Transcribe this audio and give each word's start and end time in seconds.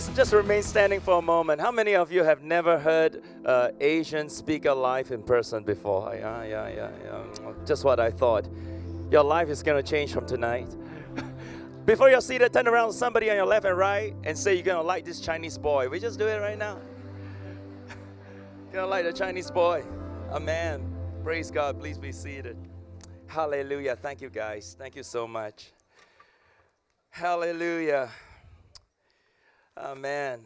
just 0.00 0.16
just 0.16 0.32
remain 0.32 0.62
standing 0.62 0.98
for 0.98 1.18
a 1.18 1.22
moment. 1.22 1.60
How 1.60 1.70
many 1.70 1.94
of 1.94 2.10
you 2.10 2.24
have 2.24 2.42
never 2.42 2.78
heard 2.78 3.22
uh, 3.44 3.70
Asian 3.80 4.30
speaker 4.30 4.72
live 4.72 5.10
in 5.10 5.22
person 5.22 5.62
before? 5.62 6.14
Yeah, 6.14 6.42
yeah, 6.44 6.68
yeah, 6.68 6.90
yeah. 7.04 7.52
Just 7.66 7.84
what 7.84 8.00
I 8.00 8.10
thought. 8.10 8.48
Your 9.10 9.24
life 9.24 9.50
is 9.50 9.62
going 9.62 9.82
to 9.82 9.88
change 9.88 10.12
from 10.12 10.26
tonight. 10.26 10.74
Before 11.84 12.08
you're 12.08 12.22
seated, 12.22 12.50
turn 12.52 12.66
around 12.66 12.92
somebody 12.92 13.28
on 13.28 13.36
your 13.36 13.44
left 13.44 13.66
and 13.66 13.76
right 13.76 14.14
and 14.24 14.38
say 14.38 14.54
you're 14.54 14.62
going 14.62 14.78
to 14.78 14.82
like 14.82 15.04
this 15.04 15.20
Chinese 15.20 15.58
boy. 15.58 15.88
We 15.88 15.98
just 16.00 16.18
do 16.18 16.28
it 16.28 16.38
right 16.38 16.58
now. 16.58 16.78
you're 17.88 18.72
going 18.72 18.84
to 18.84 18.86
like 18.86 19.04
the 19.04 19.12
Chinese 19.12 19.50
boy. 19.50 19.84
Amen. 20.30 20.94
Praise 21.24 21.50
God. 21.50 21.78
Please 21.78 21.98
be 21.98 22.12
seated. 22.12 22.56
Hallelujah. 23.26 23.96
Thank 23.96 24.22
you, 24.22 24.30
guys. 24.30 24.76
Thank 24.78 24.96
you 24.96 25.02
so 25.02 25.26
much. 25.26 25.72
Hallelujah. 27.10 28.10
Amen. 29.82 30.40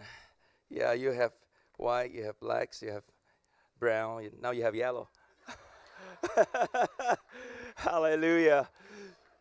Yeah, 0.71 0.93
you 0.93 1.11
have 1.11 1.33
white, 1.77 2.13
you 2.13 2.23
have 2.25 2.39
blacks, 2.39 2.81
you 2.81 2.93
have 2.93 3.03
brown, 3.81 4.29
now 4.41 4.53
you 4.53 4.63
have 4.63 4.77
yellow. 4.77 5.09
Hallelujah. 7.75 8.69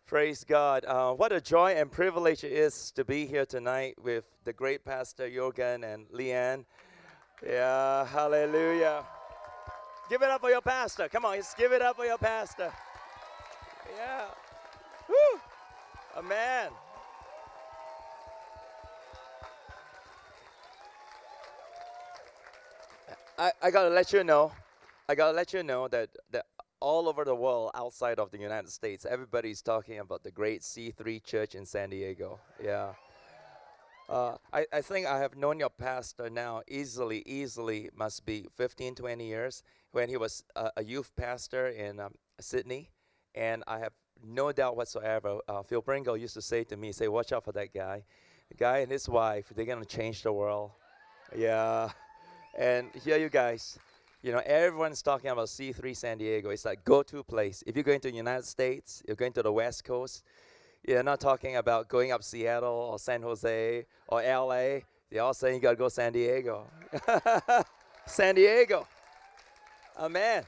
Praise 0.08 0.44
God. 0.44 0.84
Uh, 0.86 1.14
what 1.14 1.32
a 1.32 1.40
joy 1.40 1.74
and 1.74 1.92
privilege 1.92 2.44
it 2.44 2.52
is 2.52 2.92
to 2.92 3.06
be 3.06 3.28
here 3.28 3.46
tonight 3.46 3.96
with 4.02 4.26
the 4.46 4.54
great 4.54 4.84
pastor 4.84 5.30
Jurgen 5.30 5.84
and 5.84 6.08
Leanne. 6.10 6.66
Yeah, 7.46 8.06
hallelujah. 8.08 9.04
Give 10.10 10.22
it 10.24 10.30
up 10.30 10.42
for 10.42 10.50
your 10.50 10.62
pastor. 10.62 11.08
Come 11.08 11.26
on, 11.26 11.38
just 11.38 11.56
give 11.56 11.72
it 11.72 11.82
up 11.84 11.98
for 11.98 12.06
your 12.06 12.18
pastor. 12.18 12.72
Yeah. 13.96 14.26
Woo. 15.08 15.40
Amen. 16.18 16.72
I, 23.38 23.52
I 23.62 23.72
gotta 23.72 23.90
let 23.90 24.14
you 24.14 24.24
know, 24.24 24.52
I 25.10 25.16
gotta 25.16 25.36
let 25.36 25.54
you 25.54 25.64
know 25.64 25.88
that, 25.88 26.10
that 26.32 26.46
all 26.80 27.10
over 27.10 27.26
the 27.26 27.34
world 27.34 27.72
outside 27.74 28.20
of 28.20 28.30
the 28.32 28.38
United 28.38 28.70
States, 28.70 29.06
everybody's 29.10 29.62
talking 29.62 30.00
about 30.00 30.24
the 30.24 30.32
great 30.32 30.62
C3 30.62 31.24
church 31.24 31.56
in 31.56 31.66
San 31.66 31.90
Diego. 31.90 32.40
Yeah. 32.64 32.94
Uh, 34.10 34.36
I, 34.52 34.66
I 34.72 34.82
think 34.82 35.08
I 35.08 35.18
have 35.20 35.36
known 35.36 35.60
your 35.60 35.70
pastor 35.70 36.30
now 36.30 36.62
easily, 36.68 37.24
easily 37.26 37.90
must 37.96 38.26
be 38.26 38.48
15, 38.54 38.96
20 38.96 39.26
years 39.26 39.64
when 39.94 40.10
he 40.10 40.18
was 40.18 40.44
a, 40.56 40.84
youth 40.84 41.12
pastor 41.16 41.70
in 41.70 42.00
um, 42.00 42.14
Sydney. 42.40 42.92
And 43.34 43.64
I 43.66 43.80
have 43.80 43.94
no 44.24 44.52
doubt 44.52 44.76
whatsoever. 44.76 45.40
Uh, 45.48 45.64
Phil 45.64 45.82
Pringle 45.82 46.18
used 46.18 46.34
to 46.36 46.42
say 46.42 46.64
to 46.66 46.78
me, 46.78 46.92
say, 46.92 47.08
watch 47.08 47.32
out 47.32 47.46
for 47.46 47.54
that 47.54 47.74
guy. 47.74 48.04
The 48.50 48.56
guy 48.56 48.80
and 48.80 48.92
his 48.92 49.08
wife, 49.10 49.52
they're 49.56 49.66
going 49.66 49.84
to 49.84 49.86
change 49.86 50.22
the 50.22 50.34
world. 50.34 50.72
Yeah. 51.36 51.90
And 52.56 52.92
here 53.04 53.18
you 53.18 53.30
guys, 53.30 53.80
you 54.22 54.32
know, 54.32 54.42
everyone's 54.46 55.02
talking 55.02 55.32
about 55.32 55.48
C3 55.48 55.96
San 55.96 56.18
Diego. 56.20 56.52
It's 56.52 56.66
like 56.66 56.86
go-to 56.86 57.24
place. 57.24 57.64
If 57.66 57.76
you're 57.76 57.84
going 57.84 58.00
to 58.02 58.12
the 58.12 58.16
United 58.16 58.46
States, 58.46 59.02
you're 59.08 59.16
going 59.16 59.34
to 59.34 59.42
the 59.42 59.52
West 59.52 59.84
Coast. 59.84 60.24
You're 60.88 61.02
not 61.02 61.20
talking 61.20 61.56
about 61.56 61.88
going 61.88 62.12
up 62.12 62.24
Seattle 62.24 62.90
or 62.92 63.00
San 63.00 63.24
Jose 63.24 63.86
or 64.08 64.22
LA. 64.22 64.80
They're 65.10 65.24
all 65.24 65.34
saying 65.34 65.56
you 65.56 65.62
gotta 65.62 65.76
go 65.76 65.90
San 65.90 66.14
Diego. 66.14 66.68
San 68.06 68.36
Diego. 68.36 68.88
Amen. 69.98 70.44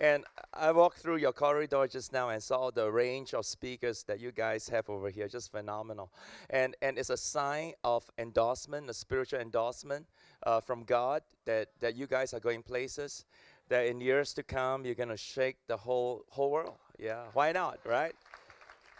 And 0.00 0.24
I 0.52 0.72
walked 0.72 0.98
through 0.98 1.16
your 1.18 1.32
corridor 1.32 1.86
just 1.86 2.12
now 2.12 2.30
and 2.30 2.42
saw 2.42 2.70
the 2.70 2.90
range 2.90 3.32
of 3.32 3.46
speakers 3.46 4.02
that 4.04 4.18
you 4.18 4.32
guys 4.32 4.68
have 4.68 4.90
over 4.90 5.08
here, 5.08 5.28
just 5.28 5.52
phenomenal. 5.52 6.10
And 6.50 6.74
and 6.82 6.98
it's 6.98 7.10
a 7.10 7.16
sign 7.16 7.74
of 7.84 8.10
endorsement, 8.18 8.90
a 8.90 8.94
spiritual 8.94 9.40
endorsement 9.40 10.06
uh, 10.46 10.60
from 10.60 10.84
God 10.84 11.22
that 11.44 11.68
that 11.80 11.96
you 11.96 12.06
guys 12.06 12.34
are 12.34 12.40
going 12.40 12.62
places. 12.62 13.24
That 13.68 13.86
in 13.86 14.00
years 14.00 14.34
to 14.34 14.42
come, 14.42 14.84
you're 14.84 14.94
gonna 14.94 15.16
shake 15.16 15.56
the 15.66 15.76
whole 15.76 16.24
whole 16.28 16.50
world. 16.50 16.76
Yeah, 16.98 17.24
why 17.32 17.52
not, 17.52 17.78
right? 17.84 18.14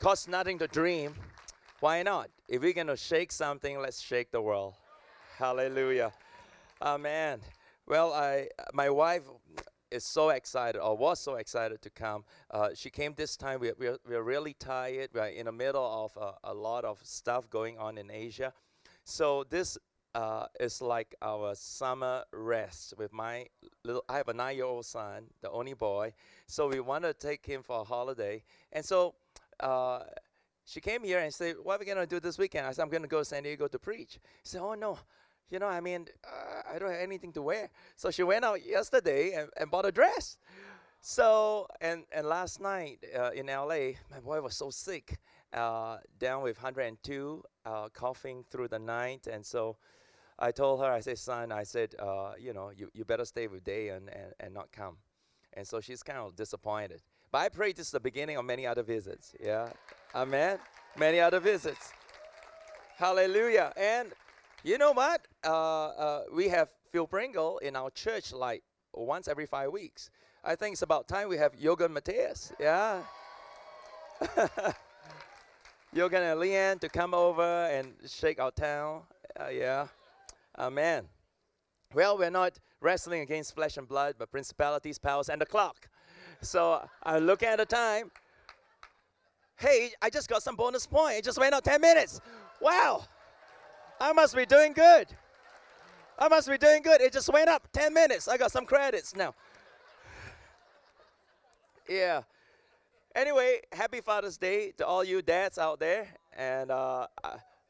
Costs 0.00 0.26
nothing 0.28 0.58
to 0.58 0.66
dream. 0.66 1.14
Why 1.80 2.02
not? 2.02 2.30
If 2.48 2.62
we're 2.62 2.72
gonna 2.72 2.96
shake 2.96 3.30
something, 3.30 3.78
let's 3.78 4.00
shake 4.00 4.30
the 4.30 4.40
world. 4.40 4.74
Hallelujah. 5.38 6.12
Amen. 6.80 7.40
Well, 7.86 8.12
I 8.12 8.48
my 8.72 8.88
wife 8.88 9.24
is 9.90 10.04
so 10.04 10.30
excited 10.30 10.80
or 10.80 10.96
was 10.96 11.20
so 11.20 11.36
excited 11.36 11.80
to 11.82 11.90
come. 11.90 12.24
Uh, 12.50 12.70
she 12.74 12.90
came 12.90 13.14
this 13.16 13.36
time. 13.36 13.60
We, 13.60 13.72
we're, 13.78 13.98
we're 14.08 14.22
really 14.22 14.54
tired. 14.54 15.10
We're 15.14 15.26
in 15.26 15.46
the 15.46 15.52
middle 15.52 15.84
of 15.84 16.18
uh, 16.20 16.32
a 16.42 16.52
lot 16.52 16.84
of 16.84 16.98
stuff 17.02 17.48
going 17.48 17.78
on 17.78 17.96
in 17.96 18.10
Asia. 18.10 18.52
So 19.04 19.44
this 19.48 19.78
uh, 20.14 20.46
is 20.60 20.80
like 20.80 21.14
our 21.22 21.54
summer 21.54 22.24
rest 22.32 22.94
with 22.98 23.12
my 23.12 23.46
little. 23.84 24.04
I 24.08 24.16
have 24.16 24.28
a 24.28 24.34
nine-year-old 24.34 24.86
son, 24.86 25.24
the 25.40 25.50
only 25.50 25.74
boy. 25.74 26.12
So 26.46 26.68
we 26.68 26.80
want 26.80 27.04
to 27.04 27.12
take 27.12 27.44
him 27.44 27.62
for 27.62 27.80
a 27.80 27.84
holiday. 27.84 28.42
And 28.72 28.84
so 28.84 29.14
uh, 29.60 30.00
she 30.64 30.80
came 30.80 31.04
here 31.04 31.18
and 31.18 31.32
said, 31.32 31.56
"What 31.62 31.76
are 31.76 31.78
we 31.80 31.86
gonna 31.86 32.06
do 32.06 32.20
this 32.20 32.38
weekend?" 32.38 32.66
I 32.66 32.72
said, 32.72 32.82
"I'm 32.82 32.90
gonna 32.90 33.08
go 33.08 33.18
to 33.18 33.24
San 33.24 33.42
Diego 33.42 33.68
to 33.68 33.78
preach." 33.78 34.12
She 34.42 34.50
said, 34.50 34.60
"Oh 34.60 34.74
no." 34.74 34.98
you 35.50 35.58
know, 35.58 35.68
I 35.68 35.80
mean, 35.80 36.06
uh, 36.24 36.74
I 36.74 36.78
don't 36.78 36.90
have 36.90 37.00
anything 37.00 37.32
to 37.34 37.42
wear. 37.42 37.70
So 37.96 38.10
she 38.10 38.22
went 38.22 38.44
out 38.44 38.64
yesterday 38.64 39.34
and, 39.34 39.48
and 39.56 39.70
bought 39.70 39.86
a 39.86 39.92
dress. 39.92 40.36
So, 41.00 41.68
and, 41.80 42.04
and 42.10 42.26
last 42.26 42.60
night 42.60 43.04
uh, 43.16 43.30
in 43.30 43.46
LA, 43.46 43.92
my 44.10 44.20
boy 44.24 44.40
was 44.40 44.56
so 44.56 44.70
sick, 44.70 45.18
uh, 45.54 45.98
down 46.18 46.42
with 46.42 46.56
102, 46.56 47.42
uh, 47.64 47.88
coughing 47.94 48.44
through 48.50 48.68
the 48.68 48.78
night. 48.78 49.26
And 49.30 49.44
so 49.44 49.76
I 50.38 50.50
told 50.50 50.80
her, 50.80 50.90
I 50.90 51.00
said, 51.00 51.18
Sun, 51.18 51.52
I 51.52 51.62
said, 51.62 51.94
uh, 51.98 52.32
you 52.38 52.52
know, 52.52 52.70
you, 52.76 52.90
you 52.92 53.04
better 53.04 53.24
stay 53.24 53.46
with 53.46 53.64
Day 53.64 53.88
and, 53.88 54.08
and, 54.08 54.32
and 54.40 54.52
not 54.54 54.72
come. 54.72 54.96
And 55.52 55.66
so 55.66 55.80
she's 55.80 56.02
kind 56.02 56.18
of 56.18 56.34
disappointed. 56.34 57.02
But 57.30 57.38
I 57.38 57.48
pray 57.48 57.72
this 57.72 57.86
is 57.86 57.92
the 57.92 58.00
beginning 58.00 58.36
of 58.36 58.44
many 58.44 58.66
other 58.66 58.82
visits. 58.82 59.34
Yeah. 59.42 59.68
Amen. 60.14 60.58
Many 60.96 61.20
other 61.20 61.40
visits. 61.40 61.92
Hallelujah. 62.96 63.72
And 63.76 64.12
you 64.62 64.78
know 64.78 64.92
what? 64.92 65.26
Uh, 65.44 65.86
uh, 65.88 66.22
we 66.32 66.48
have 66.48 66.70
Phil 66.92 67.06
Pringle 67.06 67.58
in 67.58 67.76
our 67.76 67.90
church 67.90 68.32
like 68.32 68.62
once 68.92 69.28
every 69.28 69.46
five 69.46 69.72
weeks. 69.72 70.10
I 70.44 70.54
think 70.56 70.74
it's 70.74 70.82
about 70.82 71.08
time 71.08 71.28
we 71.28 71.36
have 71.38 71.58
Jurgen 71.58 71.94
Matthesius. 71.94 72.52
Yeah. 72.60 73.02
And 75.96 76.02
Leanne 76.02 76.10
to 76.10 76.34
lean 76.34 76.78
to 76.80 76.88
come 76.88 77.14
over 77.14 77.66
and 77.66 77.94
shake 78.08 78.40
our 78.40 78.50
town. 78.50 79.02
Uh, 79.38 79.48
yeah. 79.48 79.86
Amen. 80.58 81.04
Well, 81.94 82.18
we're 82.18 82.30
not 82.30 82.58
wrestling 82.80 83.20
against 83.20 83.54
flesh 83.54 83.76
and 83.76 83.86
blood, 83.86 84.16
but 84.18 84.28
principalities, 84.32 84.98
powers, 84.98 85.28
and 85.28 85.40
the 85.40 85.46
clock. 85.46 85.88
So 86.40 86.84
I 87.04 87.20
look 87.20 87.44
at 87.44 87.58
the 87.58 87.64
time. 87.64 88.10
Hey, 89.56 89.92
I 90.02 90.10
just 90.10 90.28
got 90.28 90.42
some 90.42 90.56
bonus 90.56 90.84
point. 90.84 91.18
It 91.18 91.24
just 91.24 91.38
went 91.38 91.54
out 91.54 91.62
10 91.62 91.80
minutes. 91.80 92.20
Wow. 92.60 93.04
I 94.00 94.12
must 94.12 94.34
be 94.34 94.46
doing 94.46 94.72
good. 94.72 95.06
I 96.18 96.26
must 96.26 96.48
be 96.48 96.58
doing 96.58 96.82
good. 96.82 97.02
It 97.02 97.12
just 97.12 97.32
went 97.32 97.48
up 97.48 97.68
10 97.72 97.94
minutes. 97.94 98.26
I 98.26 98.36
got 98.36 98.50
some 98.50 98.66
credits 98.66 99.14
now. 99.14 99.32
Yeah. 101.88 102.22
Anyway, 103.14 103.60
happy 103.70 104.00
Father's 104.00 104.36
Day 104.36 104.72
to 104.76 104.84
all 104.84 105.04
you 105.04 105.22
dads 105.22 105.56
out 105.56 105.78
there. 105.78 106.08
And 106.36 106.72
uh, 106.72 107.06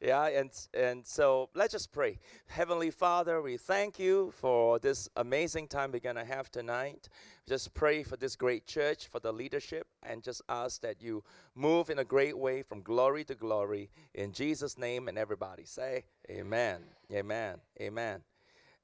yeah, 0.01 0.25
and 0.25 0.49
and 0.73 1.05
so 1.05 1.49
let's 1.53 1.71
just 1.71 1.91
pray. 1.91 2.17
Heavenly 2.47 2.89
Father, 2.89 3.43
we 3.43 3.57
thank 3.57 3.99
you 3.99 4.33
for 4.37 4.79
this 4.79 5.07
amazing 5.17 5.67
time 5.67 5.91
we're 5.91 5.99
gonna 5.99 6.25
have 6.25 6.49
tonight. 6.49 7.09
Just 7.47 7.75
pray 7.75 8.01
for 8.01 8.17
this 8.17 8.35
great 8.35 8.65
church, 8.65 9.05
for 9.05 9.19
the 9.19 9.31
leadership, 9.31 9.85
and 10.01 10.23
just 10.23 10.41
ask 10.49 10.81
that 10.81 10.99
you 10.99 11.23
move 11.53 11.91
in 11.91 11.99
a 11.99 12.03
great 12.03 12.35
way 12.35 12.63
from 12.63 12.81
glory 12.81 13.23
to 13.25 13.35
glory. 13.35 13.91
In 14.15 14.31
Jesus' 14.31 14.79
name, 14.79 15.07
and 15.07 15.15
everybody 15.15 15.65
say, 15.65 16.05
Amen. 16.27 16.81
Amen. 17.13 17.57
Amen. 17.79 18.23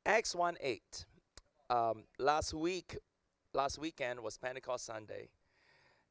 Acts 0.05 0.35
1 0.35 0.57
8. 0.61 1.05
Um, 1.71 2.03
last 2.19 2.53
week, 2.53 2.99
last 3.55 3.79
weekend 3.79 4.19
was 4.19 4.37
Pentecost 4.37 4.85
Sunday. 4.85 5.29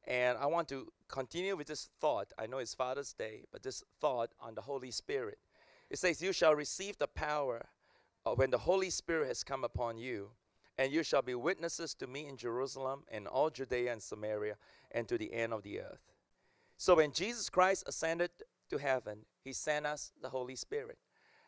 And 0.07 0.37
I 0.37 0.47
want 0.47 0.67
to 0.69 0.87
continue 1.07 1.55
with 1.55 1.67
this 1.67 1.89
thought. 1.99 2.33
I 2.37 2.47
know 2.47 2.57
it's 2.57 2.73
Father's 2.73 3.13
Day, 3.13 3.43
but 3.51 3.63
this 3.63 3.83
thought 3.99 4.31
on 4.39 4.55
the 4.55 4.61
Holy 4.61 4.91
Spirit. 4.91 5.37
It 5.89 5.99
says, 5.99 6.21
You 6.21 6.33
shall 6.33 6.55
receive 6.55 6.97
the 6.97 7.07
power 7.07 7.65
uh, 8.25 8.31
when 8.31 8.49
the 8.49 8.57
Holy 8.57 8.89
Spirit 8.89 9.27
has 9.27 9.43
come 9.43 9.63
upon 9.63 9.97
you, 9.97 10.31
and 10.77 10.91
you 10.91 11.03
shall 11.03 11.21
be 11.21 11.35
witnesses 11.35 11.93
to 11.95 12.07
me 12.07 12.27
in 12.27 12.37
Jerusalem 12.37 13.03
and 13.11 13.27
all 13.27 13.49
Judea 13.49 13.91
and 13.91 14.01
Samaria 14.01 14.55
and 14.91 15.07
to 15.07 15.17
the 15.17 15.33
end 15.33 15.53
of 15.53 15.63
the 15.63 15.81
earth. 15.81 16.01
So 16.77 16.95
when 16.95 17.11
Jesus 17.11 17.49
Christ 17.49 17.83
ascended 17.87 18.31
to 18.69 18.77
heaven, 18.77 19.19
he 19.43 19.53
sent 19.53 19.85
us 19.85 20.11
the 20.21 20.29
Holy 20.29 20.55
Spirit. 20.55 20.97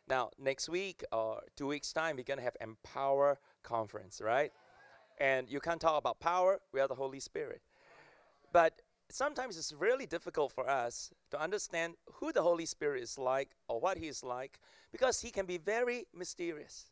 Now, 0.07 0.31
next 0.37 0.69
week 0.69 1.03
or 1.11 1.41
two 1.55 1.67
weeks' 1.67 1.93
time, 1.93 2.17
we're 2.17 2.23
going 2.23 2.37
to 2.37 2.43
have 2.43 2.57
Empower 2.59 3.39
Conference, 3.63 4.21
right? 4.21 4.51
And 5.19 5.49
you 5.49 5.59
can't 5.59 5.79
talk 5.79 5.97
about 5.97 6.19
power 6.19 6.59
without 6.73 6.89
the 6.89 6.95
Holy 6.95 7.19
Spirit. 7.19 7.61
But 8.53 8.81
sometimes 9.09 9.57
it's 9.57 9.73
really 9.73 10.05
difficult 10.05 10.53
for 10.53 10.69
us 10.69 11.11
to 11.31 11.41
understand 11.41 11.95
who 12.13 12.31
the 12.31 12.43
Holy 12.43 12.65
Spirit 12.65 13.03
is 13.03 13.17
like 13.17 13.49
or 13.67 13.81
what 13.81 13.97
He 13.97 14.07
is 14.07 14.23
like 14.23 14.59
because 14.91 15.19
He 15.19 15.31
can 15.31 15.45
be 15.45 15.57
very 15.57 16.05
mysterious. 16.15 16.85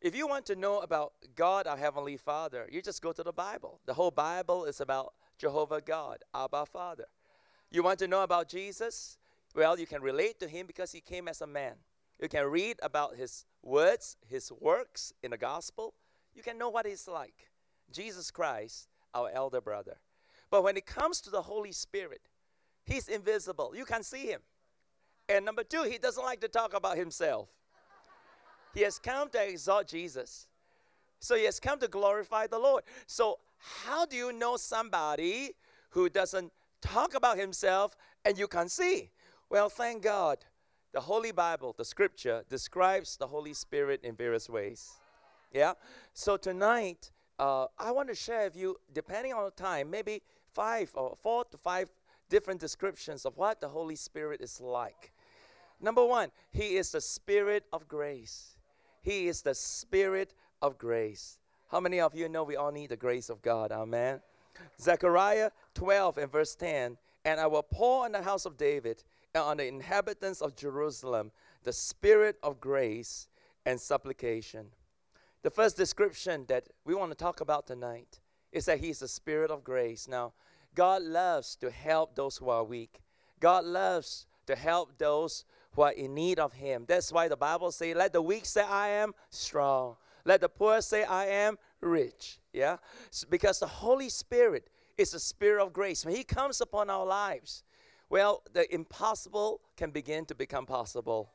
If 0.00 0.14
you 0.14 0.28
want 0.28 0.46
to 0.46 0.56
know 0.56 0.80
about 0.80 1.12
God, 1.34 1.66
our 1.66 1.76
Heavenly 1.76 2.16
Father, 2.16 2.68
you 2.70 2.82
just 2.82 3.02
go 3.02 3.12
to 3.12 3.22
the 3.22 3.32
Bible. 3.32 3.80
The 3.86 3.94
whole 3.94 4.10
Bible 4.10 4.64
is 4.64 4.80
about 4.80 5.14
Jehovah 5.38 5.80
God, 5.80 6.18
Abba 6.34 6.66
Father. 6.66 7.06
You 7.70 7.82
want 7.82 7.98
to 8.00 8.08
know 8.08 8.22
about 8.22 8.48
Jesus? 8.48 9.18
Well, 9.54 9.78
you 9.78 9.86
can 9.86 10.02
relate 10.02 10.38
to 10.40 10.48
Him 10.48 10.66
because 10.66 10.92
He 10.92 11.00
came 11.00 11.28
as 11.28 11.40
a 11.40 11.46
man. 11.46 11.74
You 12.20 12.28
can 12.28 12.46
read 12.46 12.78
about 12.82 13.16
His 13.16 13.44
words, 13.62 14.16
His 14.28 14.50
works 14.52 15.12
in 15.22 15.30
the 15.30 15.38
gospel. 15.38 15.94
You 16.34 16.42
can 16.42 16.58
know 16.58 16.68
what 16.68 16.86
He's 16.86 17.06
like. 17.06 17.48
Jesus 17.92 18.30
Christ, 18.30 18.88
our 19.14 19.30
elder 19.30 19.60
brother. 19.60 19.96
But 20.50 20.62
when 20.64 20.76
it 20.76 20.86
comes 20.86 21.20
to 21.22 21.30
the 21.30 21.42
Holy 21.42 21.72
Spirit, 21.72 22.22
He's 22.84 23.08
invisible. 23.08 23.74
You 23.76 23.84
can 23.84 24.02
see 24.02 24.26
Him. 24.26 24.40
And 25.28 25.44
number 25.44 25.62
two, 25.62 25.82
He 25.82 25.98
doesn't 25.98 26.24
like 26.24 26.40
to 26.40 26.48
talk 26.48 26.74
about 26.74 26.96
Himself. 26.96 27.48
He 28.74 28.82
has 28.82 28.98
come 28.98 29.28
to 29.30 29.48
exalt 29.48 29.88
Jesus. 29.88 30.46
So 31.20 31.36
He 31.36 31.44
has 31.44 31.60
come 31.60 31.78
to 31.80 31.88
glorify 31.88 32.46
the 32.46 32.58
Lord. 32.58 32.84
So, 33.06 33.38
how 33.58 34.06
do 34.06 34.16
you 34.16 34.32
know 34.32 34.56
somebody 34.56 35.50
who 35.90 36.08
doesn't 36.08 36.52
talk 36.80 37.14
about 37.14 37.38
himself 37.38 37.96
and 38.24 38.38
you 38.38 38.46
can 38.46 38.68
see? 38.68 39.10
Well, 39.50 39.68
thank 39.68 40.02
God. 40.02 40.44
The 40.92 41.00
Holy 41.00 41.32
Bible, 41.32 41.74
the 41.76 41.84
scripture, 41.84 42.44
describes 42.48 43.16
the 43.16 43.26
Holy 43.26 43.52
Spirit 43.52 44.00
in 44.02 44.14
various 44.14 44.48
ways. 44.48 44.90
Yeah? 45.52 45.74
So 46.14 46.36
tonight, 46.36 47.10
uh, 47.38 47.66
I 47.78 47.90
want 47.90 48.08
to 48.08 48.14
share 48.14 48.44
with 48.44 48.56
you, 48.56 48.76
depending 48.92 49.32
on 49.32 49.44
the 49.44 49.50
time, 49.50 49.90
maybe 49.90 50.22
five 50.58 50.90
or 50.94 51.14
four 51.22 51.44
to 51.44 51.56
five 51.56 51.88
different 52.28 52.58
descriptions 52.58 53.24
of 53.24 53.36
what 53.36 53.60
the 53.60 53.68
Holy 53.68 53.94
Spirit 53.94 54.40
is 54.40 54.60
like. 54.60 55.12
Number 55.80 56.04
one, 56.04 56.32
He 56.50 56.74
is 56.74 56.90
the 56.90 57.00
Spirit 57.00 57.62
of 57.72 57.86
grace. 57.86 58.56
He 59.00 59.28
is 59.28 59.42
the 59.42 59.54
Spirit 59.54 60.34
of 60.60 60.76
grace. 60.76 61.38
How 61.70 61.78
many 61.78 62.00
of 62.00 62.12
you 62.12 62.28
know 62.28 62.42
we 62.42 62.56
all 62.56 62.72
need 62.72 62.90
the 62.90 62.96
grace 62.96 63.30
of 63.30 63.40
God? 63.40 63.70
Amen. 63.70 64.20
Zechariah 64.80 65.52
12 65.74 66.18
and 66.18 66.32
verse 66.32 66.56
10 66.56 66.98
And 67.24 67.38
I 67.38 67.46
will 67.46 67.62
pour 67.62 68.04
on 68.04 68.10
the 68.10 68.22
house 68.22 68.44
of 68.44 68.56
David 68.56 69.04
and 69.36 69.44
on 69.44 69.58
the 69.58 69.68
inhabitants 69.68 70.40
of 70.40 70.56
Jerusalem 70.56 71.30
the 71.62 71.72
spirit 71.72 72.36
of 72.42 72.58
grace 72.60 73.28
and 73.64 73.80
supplication. 73.80 74.66
The 75.42 75.50
first 75.50 75.76
description 75.76 76.46
that 76.48 76.66
we 76.84 76.96
want 76.96 77.12
to 77.12 77.16
talk 77.16 77.40
about 77.40 77.68
tonight 77.68 78.18
is 78.50 78.64
that 78.64 78.80
He's 78.80 78.98
the 78.98 79.08
spirit 79.08 79.52
of 79.52 79.62
grace. 79.62 80.08
Now, 80.08 80.32
God 80.78 81.02
loves 81.02 81.56
to 81.56 81.72
help 81.72 82.14
those 82.14 82.36
who 82.36 82.50
are 82.50 82.62
weak. 82.62 83.00
God 83.40 83.64
loves 83.64 84.26
to 84.46 84.54
help 84.54 84.96
those 84.96 85.44
who 85.72 85.82
are 85.82 85.90
in 85.90 86.14
need 86.14 86.38
of 86.38 86.52
Him. 86.52 86.84
That's 86.86 87.10
why 87.10 87.26
the 87.26 87.36
Bible 87.36 87.72
says, 87.72 87.96
Let 87.96 88.12
the 88.12 88.22
weak 88.22 88.46
say, 88.46 88.62
I 88.62 88.90
am 88.90 89.12
strong. 89.28 89.96
Let 90.24 90.40
the 90.40 90.48
poor 90.48 90.80
say, 90.80 91.02
I 91.02 91.26
am 91.26 91.58
rich. 91.80 92.38
Yeah? 92.52 92.76
Because 93.28 93.58
the 93.58 93.66
Holy 93.66 94.08
Spirit 94.08 94.70
is 94.96 95.10
the 95.10 95.18
Spirit 95.18 95.60
of 95.64 95.72
grace. 95.72 96.04
When 96.04 96.14
He 96.14 96.22
comes 96.22 96.60
upon 96.60 96.90
our 96.90 97.04
lives, 97.04 97.64
well, 98.08 98.44
the 98.52 98.72
impossible 98.72 99.60
can 99.76 99.90
begin 99.90 100.26
to 100.26 100.34
become 100.36 100.64
possible. 100.64 101.32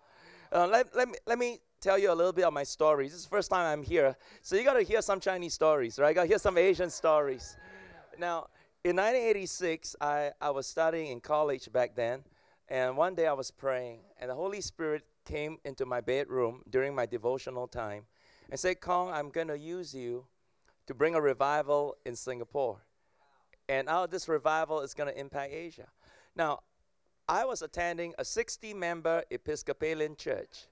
Uh, 0.53 0.67
let, 0.67 0.95
let, 0.95 1.09
me, 1.09 1.15
let 1.25 1.37
me 1.37 1.59
tell 1.81 1.99
you 1.99 2.13
a 2.13 2.15
little 2.15 2.31
bit 2.31 2.45
of 2.45 2.53
my 2.53 2.63
stories. 2.63 3.11
This 3.11 3.19
is 3.19 3.25
the 3.25 3.35
first 3.35 3.49
time 3.49 3.65
I'm 3.65 3.83
here. 3.83 4.15
So 4.41 4.55
you 4.55 4.63
got 4.63 4.75
to 4.75 4.83
hear 4.83 5.01
some 5.01 5.19
Chinese 5.19 5.53
stories, 5.53 5.99
right? 5.99 6.15
Got 6.15 6.21
to 6.21 6.27
hear 6.29 6.39
some 6.39 6.57
Asian 6.57 6.89
stories. 6.89 7.57
Now, 8.17 8.47
in 8.83 8.97
1986, 8.97 9.95
I, 10.01 10.31
I 10.41 10.49
was 10.49 10.67
studying 10.67 11.11
in 11.11 11.21
college 11.21 11.71
back 11.71 11.95
then. 11.95 12.23
And 12.67 12.97
one 12.97 13.15
day 13.15 13.27
I 13.27 13.33
was 13.33 13.51
praying, 13.51 13.99
and 14.19 14.29
the 14.29 14.35
Holy 14.35 14.61
Spirit 14.61 15.03
came 15.25 15.57
into 15.63 15.85
my 15.85 16.01
bedroom 16.01 16.63
during 16.69 16.95
my 16.95 17.05
devotional 17.05 17.67
time 17.67 18.05
and 18.49 18.59
said, 18.59 18.81
Kong, 18.81 19.09
I'm 19.09 19.29
going 19.29 19.47
to 19.49 19.57
use 19.57 19.93
you 19.93 20.25
to 20.87 20.93
bring 20.93 21.15
a 21.15 21.21
revival 21.21 21.95
in 22.05 22.15
Singapore. 22.15 22.79
And 23.69 23.87
out 23.87 24.11
this 24.11 24.27
revival 24.27 24.81
is 24.81 24.93
going 24.93 25.13
to 25.13 25.17
impact 25.17 25.53
Asia. 25.53 25.87
Now, 26.35 26.59
I 27.27 27.45
was 27.45 27.61
attending 27.61 28.13
a 28.17 28.25
60 28.25 28.73
member 28.73 29.23
Episcopalian 29.29 30.15
church. 30.15 30.67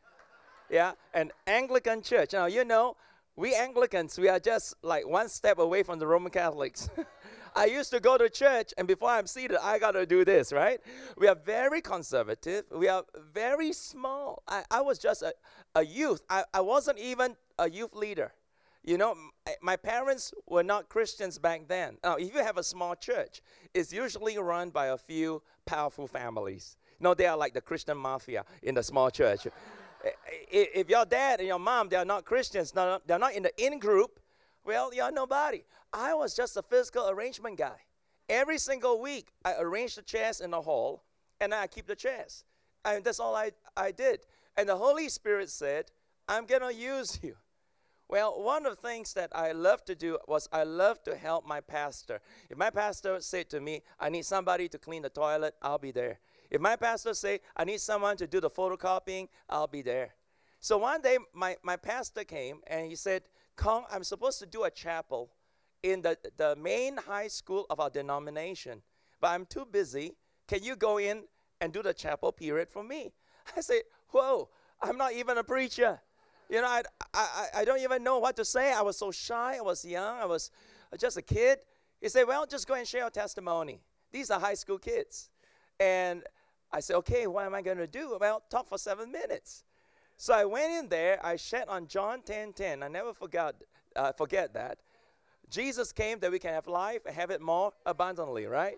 Yeah, 0.69 0.93
an 1.13 1.31
Anglican 1.47 2.01
church. 2.01 2.33
Now, 2.33 2.45
you 2.45 2.65
know, 2.65 2.95
we 3.35 3.55
Anglicans, 3.55 4.17
we 4.17 4.27
are 4.27 4.39
just 4.39 4.75
like 4.81 5.07
one 5.07 5.29
step 5.29 5.59
away 5.59 5.83
from 5.83 5.99
the 5.99 6.07
Roman 6.07 6.31
Catholics. 6.31 6.89
I 7.55 7.65
used 7.65 7.91
to 7.91 7.99
go 7.99 8.17
to 8.17 8.29
church, 8.29 8.73
and 8.77 8.87
before 8.87 9.09
I'm 9.09 9.27
seated, 9.27 9.57
I 9.61 9.79
got 9.79 9.91
to 9.91 10.05
do 10.05 10.23
this, 10.23 10.53
right? 10.53 10.79
We 11.17 11.27
are 11.27 11.35
very 11.35 11.81
conservative. 11.81 12.65
We 12.71 12.87
are 12.87 13.03
very 13.33 13.73
small. 13.73 14.43
I, 14.47 14.63
I 14.71 14.81
was 14.81 14.99
just 14.99 15.21
a, 15.21 15.33
a 15.75 15.85
youth. 15.85 16.21
I, 16.29 16.43
I 16.53 16.61
wasn't 16.61 16.99
even 16.99 17.35
a 17.59 17.69
youth 17.69 17.93
leader. 17.93 18.33
You 18.83 18.97
know, 18.97 19.15
my 19.61 19.75
parents 19.75 20.33
were 20.47 20.63
not 20.63 20.89
Christians 20.89 21.37
back 21.37 21.67
then. 21.67 21.97
Now, 22.03 22.15
if 22.15 22.33
you 22.33 22.41
have 22.41 22.57
a 22.57 22.63
small 22.63 22.95
church, 22.95 23.41
it's 23.73 23.93
usually 23.93 24.37
run 24.37 24.69
by 24.69 24.87
a 24.87 24.97
few 24.97 25.43
powerful 25.65 26.07
families. 26.07 26.77
No, 26.99 27.13
they 27.13 27.27
are 27.27 27.37
like 27.37 27.53
the 27.53 27.61
Christian 27.61 27.97
mafia 27.97 28.43
in 28.63 28.75
the 28.75 28.83
small 28.83 29.09
church. 29.09 29.47
If 30.51 30.89
your 30.89 31.05
dad 31.05 31.41
and 31.41 31.47
your 31.47 31.59
mom, 31.59 31.89
they 31.89 31.95
are 31.95 32.05
not 32.05 32.25
Christians, 32.25 32.71
they're 32.71 33.19
not 33.19 33.33
in 33.35 33.43
the 33.43 33.63
in 33.63 33.77
group, 33.77 34.19
well, 34.65 34.93
you're 34.93 35.11
nobody. 35.11 35.63
I 35.93 36.13
was 36.13 36.35
just 36.35 36.57
a 36.57 36.61
physical 36.61 37.09
arrangement 37.09 37.57
guy. 37.57 37.77
Every 38.29 38.57
single 38.57 39.01
week, 39.01 39.33
I 39.43 39.55
arrange 39.59 39.95
the 39.95 40.01
chairs 40.01 40.39
in 40.39 40.51
the 40.51 40.61
hall, 40.61 41.03
and 41.39 41.53
I 41.53 41.67
keep 41.67 41.87
the 41.87 41.95
chairs. 41.95 42.45
And 42.85 43.03
that's 43.03 43.19
all 43.19 43.35
I, 43.35 43.51
I 43.75 43.91
did. 43.91 44.25
And 44.55 44.69
the 44.69 44.75
Holy 44.75 45.09
Spirit 45.09 45.49
said, 45.49 45.91
I'm 46.27 46.45
going 46.45 46.61
to 46.61 46.73
use 46.73 47.19
you. 47.21 47.35
Well, 48.07 48.43
one 48.43 48.65
of 48.65 48.75
the 48.75 48.81
things 48.81 49.13
that 49.13 49.31
I 49.33 49.53
love 49.53 49.85
to 49.85 49.95
do 49.95 50.17
was 50.27 50.49
I 50.51 50.63
love 50.63 51.01
to 51.03 51.15
help 51.15 51.47
my 51.47 51.61
pastor. 51.61 52.19
If 52.49 52.57
my 52.57 52.69
pastor 52.69 53.21
said 53.21 53.49
to 53.51 53.61
me, 53.61 53.83
I 53.99 54.09
need 54.09 54.25
somebody 54.25 54.67
to 54.67 54.77
clean 54.77 55.03
the 55.03 55.09
toilet, 55.09 55.55
I'll 55.61 55.77
be 55.77 55.91
there. 55.91 56.19
If 56.49 56.59
my 56.59 56.75
pastor 56.75 57.13
say, 57.13 57.39
I 57.55 57.63
need 57.63 57.79
someone 57.79 58.17
to 58.17 58.27
do 58.27 58.41
the 58.41 58.49
photocopying, 58.49 59.29
I'll 59.49 59.67
be 59.67 59.81
there. 59.81 60.15
So 60.59 60.77
one 60.77 61.01
day, 61.01 61.17
my, 61.33 61.55
my 61.63 61.77
pastor 61.77 62.25
came 62.25 62.59
and 62.67 62.87
he 62.87 62.95
said, 62.95 63.23
Kong, 63.55 63.85
I'm 63.91 64.03
supposed 64.03 64.39
to 64.39 64.45
do 64.45 64.63
a 64.63 64.71
chapel 64.71 65.31
in 65.83 66.01
the, 66.01 66.17
the 66.37 66.55
main 66.55 66.97
high 66.97 67.27
school 67.27 67.65
of 67.69 67.79
our 67.79 67.89
denomination, 67.89 68.81
but 69.19 69.29
I'm 69.29 69.45
too 69.45 69.65
busy. 69.65 70.15
Can 70.47 70.63
you 70.63 70.75
go 70.75 70.97
in 70.97 71.23
and 71.59 71.71
do 71.71 71.81
the 71.81 71.93
chapel 71.93 72.31
period 72.31 72.69
for 72.69 72.83
me? 72.83 73.13
I 73.57 73.61
said, 73.61 73.81
Whoa, 74.09 74.49
I'm 74.81 74.97
not 74.97 75.13
even 75.13 75.37
a 75.37 75.43
preacher. 75.43 75.99
You 76.49 76.61
know, 76.61 76.67
I, 76.67 76.81
I, 77.13 77.47
I 77.57 77.65
don't 77.65 77.79
even 77.79 78.03
know 78.03 78.19
what 78.19 78.35
to 78.35 78.43
say. 78.45 78.73
I 78.73 78.81
was 78.81 78.97
so 78.97 79.09
shy. 79.11 79.55
I 79.57 79.61
was 79.61 79.85
young. 79.85 80.19
I 80.19 80.25
was 80.25 80.51
just 80.99 81.15
a 81.15 81.21
kid. 81.21 81.59
He 82.01 82.09
said, 82.09 82.27
Well, 82.27 82.45
just 82.45 82.67
go 82.67 82.73
and 82.73 82.85
share 82.85 83.01
your 83.01 83.09
testimony. 83.09 83.81
These 84.11 84.29
are 84.31 84.39
high 84.39 84.55
school 84.55 84.77
kids. 84.77 85.29
And 85.79 86.23
I 86.71 86.81
said, 86.81 86.97
Okay, 86.97 87.27
what 87.27 87.45
am 87.45 87.55
I 87.55 87.61
going 87.61 87.77
to 87.77 87.87
do? 87.87 88.17
Well, 88.19 88.43
talk 88.49 88.67
for 88.67 88.77
seven 88.77 89.11
minutes. 89.11 89.63
So 90.21 90.35
I 90.35 90.45
went 90.45 90.71
in 90.71 90.87
there. 90.87 91.19
I 91.25 91.35
shared 91.35 91.67
on 91.67 91.87
John 91.87 92.21
10 92.21 92.53
10. 92.53 92.83
I 92.83 92.87
never 92.89 93.11
forgot, 93.11 93.55
uh, 93.95 94.11
forget 94.11 94.53
that. 94.53 94.77
Jesus 95.49 95.91
came 95.91 96.19
that 96.19 96.31
we 96.31 96.37
can 96.37 96.53
have 96.53 96.67
life 96.67 97.01
and 97.07 97.15
have 97.15 97.31
it 97.31 97.41
more 97.41 97.73
abundantly, 97.87 98.45
right? 98.45 98.75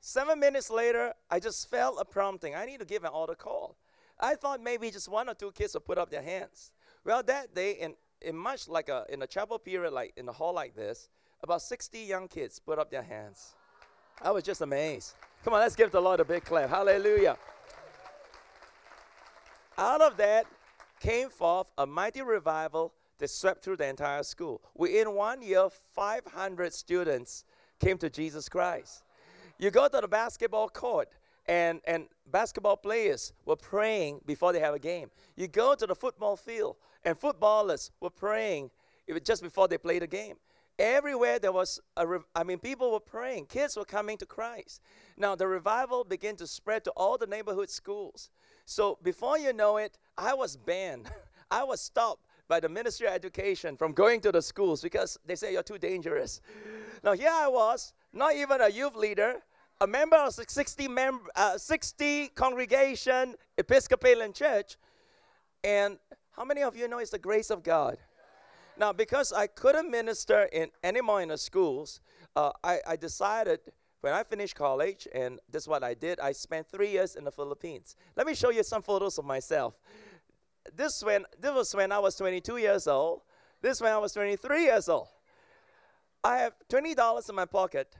Seven 0.00 0.40
minutes 0.40 0.68
later, 0.68 1.14
I 1.30 1.38
just 1.38 1.70
felt 1.70 1.96
a 2.00 2.04
prompting. 2.04 2.56
I 2.56 2.64
need 2.64 2.80
to 2.80 2.84
give 2.84 3.04
an 3.04 3.10
altar 3.10 3.36
call. 3.36 3.76
I 4.18 4.34
thought 4.34 4.60
maybe 4.60 4.90
just 4.90 5.08
one 5.08 5.28
or 5.28 5.34
two 5.34 5.52
kids 5.52 5.74
would 5.74 5.84
put 5.84 5.96
up 5.96 6.10
their 6.10 6.22
hands. 6.22 6.72
Well, 7.04 7.22
that 7.22 7.54
day, 7.54 7.74
in, 7.74 7.94
in 8.20 8.34
much 8.34 8.66
like 8.66 8.88
a 8.88 9.06
in 9.10 9.22
a 9.22 9.28
chapel 9.28 9.60
period, 9.60 9.92
like 9.92 10.12
in 10.16 10.28
a 10.28 10.32
hall 10.32 10.52
like 10.52 10.74
this, 10.74 11.08
about 11.44 11.62
60 11.62 12.00
young 12.00 12.26
kids 12.26 12.58
put 12.58 12.80
up 12.80 12.90
their 12.90 13.04
hands. 13.04 13.54
I 14.20 14.32
was 14.32 14.42
just 14.42 14.60
amazed. 14.60 15.14
Come 15.44 15.54
on, 15.54 15.60
let's 15.60 15.76
give 15.76 15.92
the 15.92 16.00
Lord 16.00 16.18
a 16.18 16.24
big 16.24 16.44
clap. 16.44 16.68
Hallelujah. 16.68 17.36
Out 19.78 20.02
of 20.02 20.16
that 20.18 20.46
came 21.00 21.30
forth 21.30 21.70
a 21.78 21.86
mighty 21.86 22.22
revival 22.22 22.92
that 23.18 23.30
swept 23.30 23.64
through 23.64 23.76
the 23.76 23.86
entire 23.86 24.22
school. 24.22 24.60
Within 24.74 25.14
one 25.14 25.42
year, 25.42 25.68
500 25.94 26.72
students 26.72 27.44
came 27.80 27.98
to 27.98 28.10
Jesus 28.10 28.48
Christ. 28.48 29.02
You 29.58 29.70
go 29.70 29.88
to 29.88 30.00
the 30.00 30.08
basketball 30.08 30.68
court, 30.68 31.08
and, 31.46 31.80
and 31.86 32.06
basketball 32.30 32.76
players 32.76 33.32
were 33.44 33.56
praying 33.56 34.20
before 34.26 34.52
they 34.52 34.60
have 34.60 34.74
a 34.74 34.78
game. 34.78 35.10
You 35.36 35.48
go 35.48 35.74
to 35.74 35.86
the 35.86 35.94
football 35.94 36.36
field, 36.36 36.76
and 37.04 37.16
footballers 37.16 37.90
were 38.00 38.10
praying 38.10 38.70
just 39.24 39.42
before 39.42 39.68
they 39.68 39.78
played 39.78 40.02
a 40.02 40.06
game. 40.06 40.36
Everywhere 40.78 41.38
there 41.38 41.52
was, 41.52 41.80
a 41.96 42.06
re- 42.06 42.18
I 42.34 42.44
mean, 42.44 42.58
people 42.58 42.92
were 42.92 43.00
praying. 43.00 43.46
Kids 43.46 43.76
were 43.76 43.84
coming 43.84 44.16
to 44.18 44.26
Christ. 44.26 44.80
Now, 45.16 45.34
the 45.34 45.46
revival 45.46 46.02
began 46.02 46.36
to 46.36 46.46
spread 46.46 46.84
to 46.84 46.90
all 46.92 47.18
the 47.18 47.26
neighborhood 47.26 47.70
schools. 47.70 48.30
So, 48.64 48.98
before 49.02 49.38
you 49.38 49.52
know 49.52 49.76
it, 49.76 49.98
I 50.16 50.34
was 50.34 50.56
banned. 50.56 51.10
I 51.50 51.64
was 51.64 51.80
stopped 51.80 52.26
by 52.48 52.60
the 52.60 52.68
Ministry 52.68 53.06
of 53.06 53.14
Education 53.14 53.76
from 53.76 53.92
going 53.92 54.20
to 54.22 54.32
the 54.32 54.42
schools 54.42 54.82
because 54.82 55.18
they 55.26 55.34
say 55.34 55.52
you're 55.52 55.62
too 55.62 55.78
dangerous. 55.78 56.40
Now, 57.02 57.12
here 57.12 57.30
I 57.32 57.48
was, 57.48 57.92
not 58.12 58.34
even 58.34 58.60
a 58.60 58.68
youth 58.68 58.94
leader. 58.94 59.36
a 59.80 59.86
member 59.86 60.16
of 60.16 60.32
60, 60.32 60.86
mem- 60.88 61.26
uh, 61.34 61.58
60 61.58 62.28
congregation 62.28 63.34
Episcopalian 63.58 64.32
church. 64.32 64.76
And 65.64 65.98
how 66.36 66.44
many 66.44 66.62
of 66.62 66.76
you 66.76 66.86
know 66.88 66.98
it's 66.98 67.10
the 67.10 67.18
grace 67.18 67.50
of 67.50 67.62
God? 67.62 67.98
Now, 68.78 68.92
because 68.92 69.32
I 69.32 69.48
couldn't 69.48 69.90
minister 69.90 70.44
in 70.52 70.70
anymore 70.82 71.20
in 71.20 71.28
the 71.28 71.38
schools, 71.38 72.00
uh, 72.36 72.52
I, 72.62 72.78
I 72.86 72.96
decided 72.96 73.60
when 74.02 74.12
I 74.12 74.24
finished 74.24 74.56
college, 74.56 75.08
and 75.14 75.38
this 75.50 75.62
is 75.62 75.68
what 75.68 75.82
I 75.82 75.94
did, 75.94 76.20
I 76.20 76.32
spent 76.32 76.68
three 76.68 76.90
years 76.90 77.14
in 77.14 77.24
the 77.24 77.30
Philippines. 77.30 77.96
Let 78.16 78.26
me 78.26 78.34
show 78.34 78.50
you 78.50 78.62
some 78.62 78.82
photos 78.82 79.16
of 79.16 79.24
myself. 79.24 79.74
This, 80.74 81.02
when, 81.02 81.24
this 81.40 81.54
was 81.54 81.74
when 81.74 81.92
I 81.92 82.00
was 82.00 82.16
22 82.16 82.56
years 82.56 82.86
old. 82.86 83.22
This 83.60 83.80
when 83.80 83.92
I 83.92 83.98
was 83.98 84.12
23 84.12 84.64
years 84.64 84.88
old. 84.88 85.06
I 86.24 86.38
have 86.38 86.54
$20 86.68 87.28
in 87.28 87.34
my 87.34 87.44
pocket 87.44 87.96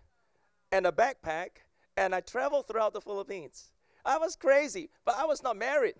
and 0.72 0.86
a 0.86 0.92
backpack, 0.92 1.48
and 1.96 2.14
I 2.14 2.20
traveled 2.20 2.66
throughout 2.66 2.92
the 2.92 3.00
Philippines. 3.00 3.70
I 4.04 4.18
was 4.18 4.34
crazy, 4.34 4.90
but 5.04 5.16
I 5.16 5.24
was 5.24 5.42
not 5.42 5.56
married. 5.56 5.94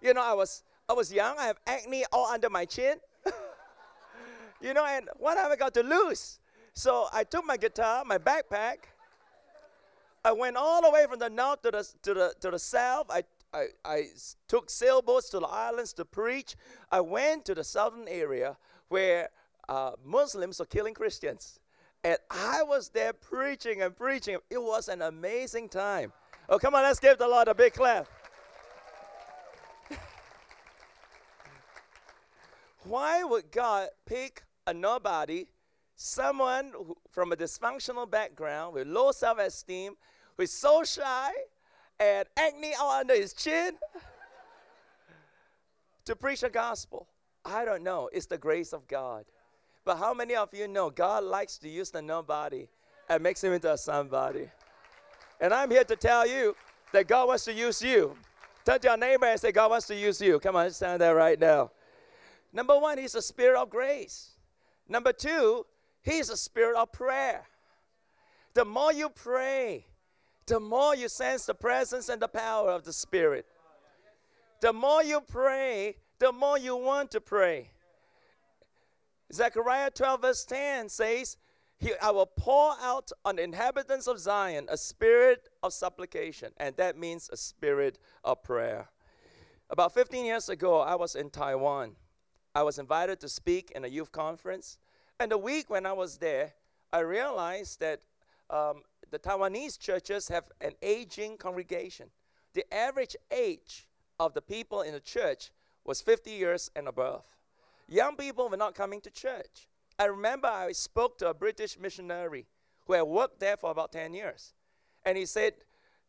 You 0.00 0.14
know, 0.14 0.22
I 0.22 0.34
was 0.34 0.62
I 0.88 0.92
was 0.92 1.12
young. 1.12 1.38
I 1.38 1.46
have 1.46 1.58
acne 1.66 2.04
all 2.12 2.26
under 2.26 2.50
my 2.50 2.64
chin. 2.64 2.96
you 4.60 4.74
know, 4.74 4.84
and 4.84 5.08
what 5.16 5.38
have 5.38 5.50
I 5.50 5.56
got 5.56 5.74
to 5.74 5.82
lose? 5.82 6.38
So 6.74 7.06
I 7.12 7.24
took 7.24 7.44
my 7.44 7.56
guitar, 7.56 8.04
my 8.04 8.18
backpack. 8.18 8.91
I 10.24 10.32
went 10.32 10.56
all 10.56 10.82
the 10.82 10.90
way 10.90 11.06
from 11.08 11.18
the 11.18 11.30
north 11.30 11.62
to 11.62 11.70
the 11.70 11.88
to 12.02 12.14
the 12.14 12.34
to 12.40 12.50
the 12.50 12.58
south. 12.58 13.06
I 13.10 13.24
I, 13.54 13.66
I 13.84 14.06
took 14.48 14.70
sailboats 14.70 15.28
to 15.30 15.40
the 15.40 15.46
islands 15.46 15.92
to 15.94 16.04
preach. 16.04 16.56
I 16.90 17.00
went 17.00 17.44
to 17.46 17.54
the 17.54 17.64
southern 17.64 18.08
area 18.08 18.56
where 18.88 19.28
uh, 19.68 19.92
Muslims 20.04 20.58
were 20.58 20.66
killing 20.66 20.94
Christians. 20.94 21.60
And 22.04 22.16
I 22.30 22.62
was 22.62 22.88
there 22.88 23.12
preaching 23.12 23.82
and 23.82 23.94
preaching. 23.94 24.38
It 24.50 24.62
was 24.62 24.88
an 24.88 25.02
amazing 25.02 25.68
time. 25.68 26.12
Oh, 26.48 26.58
come 26.58 26.74
on, 26.74 26.82
let's 26.82 26.98
give 26.98 27.18
the 27.18 27.28
Lord 27.28 27.46
a 27.48 27.54
big 27.54 27.74
clap. 27.74 28.08
Why 32.84 33.22
would 33.22 33.52
God 33.52 33.88
pick 34.06 34.42
a 34.66 34.74
nobody, 34.74 35.46
someone 35.96 36.72
who, 36.74 36.96
from 37.10 37.32
a 37.32 37.36
dysfunctional 37.36 38.10
background 38.10 38.74
with 38.74 38.86
low 38.86 39.12
self 39.12 39.38
esteem, 39.38 39.96
who's 40.36 40.52
so 40.52 40.82
shy 40.84 41.30
and 42.00 42.26
acne 42.36 42.74
all 42.80 42.90
under 42.90 43.14
his 43.14 43.32
chin, 43.32 43.72
to 46.04 46.16
preach 46.16 46.40
the 46.40 46.50
gospel? 46.50 47.06
I 47.44 47.64
don't 47.64 47.82
know. 47.82 48.08
It's 48.12 48.26
the 48.26 48.38
grace 48.38 48.72
of 48.72 48.86
God. 48.86 49.24
But 49.84 49.96
how 49.96 50.14
many 50.14 50.34
of 50.34 50.50
you 50.52 50.68
know 50.68 50.90
God 50.90 51.24
likes 51.24 51.58
to 51.58 51.68
use 51.68 51.90
the 51.90 52.00
nobody 52.00 52.68
and 53.08 53.22
makes 53.22 53.42
him 53.42 53.52
into 53.52 53.72
a 53.72 53.76
somebody? 53.76 54.48
And 55.40 55.52
I'm 55.52 55.70
here 55.70 55.84
to 55.84 55.96
tell 55.96 56.26
you 56.26 56.54
that 56.92 57.08
God 57.08 57.26
wants 57.26 57.44
to 57.46 57.52
use 57.52 57.82
you. 57.82 58.16
Turn 58.64 58.78
to 58.78 58.88
your 58.88 58.96
neighbor 58.96 59.26
and 59.26 59.40
say, 59.40 59.50
God 59.50 59.70
wants 59.70 59.88
to 59.88 59.96
use 59.96 60.20
you. 60.20 60.38
Come 60.38 60.54
on, 60.54 60.70
stand 60.70 61.00
there 61.00 61.16
right 61.16 61.38
now. 61.38 61.72
Number 62.52 62.78
one, 62.78 62.98
He's 62.98 63.16
a 63.16 63.22
spirit 63.22 63.60
of 63.60 63.70
grace. 63.70 64.30
Number 64.88 65.12
two, 65.12 65.66
He's 66.02 66.30
a 66.30 66.36
spirit 66.36 66.76
of 66.76 66.92
prayer. 66.92 67.46
The 68.54 68.64
more 68.64 68.92
you 68.92 69.08
pray, 69.08 69.86
the 70.46 70.60
more 70.60 70.94
you 70.94 71.08
sense 71.08 71.46
the 71.46 71.54
presence 71.54 72.08
and 72.08 72.20
the 72.20 72.28
power 72.28 72.70
of 72.70 72.84
the 72.84 72.92
Spirit. 72.92 73.46
The 74.60 74.72
more 74.72 75.02
you 75.02 75.20
pray, 75.20 75.96
the 76.18 76.32
more 76.32 76.58
you 76.58 76.76
want 76.76 77.10
to 77.12 77.20
pray. 77.20 77.70
Zechariah 79.32 79.90
12, 79.90 80.20
verse 80.20 80.44
10 80.44 80.88
says, 80.88 81.36
I 82.00 82.10
will 82.10 82.26
pour 82.26 82.74
out 82.80 83.10
on 83.24 83.36
the 83.36 83.42
inhabitants 83.42 84.06
of 84.06 84.18
Zion 84.18 84.66
a 84.68 84.76
spirit 84.76 85.48
of 85.62 85.72
supplication, 85.72 86.52
and 86.58 86.76
that 86.76 86.96
means 86.96 87.28
a 87.32 87.36
spirit 87.36 87.98
of 88.22 88.42
prayer. 88.42 88.88
About 89.70 89.94
15 89.94 90.24
years 90.24 90.48
ago, 90.48 90.80
I 90.80 90.94
was 90.94 91.14
in 91.14 91.30
Taiwan. 91.30 91.96
I 92.54 92.62
was 92.62 92.78
invited 92.78 93.20
to 93.20 93.28
speak 93.28 93.72
in 93.74 93.84
a 93.84 93.88
youth 93.88 94.12
conference. 94.12 94.78
And 95.22 95.30
the 95.30 95.38
week 95.38 95.70
when 95.70 95.86
I 95.86 95.92
was 95.92 96.18
there, 96.18 96.52
I 96.92 96.98
realized 96.98 97.78
that 97.78 98.00
um, 98.50 98.82
the 99.12 99.20
Taiwanese 99.20 99.78
churches 99.78 100.26
have 100.26 100.50
an 100.60 100.72
aging 100.82 101.36
congregation. 101.36 102.08
The 102.54 102.64
average 102.74 103.14
age 103.30 103.86
of 104.18 104.34
the 104.34 104.42
people 104.42 104.82
in 104.82 104.94
the 104.94 104.98
church 104.98 105.52
was 105.84 106.00
50 106.00 106.32
years 106.32 106.72
and 106.74 106.88
above. 106.88 107.24
Young 107.88 108.16
people 108.16 108.48
were 108.48 108.56
not 108.56 108.74
coming 108.74 109.00
to 109.02 109.12
church. 109.12 109.68
I 109.96 110.06
remember 110.06 110.48
I 110.48 110.72
spoke 110.72 111.18
to 111.18 111.28
a 111.28 111.34
British 111.34 111.78
missionary 111.78 112.48
who 112.88 112.94
had 112.94 113.04
worked 113.04 113.38
there 113.38 113.56
for 113.56 113.70
about 113.70 113.92
10 113.92 114.14
years. 114.14 114.54
And 115.06 115.16
he 115.16 115.24
said, 115.24 115.52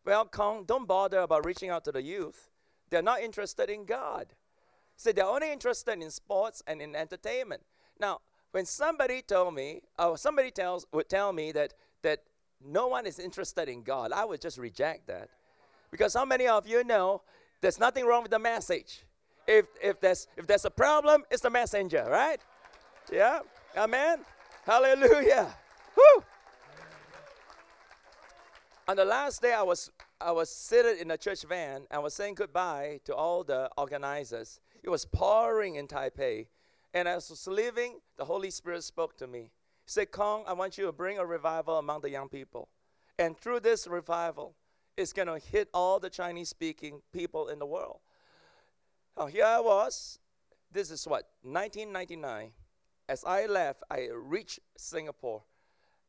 Well, 0.04 0.26
Kong, 0.26 0.64
don't 0.66 0.88
bother 0.88 1.20
about 1.20 1.46
reaching 1.46 1.70
out 1.70 1.86
to 1.86 1.92
the 1.92 2.02
youth. 2.02 2.50
They're 2.90 3.04
not 3.04 3.22
interested 3.22 3.70
in 3.70 3.86
God. 3.86 4.34
So 4.98 5.12
they're 5.12 5.24
only 5.24 5.52
interested 5.52 6.02
in 6.02 6.10
sports 6.10 6.64
and 6.66 6.82
in 6.82 6.96
entertainment. 6.96 7.62
Now, 8.00 8.22
when 8.54 8.66
somebody 8.66 9.24
told 9.24 9.56
me, 9.56 9.82
or 9.98 10.16
somebody 10.16 10.52
tells 10.52 10.86
would 10.94 11.10
tell 11.10 11.34
me 11.34 11.52
that 11.54 11.74
that 12.04 12.20
no 12.64 12.88
one 12.88 13.08
is 13.08 13.18
interested 13.18 13.68
in 13.68 13.82
God, 13.82 14.12
I 14.12 14.24
would 14.26 14.40
just 14.40 14.60
reject 14.60 15.08
that. 15.08 15.30
Because 15.90 16.14
how 16.14 16.24
many 16.24 16.48
of 16.48 16.68
you 16.68 16.84
know 16.84 17.24
there's 17.62 17.80
nothing 17.80 18.06
wrong 18.06 18.22
with 18.22 18.32
the 18.32 18.40
message? 18.40 19.06
If 19.48 19.66
if 19.82 20.00
there's 20.00 20.28
if 20.38 20.46
there's 20.46 20.66
a 20.66 20.70
problem, 20.70 21.24
it's 21.32 21.42
the 21.42 21.50
messenger, 21.50 22.06
right? 22.08 22.40
Yeah. 23.12 23.40
Amen. 23.76 24.20
Hallelujah. 24.66 25.48
Woo. 25.98 26.24
On 28.88 28.96
the 28.96 29.06
last 29.06 29.42
day 29.42 29.54
I 29.54 29.64
was 29.64 29.92
I 30.22 30.32
was 30.32 30.52
seated 30.52 31.00
in 31.00 31.10
a 31.10 31.18
church 31.18 31.44
van 31.44 31.88
and 31.90 32.04
was 32.04 32.14
saying 32.14 32.36
goodbye 32.36 33.00
to 33.06 33.16
all 33.16 33.44
the 33.44 33.68
organizers. 33.80 34.60
It 34.84 34.90
was 34.90 35.06
pouring 35.06 35.76
in 35.76 35.88
Taipei. 35.88 36.46
And 36.94 37.08
as 37.08 37.30
I 37.30 37.34
was 37.34 37.48
leaving, 37.48 38.00
the 38.18 38.26
Holy 38.26 38.52
Spirit 38.52 38.84
spoke 38.84 39.18
to 39.18 39.28
me. 39.28 39.52
He 39.86 39.92
said, 39.92 40.12
Kong, 40.12 40.44
I 40.48 40.54
want 40.54 40.78
you 40.78 40.86
to 40.86 40.92
bring 40.92 41.18
a 41.18 41.26
revival 41.26 41.78
among 41.78 42.02
the 42.02 42.10
young 42.10 42.30
people. 42.30 42.70
And 43.18 43.38
through 43.38 43.62
this 43.62 43.88
revival, 43.88 44.56
it's 44.96 45.14
going 45.14 45.28
to 45.28 45.40
hit 45.40 45.70
all 45.74 46.00
the 46.00 46.10
Chinese 46.10 46.50
speaking 46.50 47.02
people 47.12 47.50
in 47.50 47.60
the 47.60 47.66
world. 47.66 48.00
Now, 49.18 49.26
here 49.26 49.46
I 49.46 49.60
was. 49.60 50.20
This 50.72 50.92
is 50.92 51.06
what, 51.06 51.30
1999. 51.44 52.52
As 53.10 53.24
I 53.26 53.46
left, 53.46 53.84
I 53.90 54.10
reached 54.14 54.60
Singapore 54.78 55.44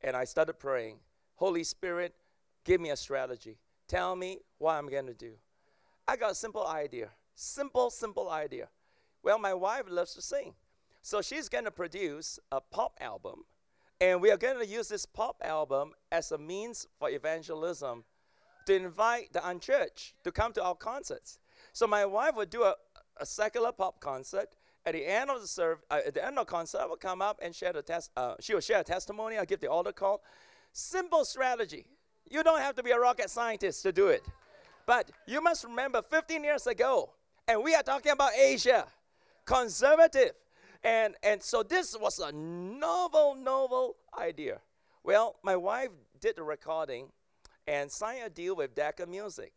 and 0.03 0.17
I 0.17 0.25
started 0.25 0.55
praying. 0.55 0.99
Holy 1.37 1.65
Spirit, 1.65 2.15
give 2.65 2.81
me 2.81 2.91
a 2.91 2.97
strategy. 2.97 3.59
Tell 3.89 4.15
me 4.17 4.39
what 4.59 4.75
I'm 4.75 4.89
going 4.89 5.07
to 5.07 5.15
do. 5.15 5.33
I 6.07 6.17
got 6.17 6.33
a 6.33 6.35
simple 6.35 6.67
idea. 6.67 7.09
Simple, 7.35 7.91
simple 7.91 8.31
idea. 8.31 8.69
Well, 9.23 9.39
my 9.39 9.55
wife 9.55 9.85
loves 9.89 10.15
to 10.15 10.23
sing. 10.23 10.55
So 11.05 11.21
she's 11.21 11.51
going 11.51 11.65
to 11.67 11.71
produce 11.71 12.39
a 12.51 12.63
pop 12.63 12.97
album. 12.99 13.45
And 14.01 14.23
we 14.23 14.31
are 14.31 14.39
going 14.39 14.59
to 14.59 14.67
use 14.67 14.89
this 14.89 15.05
pop 15.05 15.37
album 15.45 15.93
as 16.11 16.33
a 16.33 16.39
means 16.39 16.87
for 16.99 17.11
evangelism 17.11 18.05
to 18.65 18.75
invite 18.75 19.31
the 19.35 19.47
unchurched 19.47 20.15
to 20.25 20.33
come 20.33 20.55
to 20.55 20.65
our 20.65 20.75
concerts. 20.75 21.41
So 21.75 21.87
my 21.87 22.07
wife 22.07 22.37
would 22.37 22.49
do 22.49 22.63
a, 22.63 22.75
a 23.19 23.27
secular 23.27 23.71
pop 23.71 24.01
concert. 24.01 24.57
At 24.87 24.95
the 24.95 25.07
end 25.07 25.29
of 25.29 25.43
the 25.43 25.47
serve, 25.47 25.83
uh, 25.91 26.01
at 26.07 26.15
the 26.15 26.25
end 26.25 26.39
of 26.39 26.47
the 26.47 26.51
concert, 26.51 26.81
I 26.81 26.87
would 26.87 27.01
come 27.01 27.21
up 27.21 27.39
and 27.43 27.55
share 27.55 27.75
the 27.75 27.83
test. 27.83 28.11
Uh, 28.17 28.37
she 28.41 28.55
would 28.55 28.65
share 28.65 28.81
a 28.81 28.85
testimony. 28.85 29.37
I 29.37 29.45
give 29.45 29.61
the 29.61 29.71
altar 29.71 29.93
call. 29.93 30.23
Simple 30.73 31.27
strategy. 31.27 31.85
You 32.31 32.43
don't 32.43 32.61
have 32.61 32.77
to 32.77 32.83
be 32.83 32.93
a 32.93 32.99
rocket 32.99 33.29
scientist 33.29 33.83
to 33.83 33.93
do 33.93 34.09
it. 34.09 34.23
But 34.87 35.11
you 35.27 35.43
must 35.43 35.65
remember 35.65 36.01
15 36.01 36.43
years 36.43 36.67
ago, 36.67 37.11
and 37.47 37.63
we 37.63 37.75
are 37.75 37.83
talking 37.83 38.13
about 38.13 38.31
Asia, 38.35 38.87
conservative. 39.45 40.33
And, 40.85 41.15
and 41.23 41.43
so 41.43 41.63
this 41.63 41.97
was 41.99 42.19
a 42.19 42.31
novel, 42.31 43.35
novel 43.35 43.97
idea. 44.19 44.61
Well, 45.03 45.37
my 45.43 45.57
wife 45.57 45.89
did 46.21 46.37
the 46.37 46.43
recording 46.43 47.09
and 47.67 47.91
signed 47.91 48.25
a 48.27 48.31
deal 48.31 48.55
with 48.55 48.75
Decca 48.75 49.07
Music. 49.07 49.55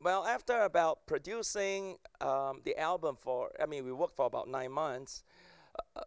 Well, 0.00 0.26
after 0.26 0.60
about 0.62 1.06
producing 1.06 1.96
um, 2.20 2.60
the 2.64 2.76
album 2.78 3.16
for, 3.16 3.50
I 3.60 3.66
mean, 3.66 3.84
we 3.84 3.92
worked 3.92 4.16
for 4.16 4.26
about 4.26 4.48
nine 4.48 4.72
months. 4.72 5.22
Uh, 5.96 6.02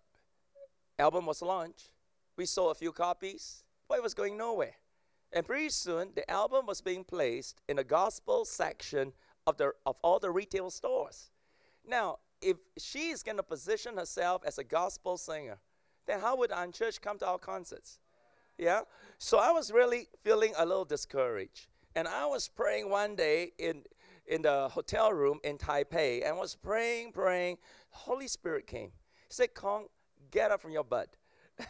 album 1.00 1.26
was 1.26 1.42
launched. 1.42 1.90
We 2.38 2.46
sold 2.46 2.72
a 2.72 2.76
few 2.76 2.92
copies, 2.92 3.64
but 3.88 3.98
it 3.98 4.04
was 4.04 4.14
going 4.14 4.38
nowhere. 4.38 4.76
And 5.32 5.46
pretty 5.46 5.70
soon, 5.70 6.10
the 6.16 6.30
album 6.30 6.68
was 6.68 6.82
being 6.82 7.04
placed 7.04 7.62
in 7.68 7.78
the 7.78 7.84
gospel 7.84 8.46
section 8.46 9.14
of, 9.48 9.58
the, 9.58 9.72
of 9.86 9.98
all 10.04 10.20
the 10.20 10.30
retail 10.30 10.70
stores. 10.70 11.32
Now, 11.88 12.20
if 12.46 12.58
she 12.78 13.10
is 13.10 13.24
going 13.24 13.38
to 13.38 13.44
position 13.44 13.98
herself 13.98 14.44
as 14.46 14.60
a 14.60 14.64
gospel 14.64 15.18
singer, 15.18 15.58
then 16.06 16.20
how 16.20 16.38
would 16.38 16.52
our 16.52 16.68
church 16.68 17.02
come 17.02 17.18
to 17.20 17.26
our 17.28 17.40
concerts? 17.40 18.00
Yeah? 18.58 18.82
So 19.18 19.40
I 19.40 19.52
was 19.52 19.72
really 19.72 20.08
feeling 20.24 20.54
a 20.58 20.66
little 20.66 20.86
discouraged. 20.86 21.68
And 21.96 22.08
I 22.08 22.26
was 22.28 22.48
praying 22.48 22.90
one 22.90 23.16
day 23.16 23.54
in, 23.58 23.84
in 24.28 24.44
the 24.44 24.70
hotel 24.70 25.12
room 25.12 25.40
in 25.44 25.58
Taipei 25.58 26.28
and 26.28 26.38
was 26.38 26.56
praying, 26.56 27.14
praying. 27.14 27.58
Holy 27.90 28.28
Spirit 28.28 28.68
came. 28.68 28.92
He 29.28 29.34
said, 29.34 29.56
Kong, 29.56 29.88
get 30.30 30.52
up 30.52 30.62
from 30.62 30.72
your 30.72 30.84
butt. 30.84 31.16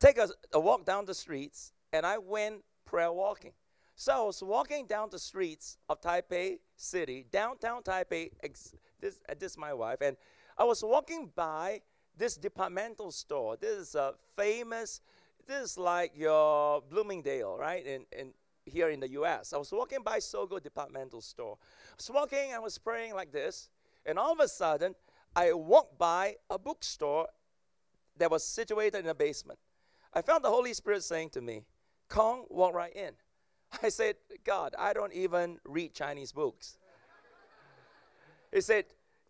Take 0.00 0.16
a, 0.16 0.28
a 0.54 0.60
walk 0.60 0.86
down 0.86 1.04
the 1.04 1.14
streets 1.14 1.72
and 1.92 2.06
I 2.06 2.16
went 2.16 2.62
prayer 2.86 3.12
walking. 3.12 3.52
So 3.98 4.12
I 4.12 4.20
was 4.26 4.42
walking 4.42 4.86
down 4.86 5.08
the 5.10 5.18
streets 5.18 5.78
of 5.88 6.02
Taipei 6.02 6.58
City, 6.76 7.24
downtown 7.32 7.82
Taipei. 7.82 8.30
Ex- 8.42 8.74
this, 9.00 9.22
uh, 9.26 9.34
this 9.38 9.52
is 9.52 9.58
my 9.58 9.72
wife, 9.72 10.02
and 10.02 10.18
I 10.58 10.64
was 10.64 10.82
walking 10.84 11.30
by 11.34 11.80
this 12.14 12.36
departmental 12.36 13.10
store. 13.10 13.56
This 13.56 13.78
is 13.78 13.94
a 13.94 14.12
famous. 14.36 15.00
This 15.46 15.70
is 15.70 15.78
like 15.78 16.12
your 16.14 16.82
Bloomingdale, 16.82 17.56
right? 17.56 17.86
In 17.86 18.04
in 18.12 18.34
here 18.66 18.90
in 18.90 19.00
the 19.00 19.08
U.S. 19.12 19.54
I 19.54 19.56
was 19.56 19.72
walking 19.72 20.02
by 20.02 20.18
Sogo 20.18 20.62
departmental 20.62 21.22
store. 21.22 21.56
I 21.62 21.94
was 21.96 22.10
walking. 22.10 22.52
I 22.52 22.58
was 22.58 22.76
praying 22.76 23.14
like 23.14 23.32
this, 23.32 23.70
and 24.04 24.18
all 24.18 24.32
of 24.32 24.40
a 24.40 24.48
sudden, 24.48 24.94
I 25.34 25.54
walked 25.54 25.96
by 25.96 26.36
a 26.50 26.58
bookstore 26.58 27.28
that 28.18 28.30
was 28.30 28.44
situated 28.44 28.98
in 28.98 29.06
a 29.06 29.14
basement. 29.14 29.58
I 30.12 30.20
felt 30.20 30.42
the 30.42 30.50
Holy 30.50 30.74
Spirit 30.74 31.02
saying 31.02 31.30
to 31.30 31.40
me, 31.40 31.62
Kong, 32.08 32.44
walk 32.50 32.74
right 32.74 32.94
in. 32.94 33.12
I 33.82 33.88
said, 33.88 34.16
God, 34.44 34.74
I 34.78 34.92
don't 34.92 35.12
even 35.12 35.58
read 35.64 35.94
Chinese 35.94 36.32
books. 36.32 36.78
he 38.52 38.60
said, 38.60 38.86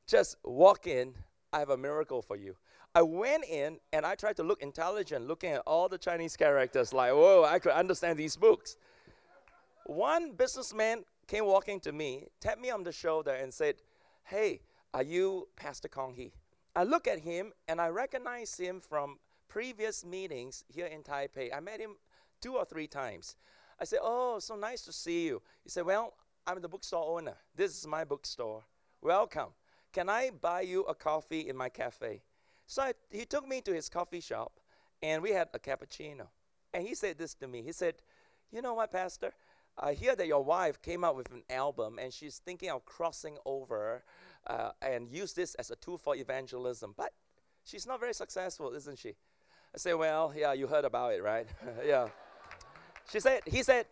just 0.06 0.36
walk 0.44 0.86
in. 0.86 1.14
I 1.52 1.58
have 1.60 1.70
a 1.70 1.76
miracle 1.76 2.22
for 2.22 2.36
you. 2.36 2.56
I 2.94 3.02
went 3.02 3.44
in 3.44 3.78
and 3.92 4.06
I 4.06 4.14
tried 4.14 4.36
to 4.36 4.42
look 4.42 4.62
intelligent, 4.62 5.26
looking 5.26 5.52
at 5.52 5.62
all 5.66 5.88
the 5.88 5.98
Chinese 5.98 6.36
characters, 6.36 6.94
like, 6.94 7.12
whoa, 7.12 7.44
I 7.44 7.58
could 7.58 7.72
understand 7.72 8.18
these 8.18 8.36
books. 8.36 8.76
One 9.84 10.32
businessman 10.32 11.04
came 11.26 11.44
walking 11.44 11.78
to 11.80 11.92
me, 11.92 12.28
tapped 12.40 12.60
me 12.60 12.70
on 12.70 12.84
the 12.84 12.92
shoulder, 12.92 13.32
and 13.32 13.52
said, 13.52 13.76
Hey, 14.24 14.60
are 14.94 15.02
you 15.02 15.48
Pastor 15.56 15.88
Kong 15.88 16.14
Hee? 16.14 16.32
I 16.74 16.84
look 16.84 17.06
at 17.06 17.20
him 17.20 17.52
and 17.68 17.80
I 17.80 17.88
recognize 17.88 18.56
him 18.56 18.80
from 18.80 19.18
previous 19.48 20.04
meetings 20.04 20.64
here 20.68 20.86
in 20.86 21.02
Taipei. 21.02 21.54
I 21.54 21.60
met 21.60 21.80
him 21.80 21.96
two 22.40 22.56
or 22.56 22.64
three 22.64 22.86
times. 22.86 23.36
I 23.78 23.84
said, 23.84 24.00
Oh, 24.02 24.38
so 24.38 24.56
nice 24.56 24.82
to 24.82 24.92
see 24.92 25.26
you. 25.26 25.42
He 25.62 25.70
said, 25.70 25.84
Well, 25.84 26.14
I'm 26.46 26.60
the 26.60 26.68
bookstore 26.68 27.18
owner. 27.18 27.34
This 27.54 27.76
is 27.76 27.86
my 27.86 28.04
bookstore. 28.04 28.64
Welcome. 29.02 29.48
Can 29.92 30.08
I 30.08 30.30
buy 30.30 30.62
you 30.62 30.82
a 30.82 30.94
coffee 30.94 31.48
in 31.48 31.56
my 31.56 31.68
cafe? 31.68 32.22
So 32.66 32.82
I, 32.82 32.92
he 33.10 33.24
took 33.24 33.46
me 33.46 33.60
to 33.62 33.72
his 33.72 33.88
coffee 33.88 34.20
shop 34.20 34.60
and 35.02 35.22
we 35.22 35.30
had 35.30 35.48
a 35.54 35.58
cappuccino. 35.58 36.26
And 36.72 36.86
he 36.86 36.94
said 36.94 37.18
this 37.18 37.34
to 37.34 37.48
me. 37.48 37.62
He 37.62 37.72
said, 37.72 37.94
You 38.50 38.62
know 38.62 38.74
what, 38.74 38.92
Pastor? 38.92 39.32
I 39.78 39.92
hear 39.92 40.16
that 40.16 40.26
your 40.26 40.42
wife 40.42 40.80
came 40.80 41.04
out 41.04 41.16
with 41.16 41.30
an 41.32 41.42
album 41.50 41.98
and 41.98 42.12
she's 42.12 42.38
thinking 42.38 42.70
of 42.70 42.84
crossing 42.86 43.36
over 43.44 44.02
uh, 44.46 44.70
and 44.80 45.10
use 45.10 45.34
this 45.34 45.54
as 45.56 45.70
a 45.70 45.76
tool 45.76 45.98
for 45.98 46.16
evangelism. 46.16 46.94
But 46.96 47.12
she's 47.64 47.86
not 47.86 48.00
very 48.00 48.14
successful, 48.14 48.72
isn't 48.72 48.98
she? 48.98 49.14
I 49.74 49.78
say, 49.78 49.94
Well, 49.94 50.32
yeah, 50.36 50.52
you 50.52 50.66
heard 50.66 50.84
about 50.84 51.12
it, 51.12 51.22
right? 51.22 51.46
yeah. 51.86 52.08
She 53.10 53.20
said, 53.20 53.42
he 53.46 53.62
said, 53.62 53.86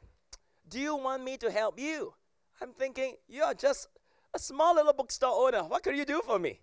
Do 0.68 0.80
you 0.80 0.96
want 0.96 1.22
me 1.22 1.36
to 1.38 1.50
help 1.50 1.78
you? 1.78 2.14
I'm 2.60 2.72
thinking, 2.72 3.16
you 3.28 3.42
are 3.42 3.54
just 3.54 3.88
a 4.34 4.38
small 4.38 4.74
little 4.74 4.92
bookstore 4.92 5.46
owner. 5.46 5.62
What 5.64 5.82
could 5.82 5.96
you 5.96 6.04
do 6.04 6.20
for 6.24 6.38
me? 6.38 6.60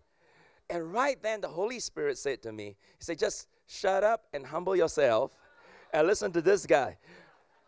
And 0.70 0.94
right 0.94 1.22
then 1.22 1.42
the 1.42 1.48
Holy 1.48 1.80
Spirit 1.80 2.18
said 2.18 2.42
to 2.44 2.52
me, 2.52 2.76
He 2.98 3.04
said, 3.04 3.20
just 3.20 3.48
shut 3.68 4.04
up 4.04 4.26
and 4.34 4.46
humble 4.46 4.76
yourself 4.76 5.36
and 5.94 6.08
listen 6.08 6.32
to 6.34 6.42
this 6.42 6.66
guy. 6.66 6.98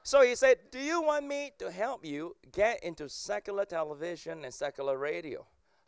So 0.03 0.21
he 0.21 0.35
said, 0.35 0.57
Do 0.69 0.79
you 0.79 1.01
want 1.01 1.25
me 1.25 1.51
to 1.59 1.71
help 1.71 2.05
you 2.05 2.35
get 2.51 2.83
into 2.83 3.07
secular 3.07 3.65
television 3.65 4.43
and 4.43 4.53
secular 4.53 4.97
radio? 4.97 5.45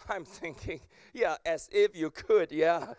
I'm 0.09 0.25
thinking, 0.25 0.79
yeah, 1.13 1.35
as 1.45 1.69
if 1.71 1.95
you 1.95 2.09
could, 2.09 2.51
yeah. 2.51 2.93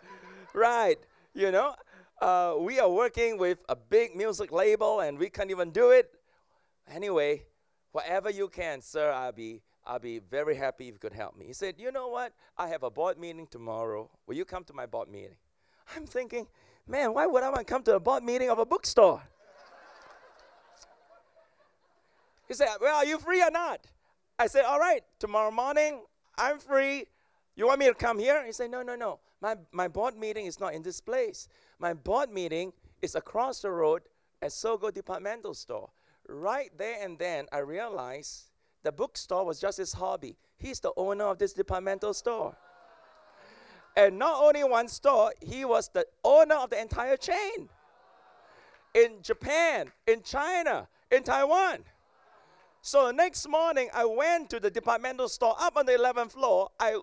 right. 0.53 0.97
You 1.33 1.51
know, 1.51 1.75
uh, 2.21 2.55
we 2.59 2.79
are 2.79 2.89
working 2.89 3.37
with 3.37 3.63
a 3.69 3.75
big 3.75 4.15
music 4.15 4.51
label 4.51 5.01
and 5.01 5.17
we 5.17 5.29
can't 5.29 5.51
even 5.51 5.71
do 5.71 5.91
it. 5.91 6.11
Anyway, 6.89 7.43
whatever 7.91 8.29
you 8.29 8.47
can, 8.47 8.81
sir, 8.81 9.11
I'll 9.11 9.31
be, 9.31 9.61
I'll 9.85 9.99
be 9.99 10.19
very 10.19 10.55
happy 10.55 10.87
if 10.87 10.93
you 10.93 10.99
could 10.99 11.13
help 11.13 11.37
me. 11.37 11.45
He 11.45 11.53
said, 11.53 11.75
You 11.77 11.91
know 11.91 12.07
what? 12.07 12.33
I 12.57 12.67
have 12.69 12.83
a 12.83 12.89
board 12.89 13.19
meeting 13.19 13.47
tomorrow. 13.47 14.09
Will 14.25 14.35
you 14.35 14.45
come 14.45 14.63
to 14.65 14.73
my 14.73 14.85
board 14.85 15.09
meeting? 15.09 15.35
I'm 15.95 16.05
thinking, 16.05 16.47
man, 16.87 17.13
why 17.13 17.25
would 17.25 17.43
I 17.43 17.49
want 17.49 17.59
to 17.67 17.73
come 17.73 17.83
to 17.83 17.95
a 17.95 17.99
board 17.99 18.23
meeting 18.23 18.49
of 18.49 18.59
a 18.59 18.65
bookstore? 18.65 19.21
he 22.47 22.53
said, 22.53 22.67
Well, 22.81 22.95
are 22.95 23.05
you 23.05 23.19
free 23.19 23.43
or 23.43 23.51
not? 23.51 23.85
I 24.39 24.47
said, 24.47 24.65
All 24.65 24.79
right, 24.79 25.03
tomorrow 25.19 25.51
morning, 25.51 26.01
I'm 26.37 26.59
free. 26.59 27.05
You 27.55 27.67
want 27.67 27.79
me 27.79 27.87
to 27.87 27.93
come 27.93 28.19
here? 28.19 28.45
He 28.45 28.51
said, 28.51 28.71
No, 28.71 28.81
no, 28.81 28.95
no. 28.95 29.19
My, 29.41 29.55
my 29.71 29.87
board 29.87 30.17
meeting 30.17 30.45
is 30.45 30.59
not 30.59 30.73
in 30.73 30.81
this 30.81 30.99
place. 30.99 31.47
My 31.79 31.93
board 31.93 32.31
meeting 32.31 32.73
is 33.01 33.15
across 33.15 33.61
the 33.61 33.71
road 33.71 34.01
at 34.41 34.49
Sogo 34.49 34.93
Departmental 34.93 35.53
Store. 35.53 35.89
Right 36.27 36.71
there 36.77 37.03
and 37.03 37.17
then, 37.17 37.45
I 37.51 37.59
realized 37.59 38.45
the 38.83 38.91
bookstore 38.91 39.45
was 39.45 39.59
just 39.59 39.77
his 39.77 39.93
hobby. 39.93 40.37
He's 40.57 40.79
the 40.79 40.91
owner 40.97 41.25
of 41.25 41.37
this 41.37 41.53
departmental 41.53 42.13
store. 42.13 42.55
And 43.95 44.19
not 44.19 44.43
only 44.43 44.63
one 44.63 44.87
store, 44.87 45.33
he 45.41 45.65
was 45.65 45.89
the 45.89 46.05
owner 46.23 46.55
of 46.55 46.69
the 46.69 46.79
entire 46.79 47.17
chain. 47.17 47.69
In 48.93 49.21
Japan, 49.21 49.91
in 50.05 50.21
China, 50.23 50.87
in 51.11 51.23
Taiwan. 51.23 51.83
So 52.81 53.11
next 53.11 53.47
morning, 53.47 53.89
I 53.93 54.05
went 54.05 54.49
to 54.51 54.59
the 54.59 54.69
departmental 54.69 55.29
store 55.29 55.55
up 55.59 55.77
on 55.77 55.85
the 55.85 55.93
11th 55.93 56.31
floor. 56.31 56.69
I 56.79 56.99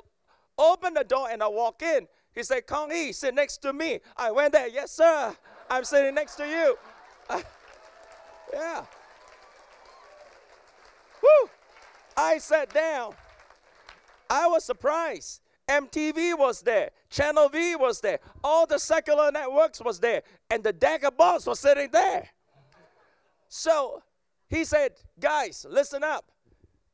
opened 0.59 0.97
the 0.97 1.05
door 1.05 1.29
and 1.31 1.43
I 1.43 1.49
walk 1.49 1.83
in. 1.83 2.07
He 2.35 2.43
said, 2.43 2.67
Kong 2.67 2.91
Hee, 2.91 3.13
sit 3.13 3.35
next 3.35 3.59
to 3.59 3.73
me. 3.73 4.01
I 4.17 4.31
went 4.31 4.53
there, 4.53 4.69
yes, 4.69 4.91
sir. 4.91 5.35
I'm 5.71 5.85
sitting 5.85 6.15
next 6.15 6.35
to 6.37 6.47
you. 6.47 6.77
Uh, 7.29 7.41
yeah. 8.53 8.85
Woo! 11.23 11.51
I 12.17 12.39
sat 12.39 12.73
down. 12.73 13.15
I 14.29 14.47
was 14.47 14.65
surprised. 14.65 15.41
MTV 15.69 16.37
was 16.37 16.61
there. 16.61 16.91
Channel 17.09 17.49
V 17.49 17.77
was 17.77 18.01
there. 18.01 18.19
All 18.43 18.67
the 18.67 18.79
secular 18.79 19.31
networks 19.31 19.81
was 19.81 19.99
there. 20.01 20.23
And 20.51 20.63
the 20.63 20.75
of 21.05 21.17
boss 21.17 21.47
was 21.47 21.61
sitting 21.61 21.89
there. 21.91 22.29
So 23.49 24.03
he 24.49 24.65
said, 24.65 24.93
guys, 25.19 25.65
listen 25.69 26.03
up. 26.03 26.31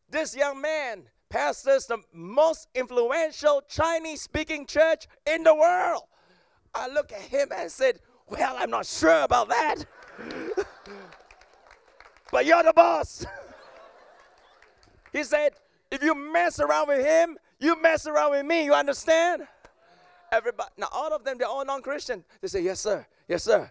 This 0.09 0.37
young 0.37 0.61
man 0.61 1.05
pastors 1.31 1.87
the 1.87 1.99
most 2.12 2.69
influential 2.75 3.62
Chinese 3.69 4.21
speaking 4.21 4.66
church 4.66 5.07
in 5.27 5.45
the 5.45 5.55
world. 5.55 6.03
I 6.75 6.88
look 6.88 7.12
at 7.12 7.21
him 7.23 7.49
and 7.57 7.71
said, 7.71 8.01
Well, 8.29 8.57
I'm 8.59 8.71
not 8.71 8.85
sure 8.85 9.23
about 9.23 9.49
that. 9.49 9.77
but 12.33 12.45
you're 12.45 12.62
the 12.62 12.73
boss. 12.73 13.25
he 15.12 15.25
said, 15.25 15.53
If 15.90 16.03
you 16.03 16.14
mess 16.14 16.61
around 16.61 16.88
with 16.88 17.05
him, 17.05 17.38
you 17.59 17.81
mess 17.81 18.07
around 18.07 18.33
with 18.33 18.45
me. 18.45 18.64
You 18.64 18.75
understand? 18.75 19.47
Everybody, 20.33 20.71
now 20.77 20.88
all 20.93 21.12
of 21.12 21.25
them, 21.25 21.38
they're 21.38 21.49
all 21.49 21.64
non 21.64 21.83
Christian. 21.83 22.25
They 22.40 22.49
say, 22.49 22.62
Yes, 22.62 22.81
sir. 22.81 23.07
Yes, 23.29 23.45
sir. 23.45 23.71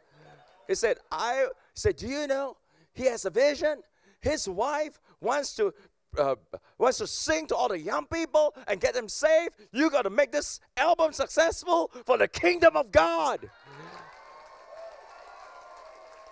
He 0.67 0.75
said, 0.75 0.97
I 1.11 1.47
said, 1.73 1.97
Do 1.97 2.07
you 2.07 2.27
know 2.27 2.57
he 2.93 3.05
has 3.05 3.25
a 3.25 3.29
vision? 3.29 3.81
His 4.21 4.49
wife 4.49 4.99
wants 5.21 5.55
to 5.55 5.73
uh, 6.17 6.35
wants 6.77 6.97
to 6.99 7.07
sing 7.07 7.47
to 7.47 7.55
all 7.55 7.69
the 7.69 7.79
young 7.79 8.05
people 8.05 8.55
and 8.67 8.79
get 8.79 8.93
them 8.93 9.07
saved, 9.07 9.53
you 9.71 9.89
got 9.89 10.03
to 10.03 10.09
make 10.09 10.31
this 10.31 10.59
album 10.77 11.13
successful 11.13 11.91
for 12.05 12.17
the 12.17 12.27
kingdom 12.27 12.75
of 12.75 12.91
God. 12.91 13.49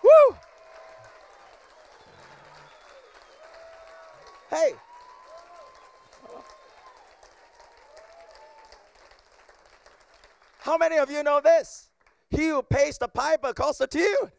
Woo! 0.03 0.37
Hey. 4.49 4.73
How 10.59 10.77
many 10.77 10.97
of 10.97 11.09
you 11.09 11.23
know 11.23 11.39
this? 11.41 11.89
He 12.29 12.47
who 12.47 12.61
pays 12.61 12.97
the 12.97 13.07
piper 13.07 13.53
calls 13.53 13.77
the 13.77 13.87
tune. 13.87 14.31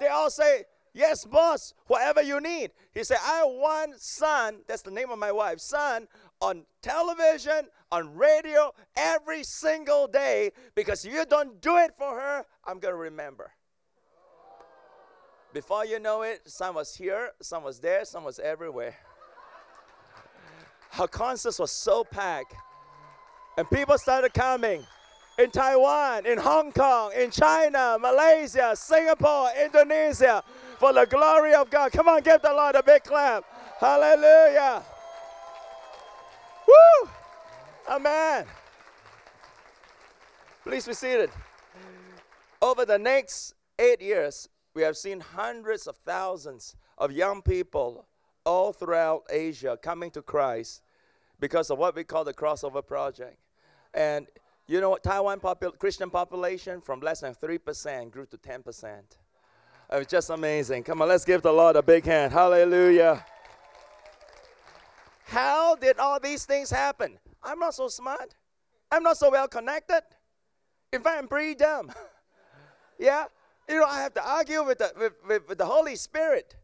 They 0.00 0.08
all 0.08 0.30
say, 0.30 0.64
Yes, 0.98 1.24
boss, 1.24 1.74
whatever 1.86 2.20
you 2.22 2.40
need. 2.40 2.72
He 2.92 3.04
said, 3.04 3.18
I 3.24 3.44
want 3.44 4.00
Sun, 4.00 4.62
that's 4.66 4.82
the 4.82 4.90
name 4.90 5.10
of 5.10 5.18
my 5.20 5.30
wife, 5.30 5.60
Sun, 5.60 6.08
on 6.40 6.64
television, 6.82 7.68
on 7.92 8.16
radio, 8.16 8.72
every 8.96 9.44
single 9.44 10.08
day, 10.08 10.50
because 10.74 11.04
if 11.04 11.12
you 11.12 11.24
don't 11.24 11.60
do 11.60 11.76
it 11.76 11.92
for 11.96 12.18
her, 12.18 12.44
I'm 12.64 12.80
going 12.80 12.94
to 12.94 12.98
remember. 12.98 13.52
Before 15.54 15.86
you 15.86 16.00
know 16.00 16.22
it, 16.22 16.40
Sun 16.50 16.74
was 16.74 16.96
here, 16.96 17.30
Sun 17.40 17.62
was 17.62 17.78
there, 17.78 18.04
Sun 18.04 18.24
was 18.24 18.40
everywhere. 18.40 18.96
Her 20.90 21.06
concerts 21.06 21.60
was 21.60 21.70
so 21.70 22.02
packed. 22.02 22.56
And 23.56 23.70
people 23.70 23.96
started 23.98 24.34
coming 24.34 24.84
in 25.38 25.52
Taiwan, 25.52 26.26
in 26.26 26.38
Hong 26.38 26.72
Kong, 26.72 27.12
in 27.16 27.30
China, 27.30 27.96
Malaysia, 28.00 28.74
Singapore, 28.74 29.50
Indonesia 29.64 30.42
for 30.78 30.92
the 30.92 31.06
glory 31.06 31.54
of 31.54 31.70
God. 31.70 31.92
Come 31.92 32.08
on, 32.08 32.22
give 32.22 32.40
the 32.40 32.52
Lord 32.52 32.74
a 32.74 32.82
big 32.82 33.02
clap. 33.04 33.44
Hallelujah. 33.80 34.82
Woo! 36.66 37.08
Amen. 37.88 38.46
Please 40.62 40.86
be 40.86 40.94
seated. 40.94 41.30
Over 42.60 42.84
the 42.84 42.98
next 42.98 43.54
eight 43.78 44.02
years, 44.02 44.48
we 44.74 44.82
have 44.82 44.96
seen 44.96 45.20
hundreds 45.20 45.86
of 45.86 45.96
thousands 45.96 46.76
of 46.98 47.12
young 47.12 47.42
people 47.42 48.06
all 48.44 48.72
throughout 48.72 49.24
Asia 49.30 49.78
coming 49.80 50.10
to 50.10 50.22
Christ 50.22 50.82
because 51.40 51.70
of 51.70 51.78
what 51.78 51.94
we 51.94 52.04
call 52.04 52.24
the 52.24 52.34
crossover 52.34 52.86
project. 52.86 53.38
And 53.94 54.26
you 54.66 54.80
know 54.80 54.90
what? 54.90 55.02
Taiwan 55.02 55.40
popul- 55.40 55.78
Christian 55.78 56.10
population 56.10 56.80
from 56.80 57.00
less 57.00 57.20
than 57.20 57.34
3% 57.34 58.10
grew 58.10 58.26
to 58.26 58.36
10%. 58.36 59.00
It 59.90 59.96
was 59.96 60.06
just 60.06 60.28
amazing. 60.30 60.84
Come 60.84 61.00
on, 61.00 61.08
let's 61.08 61.24
give 61.24 61.40
the 61.40 61.52
Lord 61.52 61.76
a 61.76 61.82
big 61.82 62.04
hand. 62.04 62.32
Hallelujah. 62.32 63.24
How 65.24 65.76
did 65.76 65.98
all 65.98 66.20
these 66.20 66.44
things 66.44 66.70
happen? 66.70 67.18
I'm 67.42 67.58
not 67.58 67.74
so 67.74 67.88
smart. 67.88 68.34
I'm 68.90 69.02
not 69.02 69.16
so 69.16 69.30
well 69.30 69.48
connected. 69.48 70.02
In 70.92 71.02
fact, 71.02 71.18
I'm 71.18 71.28
pretty 71.28 71.54
dumb. 71.54 71.90
yeah? 72.98 73.24
You 73.68 73.80
know, 73.80 73.86
I 73.86 74.00
have 74.00 74.14
to 74.14 74.26
argue 74.26 74.62
with 74.64 74.78
the, 74.78 74.92
with, 74.98 75.12
with, 75.26 75.48
with 75.48 75.58
the 75.58 75.66
Holy 75.66 75.96
Spirit 75.96 76.56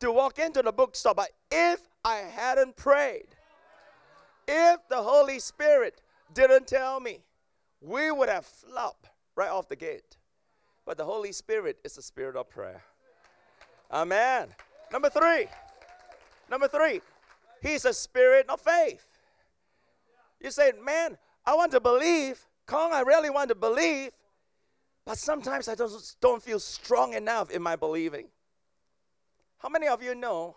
to 0.00 0.12
walk 0.12 0.38
into 0.38 0.62
the 0.62 0.72
bookstore. 0.72 1.14
But 1.14 1.30
if 1.50 1.80
I 2.04 2.16
hadn't 2.16 2.76
prayed, 2.76 3.28
if 4.48 4.80
the 4.88 5.02
Holy 5.02 5.38
Spirit 5.38 6.00
didn't 6.34 6.66
tell 6.66 7.00
me, 7.00 7.20
we 7.80 8.10
would 8.10 8.28
have 8.28 8.44
flopped 8.46 9.08
right 9.36 9.50
off 9.50 9.68
the 9.68 9.76
gate. 9.76 10.16
But 10.84 10.96
the 10.96 11.04
Holy 11.04 11.32
Spirit 11.32 11.78
is 11.84 11.94
the 11.94 12.02
spirit 12.02 12.36
of 12.36 12.50
prayer. 12.50 12.82
Amen. 13.90 14.48
Number 14.90 15.10
three. 15.10 15.46
Number 16.50 16.68
three. 16.68 17.00
He's 17.62 17.84
a 17.84 17.92
spirit 17.92 18.46
of 18.48 18.60
faith. 18.60 19.06
You 20.40 20.50
say, 20.50 20.72
man, 20.82 21.16
I 21.46 21.54
want 21.54 21.72
to 21.72 21.80
believe. 21.80 22.44
Kong, 22.66 22.92
I 22.92 23.00
really 23.00 23.30
want 23.30 23.48
to 23.50 23.54
believe. 23.54 24.10
But 25.04 25.18
sometimes 25.18 25.68
I 25.68 25.74
don't, 25.74 25.92
don't 26.20 26.42
feel 26.42 26.60
strong 26.60 27.14
enough 27.14 27.50
in 27.50 27.62
my 27.62 27.76
believing. 27.76 28.26
How 29.58 29.68
many 29.68 29.86
of 29.86 30.02
you 30.02 30.14
know 30.14 30.56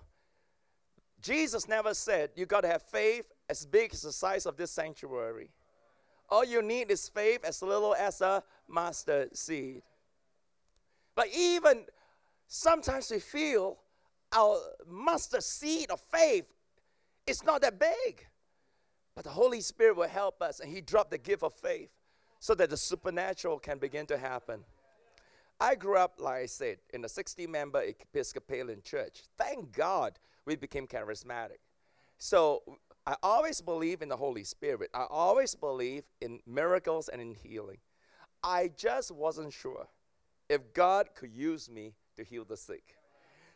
Jesus 1.21 1.67
never 1.67 1.93
said 1.93 2.31
you 2.35 2.45
got 2.45 2.61
to 2.61 2.67
have 2.67 2.81
faith 2.81 3.31
as 3.49 3.65
big 3.65 3.93
as 3.93 4.01
the 4.01 4.11
size 4.11 4.45
of 4.45 4.57
this 4.57 4.71
sanctuary? 4.71 5.49
All 6.29 6.43
you 6.43 6.61
need 6.61 6.89
is 6.89 7.07
faith 7.07 7.43
as 7.43 7.61
little 7.61 7.93
as 7.93 8.21
a 8.21 8.43
mustard 8.67 9.37
seed. 9.37 9.83
But 11.15 11.27
even 11.35 11.85
sometimes 12.47 13.09
we 13.09 13.19
feel 13.19 13.77
our 14.33 14.59
mustard 14.87 15.43
seed 15.43 15.89
of 15.89 15.99
faith 15.99 16.45
is 17.25 17.43
not 17.43 17.61
that 17.61 17.79
big. 17.79 18.27
But 19.15 19.23
the 19.23 19.29
Holy 19.29 19.61
Spirit 19.61 19.95
will 19.95 20.09
help 20.09 20.41
us, 20.41 20.59
and 20.59 20.69
He 20.69 20.81
dropped 20.81 21.11
the 21.11 21.17
gift 21.17 21.43
of 21.43 21.53
faith 21.53 21.89
so 22.39 22.53
that 22.55 22.69
the 22.69 22.77
supernatural 22.77 23.59
can 23.59 23.77
begin 23.77 24.05
to 24.07 24.17
happen. 24.17 24.63
I 25.59 25.75
grew 25.75 25.97
up, 25.97 26.15
like 26.19 26.43
I 26.43 26.45
said, 26.47 26.79
in 26.93 27.05
a 27.05 27.09
60 27.09 27.47
member 27.47 27.81
Episcopalian 27.81 28.81
church. 28.83 29.23
Thank 29.37 29.71
God 29.71 30.19
we 30.45 30.57
became 30.57 30.85
charismatic. 30.85 31.59
So 32.17 32.63
I 33.07 33.15
always 33.23 33.61
believe 33.61 34.01
in 34.01 34.09
the 34.09 34.17
Holy 34.17 34.43
Spirit. 34.43 34.89
I 34.93 35.05
always 35.09 35.55
believe 35.55 36.03
in 36.19 36.39
miracles 36.45 37.07
and 37.07 37.21
in 37.21 37.35
healing. 37.35 37.77
I 38.43 38.69
just 38.75 39.11
wasn't 39.11 39.53
sure 39.53 39.87
if 40.49 40.73
God 40.73 41.09
could 41.15 41.33
use 41.33 41.69
me 41.69 41.93
to 42.15 42.23
heal 42.23 42.45
the 42.45 42.57
sick. 42.57 42.95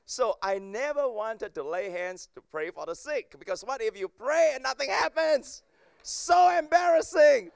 So 0.05 0.37
I 0.41 0.57
never 0.57 1.07
wanted 1.07 1.53
to 1.55 1.63
lay 1.63 1.91
hands 1.91 2.29
to 2.33 2.41
pray 2.41 2.71
for 2.71 2.85
the 2.85 2.95
sick 2.95 3.35
because 3.37 3.61
what 3.63 3.81
if 3.81 3.97
you 3.97 4.07
pray 4.07 4.53
and 4.55 4.63
nothing 4.63 4.89
happens? 4.89 5.61
So 6.01 6.49
embarrassing. 6.57 7.51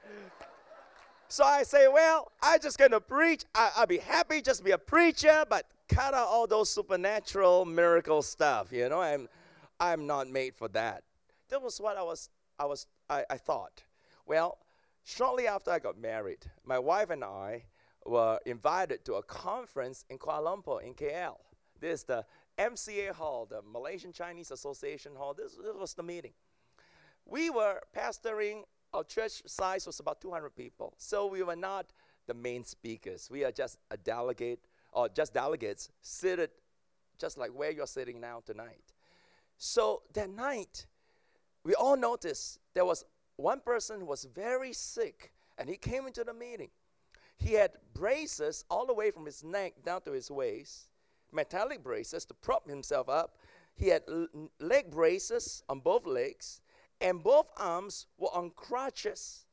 So 1.28 1.42
I 1.42 1.64
say, 1.64 1.88
well, 1.88 2.30
I'm 2.40 2.60
just 2.60 2.78
to 2.78 3.00
preach. 3.00 3.44
I, 3.54 3.70
will 3.76 3.86
be 3.86 3.98
happy 3.98 4.40
just 4.40 4.62
be 4.62 4.70
a 4.70 4.78
preacher, 4.78 5.44
but 5.48 5.66
cut 5.88 6.14
out 6.14 6.28
all 6.28 6.46
those 6.46 6.70
supernatural 6.70 7.64
miracle 7.64 8.22
stuff. 8.22 8.70
You 8.70 8.88
know, 8.88 9.00
I'm, 9.00 9.28
I'm 9.80 10.06
not 10.06 10.28
made 10.28 10.54
for 10.54 10.68
that. 10.68 11.02
That 11.48 11.60
was 11.60 11.80
what 11.80 11.96
I 11.96 12.02
was, 12.02 12.30
I 12.58 12.66
was, 12.66 12.86
I, 13.10 13.24
I 13.28 13.36
thought. 13.36 13.82
Well, 14.26 14.58
shortly 15.02 15.48
after 15.48 15.72
I 15.72 15.80
got 15.80 15.98
married, 15.98 16.50
my 16.64 16.78
wife 16.78 17.10
and 17.10 17.24
I 17.24 17.64
were 18.06 18.38
invited 18.46 19.04
to 19.06 19.14
a 19.14 19.22
conference 19.22 20.04
in 20.10 20.18
Kuala 20.18 20.56
Lumpur 20.56 20.82
in 20.82 20.94
KL. 20.94 21.36
This 21.80 22.00
is 22.00 22.04
the 22.04 22.24
MCA 22.58 23.10
Hall, 23.12 23.46
the 23.46 23.62
Malaysian 23.62 24.12
Chinese 24.12 24.50
Association 24.50 25.12
Hall. 25.16 25.34
This, 25.34 25.52
this 25.54 25.74
was 25.74 25.94
the 25.94 26.02
meeting. 26.02 26.32
We 27.26 27.50
were 27.50 27.80
pastoring, 27.96 28.62
our 28.92 29.04
church 29.04 29.42
size 29.46 29.86
was 29.86 30.00
about 30.00 30.20
200 30.20 30.54
people. 30.54 30.94
So 30.98 31.26
we 31.26 31.42
were 31.42 31.56
not 31.56 31.86
the 32.26 32.34
main 32.34 32.64
speakers. 32.64 33.28
We 33.30 33.44
are 33.44 33.52
just 33.52 33.78
a 33.90 33.96
delegate, 33.96 34.60
or 34.92 35.08
just 35.08 35.34
delegates, 35.34 35.90
seated 36.02 36.50
just 37.18 37.38
like 37.38 37.50
where 37.50 37.70
you're 37.70 37.86
sitting 37.86 38.20
now 38.20 38.42
tonight. 38.44 38.92
So 39.56 40.02
that 40.14 40.30
night, 40.30 40.86
we 41.64 41.74
all 41.74 41.96
noticed 41.96 42.58
there 42.74 42.84
was 42.84 43.04
one 43.36 43.60
person 43.60 44.00
who 44.00 44.06
was 44.06 44.24
very 44.24 44.72
sick, 44.72 45.32
and 45.58 45.68
he 45.68 45.76
came 45.76 46.06
into 46.06 46.24
the 46.24 46.34
meeting. 46.34 46.70
He 47.36 47.54
had 47.54 47.72
braces 47.92 48.64
all 48.70 48.86
the 48.86 48.94
way 48.94 49.10
from 49.10 49.26
his 49.26 49.44
neck 49.44 49.74
down 49.84 50.02
to 50.02 50.12
his 50.12 50.30
waist 50.30 50.88
metallic 51.34 51.82
braces 51.82 52.24
to 52.26 52.34
prop 52.34 52.68
himself 52.68 53.08
up. 53.08 53.36
He 53.74 53.88
had 53.88 54.02
l- 54.08 54.28
leg 54.60 54.90
braces 54.90 55.62
on 55.68 55.80
both 55.80 56.06
legs, 56.06 56.60
and 57.00 57.22
both 57.22 57.50
arms 57.58 58.06
were 58.16 58.32
on 58.32 58.50
crutches. 58.50 59.46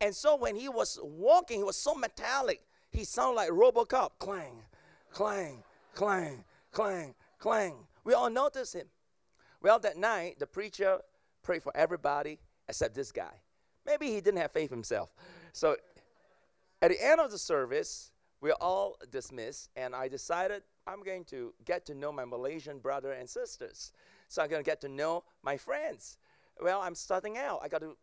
And 0.00 0.14
so 0.14 0.36
when 0.36 0.54
he 0.54 0.68
was 0.68 0.98
walking, 1.02 1.58
he 1.58 1.64
was 1.64 1.76
so 1.76 1.94
metallic, 1.94 2.62
he 2.90 3.04
sounded 3.04 3.36
like 3.36 3.50
Robocop 3.50 4.10
clang, 4.18 4.62
clang, 5.10 5.64
clang, 5.94 6.44
clang, 6.70 7.14
clang. 7.38 7.74
We 8.04 8.14
all 8.14 8.30
noticed 8.30 8.74
him. 8.74 8.86
Well, 9.60 9.78
that 9.80 9.96
night, 9.96 10.38
the 10.38 10.46
preacher 10.46 10.98
prayed 11.42 11.62
for 11.62 11.76
everybody 11.76 12.38
except 12.68 12.94
this 12.94 13.10
guy. 13.10 13.40
Maybe 13.86 14.06
he 14.06 14.20
didn't 14.20 14.38
have 14.38 14.52
faith 14.52 14.70
himself. 14.70 15.10
So 15.52 15.76
at 16.84 16.90
the 16.90 17.02
end 17.02 17.18
of 17.18 17.30
the 17.30 17.38
service, 17.38 18.10
we 18.42 18.52
all 18.52 18.98
dismissed, 19.10 19.70
and 19.74 19.94
I 19.94 20.06
decided 20.06 20.64
I'm 20.86 21.02
going 21.02 21.24
to 21.26 21.54
get 21.64 21.86
to 21.86 21.94
know 21.94 22.12
my 22.12 22.26
Malaysian 22.26 22.78
brother 22.78 23.12
and 23.12 23.26
sisters. 23.26 23.90
So 24.28 24.42
I'm 24.42 24.50
going 24.50 24.62
to 24.62 24.70
get 24.70 24.82
to 24.82 24.88
know 24.90 25.24
my 25.42 25.56
friends. 25.56 26.18
Well, 26.60 26.82
I'm 26.82 26.94
starting 26.94 27.38
out. 27.38 27.60
I 27.62 27.68
got 27.68 27.80
to 27.80 27.96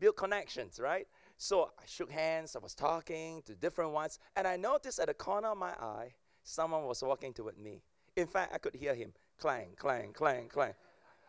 build 0.00 0.16
connections, 0.16 0.80
right? 0.80 1.06
So 1.36 1.70
I 1.78 1.84
shook 1.86 2.10
hands. 2.10 2.56
I 2.56 2.58
was 2.58 2.74
talking 2.74 3.40
to 3.46 3.54
different 3.54 3.92
ones, 3.92 4.18
and 4.34 4.48
I 4.48 4.56
noticed 4.56 4.98
at 4.98 5.06
the 5.06 5.14
corner 5.14 5.52
of 5.52 5.58
my 5.58 5.70
eye, 5.70 6.12
someone 6.42 6.86
was 6.86 7.04
walking 7.04 7.32
toward 7.32 7.56
me. 7.56 7.84
In 8.16 8.26
fact, 8.26 8.52
I 8.52 8.58
could 8.58 8.74
hear 8.74 8.96
him 8.96 9.12
clang, 9.38 9.76
clang, 9.76 10.12
clang, 10.12 10.48
clang. 10.48 10.74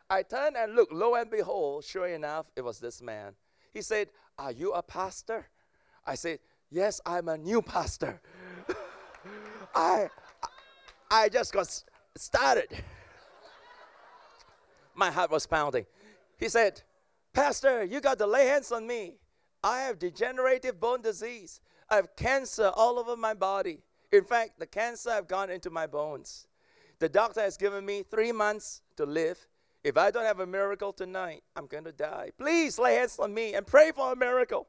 I 0.09 0.23
turned 0.23 0.57
and 0.57 0.75
looked. 0.75 0.91
Lo 0.91 1.13
and 1.13 1.29
behold, 1.29 1.83
sure 1.83 2.07
enough, 2.07 2.49
it 2.55 2.63
was 2.63 2.79
this 2.79 2.99
man. 2.99 3.33
He 3.71 3.83
said, 3.83 4.09
"Are 4.39 4.51
you 4.51 4.73
a 4.73 4.81
pastor?" 4.81 5.45
I 6.05 6.15
said, 6.15 6.39
"Yes, 6.69 7.01
I'm 7.05 7.29
a 7.29 7.37
new 7.37 7.61
pastor." 7.61 8.21
I 9.75 10.09
I 11.09 11.29
just 11.29 11.53
got 11.53 11.67
started. 12.17 12.69
My 14.93 15.11
heart 15.11 15.29
was 15.29 15.45
pounding. 15.45 15.85
He 16.37 16.49
said, 16.49 16.81
Pastor, 17.33 17.83
you 17.83 17.99
got 17.99 18.17
to 18.19 18.25
lay 18.25 18.47
hands 18.47 18.71
on 18.71 18.87
me. 18.87 19.15
I 19.63 19.81
have 19.81 19.99
degenerative 19.99 20.79
bone 20.79 21.01
disease. 21.01 21.59
I 21.89 21.97
have 21.97 22.15
cancer 22.15 22.71
all 22.75 22.97
over 22.97 23.17
my 23.17 23.33
body. 23.33 23.79
In 24.11 24.23
fact, 24.23 24.59
the 24.59 24.65
cancer 24.65 25.11
have 25.11 25.27
gone 25.27 25.49
into 25.49 25.69
my 25.69 25.85
bones. 25.85 26.47
The 26.99 27.09
doctor 27.09 27.41
has 27.41 27.57
given 27.57 27.85
me 27.85 28.03
three 28.03 28.31
months 28.31 28.81
to 28.95 29.05
live. 29.05 29.47
If 29.83 29.97
I 29.97 30.11
don't 30.11 30.23
have 30.23 30.39
a 30.39 30.47
miracle 30.47 30.93
tonight, 30.93 31.43
I'm 31.55 31.67
going 31.67 31.83
to 31.83 31.91
die. 31.91 32.31
Please 32.37 32.79
lay 32.79 32.95
hands 32.95 33.19
on 33.19 33.33
me 33.33 33.53
and 33.53 33.67
pray 33.67 33.91
for 33.91 34.13
a 34.13 34.15
miracle. 34.15 34.67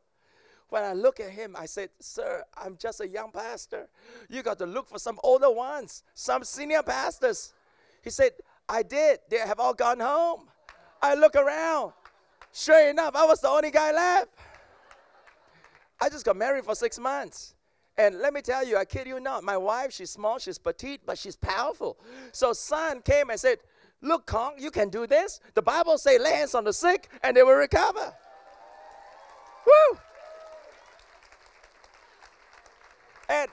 When 0.68 0.82
I 0.82 0.92
look 0.92 1.20
at 1.20 1.30
him, 1.30 1.54
I 1.56 1.66
said, 1.66 1.90
Sir, 2.00 2.44
I'm 2.56 2.76
just 2.76 3.00
a 3.00 3.08
young 3.08 3.30
pastor. 3.30 3.88
You 4.28 4.42
got 4.42 4.58
to 4.58 4.66
look 4.66 4.88
for 4.88 4.98
some 4.98 5.18
older 5.22 5.50
ones, 5.50 6.02
some 6.14 6.42
senior 6.44 6.82
pastors. 6.82 7.54
He 8.02 8.10
said, 8.10 8.32
I 8.68 8.82
did. 8.82 9.20
They 9.30 9.38
have 9.38 9.60
all 9.60 9.74
gone 9.74 10.00
home. 10.00 10.48
I 11.00 11.14
look 11.14 11.36
around. 11.36 11.92
Sure 12.52 12.88
enough, 12.88 13.14
I 13.14 13.24
was 13.26 13.40
the 13.40 13.48
only 13.48 13.70
guy 13.70 13.92
left. 13.92 14.30
I 16.00 16.08
just 16.08 16.24
got 16.24 16.36
married 16.36 16.64
for 16.64 16.74
six 16.74 16.98
months. 16.98 17.54
And 17.98 18.18
let 18.18 18.34
me 18.34 18.42
tell 18.42 18.66
you, 18.66 18.76
I 18.76 18.84
kid 18.84 19.06
you 19.06 19.20
not, 19.20 19.42
my 19.42 19.56
wife, 19.56 19.92
she's 19.92 20.10
small, 20.10 20.38
she's 20.38 20.58
petite, 20.58 21.00
but 21.06 21.16
she's 21.16 21.36
powerful. 21.36 21.98
So 22.32 22.52
Sun 22.52 23.02
came 23.02 23.30
and 23.30 23.40
said, 23.40 23.58
Look, 24.02 24.26
Kong, 24.26 24.54
you 24.58 24.70
can 24.70 24.90
do 24.90 25.06
this. 25.06 25.40
The 25.54 25.62
Bible 25.62 25.96
say 25.96 26.18
lay 26.18 26.32
hands 26.32 26.54
on 26.54 26.64
the 26.64 26.72
sick 26.72 27.08
and 27.22 27.36
they 27.36 27.42
will 27.42 27.54
recover. 27.54 28.12
Woo! 29.66 29.98
And 33.28 33.50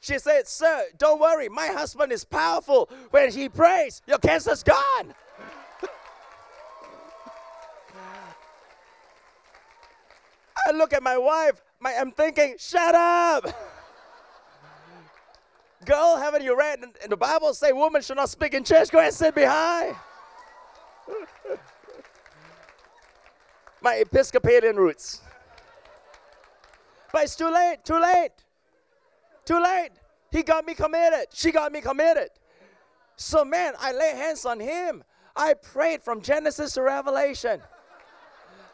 she 0.00 0.18
said, 0.18 0.46
Sir, 0.46 0.84
don't 0.98 1.20
worry. 1.20 1.48
My 1.48 1.66
husband 1.68 2.12
is 2.12 2.24
powerful. 2.24 2.88
When 3.10 3.30
he 3.30 3.48
prays, 3.48 4.02
your 4.06 4.18
cancer's 4.18 4.62
gone. 4.62 5.14
I 10.66 10.72
look 10.72 10.92
at 10.92 11.02
my 11.02 11.18
wife. 11.18 11.62
My, 11.80 11.94
I'm 11.94 12.12
thinking, 12.12 12.56
shut 12.58 12.94
up. 12.94 13.46
Girl, 15.84 16.16
haven't 16.16 16.42
you 16.42 16.56
read 16.56 16.78
in 17.02 17.10
the 17.10 17.16
Bible 17.16 17.52
say 17.52 17.72
women 17.72 18.00
should 18.00 18.16
not 18.16 18.30
speak 18.30 18.54
in 18.54 18.64
church? 18.64 18.90
Go 18.90 19.00
and 19.00 19.12
sit 19.12 19.34
behind. 19.34 19.94
my 23.82 23.96
Episcopalian 23.96 24.76
roots. 24.76 25.20
But 27.12 27.24
it's 27.24 27.36
too 27.36 27.52
late, 27.52 27.84
too 27.84 28.00
late, 28.00 28.30
too 29.44 29.60
late. 29.62 29.90
He 30.30 30.42
got 30.42 30.66
me 30.66 30.74
committed. 30.74 31.26
She 31.32 31.52
got 31.52 31.72
me 31.72 31.80
committed. 31.80 32.30
So, 33.16 33.44
man, 33.44 33.74
I 33.78 33.92
lay 33.92 34.10
hands 34.10 34.44
on 34.44 34.58
him. 34.58 35.04
I 35.36 35.54
prayed 35.54 36.02
from 36.02 36.20
Genesis 36.20 36.74
to 36.74 36.82
Revelation. 36.82 37.60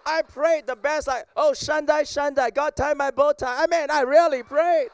I 0.07 0.23
prayed 0.23 0.67
the 0.67 0.77
best, 0.77 1.07
like, 1.07 1.25
oh, 1.37 1.53
Shaddai, 1.53 2.05
Shaddai, 2.05 2.51
God 2.51 2.75
tie 2.75 2.95
my 2.95 3.11
bow 3.11 3.33
tie. 3.33 3.65
I 3.65 3.67
mean, 3.67 3.91
I 3.91 4.01
really 4.01 4.43
prayed. 4.43 4.89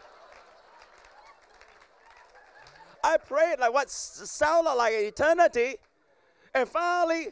I 3.05 3.19
prayed 3.19 3.61
like 3.61 3.73
what 3.73 3.89
sounded 3.89 4.75
like 4.75 4.93
eternity. 4.93 5.77
And 6.53 6.69
finally, 6.69 7.29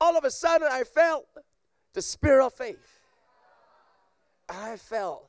all 0.00 0.16
of 0.16 0.24
a 0.24 0.30
sudden, 0.30 0.68
I 0.70 0.84
felt 0.84 1.26
the 1.92 2.00
spirit 2.00 2.46
of 2.46 2.54
faith. 2.54 3.00
I 4.48 4.76
felt 4.76 5.27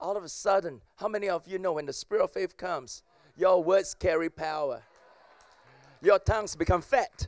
all 0.00 0.16
of 0.16 0.24
a 0.24 0.28
sudden, 0.28 0.80
how 0.96 1.08
many 1.08 1.28
of 1.28 1.46
you 1.46 1.58
know 1.58 1.74
when 1.74 1.86
the 1.86 1.92
spirit 1.92 2.24
of 2.24 2.32
faith 2.32 2.56
comes, 2.56 3.02
your 3.36 3.62
words 3.62 3.94
carry 3.94 4.30
power? 4.30 4.82
Your 6.02 6.18
tongues 6.18 6.56
become 6.56 6.80
fat. 6.80 7.26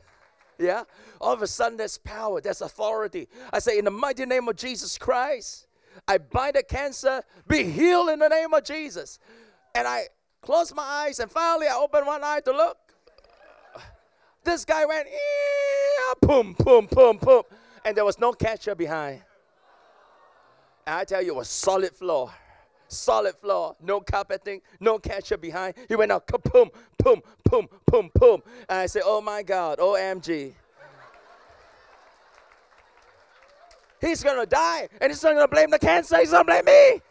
Yeah? 0.57 0.83
All 1.21 1.33
of 1.33 1.41
a 1.41 1.47
sudden, 1.47 1.77
there's 1.77 1.97
power, 1.97 2.41
there's 2.41 2.61
authority. 2.61 3.27
I 3.51 3.59
say, 3.59 3.77
in 3.77 3.85
the 3.85 3.91
mighty 3.91 4.25
name 4.25 4.47
of 4.47 4.55
Jesus 4.55 4.97
Christ, 4.97 5.67
I 6.07 6.17
bind 6.17 6.55
the 6.55 6.63
cancer, 6.63 7.21
be 7.47 7.63
healed 7.63 8.09
in 8.09 8.19
the 8.19 8.27
name 8.27 8.53
of 8.53 8.63
Jesus. 8.63 9.19
And 9.75 9.87
I 9.87 10.07
close 10.41 10.73
my 10.73 10.83
eyes, 10.83 11.19
and 11.19 11.31
finally, 11.31 11.67
I 11.67 11.75
open 11.75 12.05
one 12.05 12.23
eye 12.23 12.41
to 12.45 12.51
look. 12.51 12.77
This 14.43 14.65
guy 14.65 14.85
went, 14.85 15.07
boom, 16.21 16.55
boom, 16.57 16.87
boom, 16.91 17.17
boom. 17.17 17.43
And 17.85 17.95
there 17.95 18.05
was 18.05 18.19
no 18.19 18.33
catcher 18.33 18.75
behind. 18.75 19.21
And 20.85 20.95
I 20.95 21.03
tell 21.05 21.21
you, 21.21 21.29
it 21.29 21.35
was 21.35 21.49
solid 21.49 21.93
floor. 21.93 22.33
Solid 22.93 23.35
floor, 23.35 23.75
no 23.81 23.99
carpeting, 23.99 24.61
no 24.79 24.99
catcher 24.99 25.37
behind. 25.37 25.75
He 25.87 25.95
went 25.95 26.11
out, 26.11 26.27
boom, 26.27 26.69
boom, 26.97 27.21
boom, 27.43 27.67
boom, 27.85 28.11
boom. 28.13 28.43
And 28.69 28.79
I 28.79 28.85
said, 28.85 29.03
Oh 29.05 29.21
my 29.21 29.43
God, 29.43 29.79
OMG. 29.79 30.53
He's 34.01 34.21
gonna 34.21 34.45
die, 34.45 34.89
and 34.99 35.11
he's 35.11 35.23
not 35.23 35.33
gonna 35.33 35.47
blame 35.47 35.69
the 35.69 35.79
cancer, 35.79 36.19
he's 36.19 36.31
gonna 36.31 36.43
blame 36.43 36.65
me. 36.65 37.01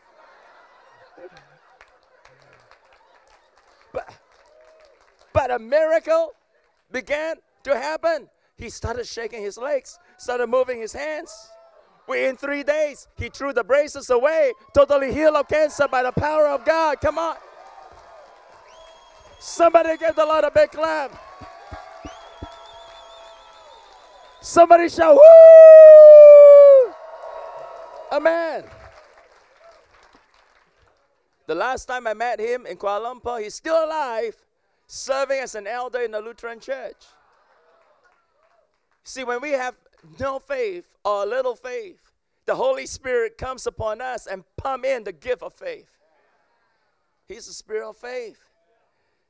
But, 3.93 4.15
but 5.33 5.51
a 5.51 5.59
miracle 5.59 6.35
began 6.91 7.37
to 7.65 7.75
happen. 7.75 8.29
He 8.57 8.69
started 8.69 9.07
shaking 9.07 9.43
his 9.43 9.57
legs, 9.57 9.99
started 10.19 10.49
moving 10.49 10.81
his 10.81 10.93
hands. 10.93 11.35
Within 12.07 12.37
three 12.37 12.63
days, 12.63 13.07
he 13.17 13.29
threw 13.29 13.53
the 13.53 13.65
braces 13.65 14.11
away, 14.11 14.53
totally 14.75 15.13
healed 15.15 15.37
of 15.37 15.49
cancer 15.49 15.87
by 15.89 16.03
the 16.03 16.13
power 16.13 16.49
of 16.49 16.65
God. 16.65 17.01
Come 17.01 17.19
on. 17.19 17.37
Somebody 19.39 19.97
give 19.97 20.15
the 20.15 20.25
Lord 20.25 20.45
a 20.45 20.51
big 20.51 20.71
clap. 20.71 21.13
Somebody 24.41 24.89
shout, 24.89 25.15
Woo! 25.15 26.93
Amen. 28.13 28.65
The 31.47 31.55
last 31.55 31.87
time 31.87 32.07
I 32.07 32.15
met 32.15 32.41
him 32.41 32.67
in 32.67 32.77
Kuala 32.77 33.15
Lumpur, 33.15 33.43
he's 33.43 33.55
still 33.55 33.85
alive, 33.85 34.37
serving 34.87 35.41
as 35.41 35.55
an 35.55 35.67
elder 35.67 36.01
in 36.01 36.11
the 36.11 36.21
Lutheran 36.21 36.61
church. 36.61 37.05
See, 39.05 39.25
when 39.25 39.41
we 39.41 39.53
have 39.53 39.75
no 40.19 40.39
faith 40.39 40.97
or 41.05 41.23
a 41.23 41.27
little 41.27 41.55
faith, 41.55 42.13
the 42.47 42.55
Holy 42.55 42.87
Spirit 42.87 43.39
comes 43.39 43.67
upon 43.67 44.01
us 44.01 44.27
and 44.27 44.45
pump 44.57 44.85
in 44.85 45.05
the 45.05 45.13
gift 45.13 45.43
of 45.43 45.55
faith. 45.55 45.91
He's 47.29 47.47
the 47.47 47.53
spirit 47.53 47.89
of 47.89 47.97
faith. 47.97 48.39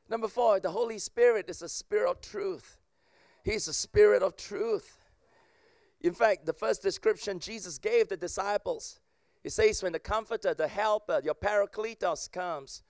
Number 0.09 0.29
four, 0.29 0.61
the 0.61 0.71
Holy 0.71 0.99
Spirit 0.99 1.49
is 1.49 1.63
a 1.63 1.69
spirit 1.69 2.11
of 2.11 2.21
truth. 2.21 2.79
He's 3.45 3.69
a 3.69 3.73
spirit 3.73 4.23
of 4.23 4.37
truth. 4.37 4.99
In 6.01 6.15
fact, 6.15 6.47
the 6.47 6.53
first 6.53 6.83
description 6.83 7.39
Jesus 7.39 7.79
gave 7.79 8.09
the 8.09 8.17
disciples, 8.17 8.99
he 9.43 9.51
says, 9.51 9.83
when 9.83 9.93
the 9.93 9.99
comforter, 9.99 10.55
the 10.55 10.69
helper, 10.69 11.21
your 11.23 11.35
paracletos 11.35 12.31
comes, 12.31 12.83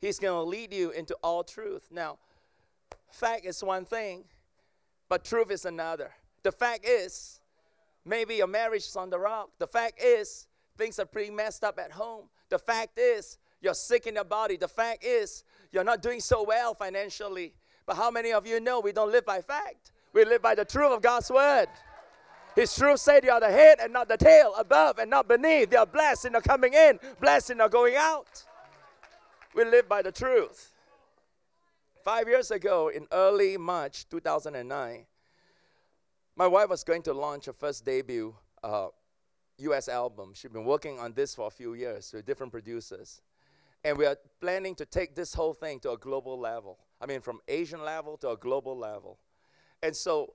he's 0.00 0.18
going 0.18 0.44
to 0.44 0.48
lead 0.48 0.72
you 0.72 0.90
into 0.90 1.16
all 1.22 1.42
truth. 1.42 1.88
Now, 1.90 2.18
fact 3.10 3.44
is 3.46 3.62
one 3.62 3.84
thing, 3.84 4.24
but 5.08 5.24
truth 5.24 5.50
is 5.50 5.64
another. 5.64 6.12
The 6.42 6.52
fact 6.52 6.86
is, 6.86 7.40
maybe 8.04 8.36
your 8.36 8.46
marriage 8.46 8.86
is 8.86 8.96
on 8.96 9.10
the 9.10 9.18
rock. 9.18 9.50
The 9.58 9.66
fact 9.66 10.02
is, 10.02 10.46
things 10.76 10.98
are 10.98 11.06
pretty 11.06 11.30
messed 11.30 11.64
up 11.64 11.78
at 11.78 11.92
home. 11.92 12.28
The 12.48 12.58
fact 12.58 12.98
is, 12.98 13.38
you're 13.60 13.74
sick 13.74 14.06
in 14.06 14.14
your 14.14 14.24
body. 14.24 14.56
The 14.56 14.68
fact 14.68 15.04
is, 15.04 15.44
you're 15.70 15.84
not 15.84 16.02
doing 16.02 16.20
so 16.20 16.42
well 16.42 16.74
financially. 16.74 17.54
But 17.86 17.96
how 17.96 18.10
many 18.10 18.32
of 18.32 18.46
you 18.46 18.60
know 18.60 18.80
we 18.80 18.92
don't 18.92 19.12
live 19.12 19.26
by 19.26 19.40
fact? 19.40 19.92
We 20.12 20.24
live 20.24 20.42
by 20.42 20.54
the 20.54 20.64
truth 20.64 20.92
of 20.92 21.02
God's 21.02 21.30
word. 21.30 21.68
His 22.56 22.74
truth 22.74 22.98
said 22.98 23.24
you 23.24 23.30
are 23.30 23.40
the 23.40 23.50
head 23.50 23.78
and 23.80 23.92
not 23.92 24.08
the 24.08 24.16
tail, 24.16 24.54
above 24.58 24.98
and 24.98 25.08
not 25.08 25.28
beneath. 25.28 25.72
You 25.72 25.78
are 25.78 25.86
blessed 25.86 26.26
in 26.26 26.32
the 26.32 26.40
coming 26.40 26.74
in, 26.74 26.98
blessed 27.20 27.50
in 27.50 27.58
the 27.58 27.68
going 27.68 27.94
out. 27.96 28.44
We 29.54 29.64
live 29.64 29.88
by 29.88 30.02
the 30.02 30.12
truth. 30.12 30.72
Five 32.04 32.28
years 32.28 32.50
ago, 32.50 32.88
in 32.88 33.06
early 33.12 33.56
March 33.56 34.08
2009, 34.08 35.04
my 36.40 36.46
wife 36.46 36.70
was 36.70 36.84
going 36.84 37.02
to 37.02 37.12
launch 37.12 37.44
her 37.44 37.52
first 37.52 37.84
debut 37.84 38.34
uh, 38.64 38.86
US 39.58 39.90
album. 39.90 40.32
She'd 40.32 40.54
been 40.54 40.64
working 40.64 40.98
on 40.98 41.12
this 41.12 41.34
for 41.34 41.48
a 41.48 41.50
few 41.50 41.74
years 41.74 42.14
with 42.14 42.24
different 42.24 42.50
producers. 42.50 43.20
And 43.84 43.98
we 43.98 44.06
are 44.06 44.16
planning 44.40 44.74
to 44.76 44.86
take 44.86 45.14
this 45.14 45.34
whole 45.34 45.52
thing 45.52 45.80
to 45.80 45.90
a 45.90 45.98
global 45.98 46.40
level. 46.40 46.78
I 46.98 47.04
mean, 47.04 47.20
from 47.20 47.40
Asian 47.46 47.84
level 47.84 48.16
to 48.22 48.30
a 48.30 48.38
global 48.38 48.74
level. 48.74 49.18
And 49.82 49.94
so 49.94 50.32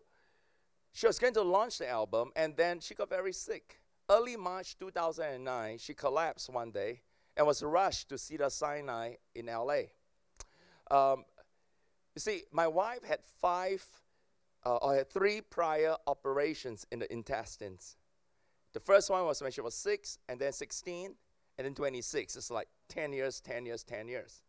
she 0.93 1.07
was 1.07 1.17
going 1.17 1.33
to 1.33 1.41
launch 1.41 1.79
the 1.79 1.89
album, 1.89 2.29
and 2.35 2.55
then 2.55 2.81
she 2.81 2.93
got 2.93 3.09
very 3.09 3.33
sick. 3.33 3.81
Early 4.07 4.37
March 4.37 4.77
2009, 4.77 5.79
she 5.79 5.95
collapsed 5.95 6.51
one 6.51 6.69
day 6.69 7.01
and 7.35 7.47
was 7.47 7.63
rushed 7.63 8.09
to 8.09 8.19
Cedar 8.19 8.51
Sinai 8.51 9.15
in 9.33 9.47
LA. 9.47 9.85
Um, 10.91 11.25
you 12.13 12.19
see, 12.19 12.43
my 12.51 12.67
wife 12.67 13.03
had 13.03 13.21
five 13.41 13.83
uh, 14.65 14.77
I 14.83 14.95
had 14.95 15.09
three 15.09 15.41
prior 15.41 15.95
operations 16.07 16.85
in 16.91 16.99
the 16.99 17.11
intestines. 17.11 17.97
The 18.73 18.79
first 18.79 19.09
one 19.09 19.25
was 19.25 19.41
when 19.41 19.51
she 19.51 19.61
was 19.61 19.75
six, 19.75 20.17
and 20.27 20.39
then 20.39 20.51
16, 20.51 21.15
and 21.57 21.65
then 21.65 21.73
26. 21.73 22.35
It's 22.35 22.51
like 22.51 22.67
10 22.89 23.13
years, 23.13 23.39
10 23.39 23.65
years, 23.65 23.83
10 23.83 24.07
years. 24.07 24.41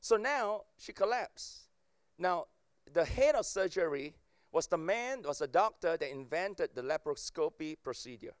So 0.00 0.16
now 0.16 0.62
she 0.78 0.92
collapsed. 0.92 1.62
Now, 2.18 2.46
the 2.92 3.04
head 3.04 3.34
of 3.34 3.46
surgery 3.46 4.14
was 4.52 4.68
the 4.68 4.78
man, 4.78 5.22
was 5.26 5.40
a 5.40 5.46
doctor 5.46 5.96
that 5.96 6.10
invented 6.10 6.70
the 6.74 6.82
laparoscopy 6.82 7.76
procedure. 7.82 8.34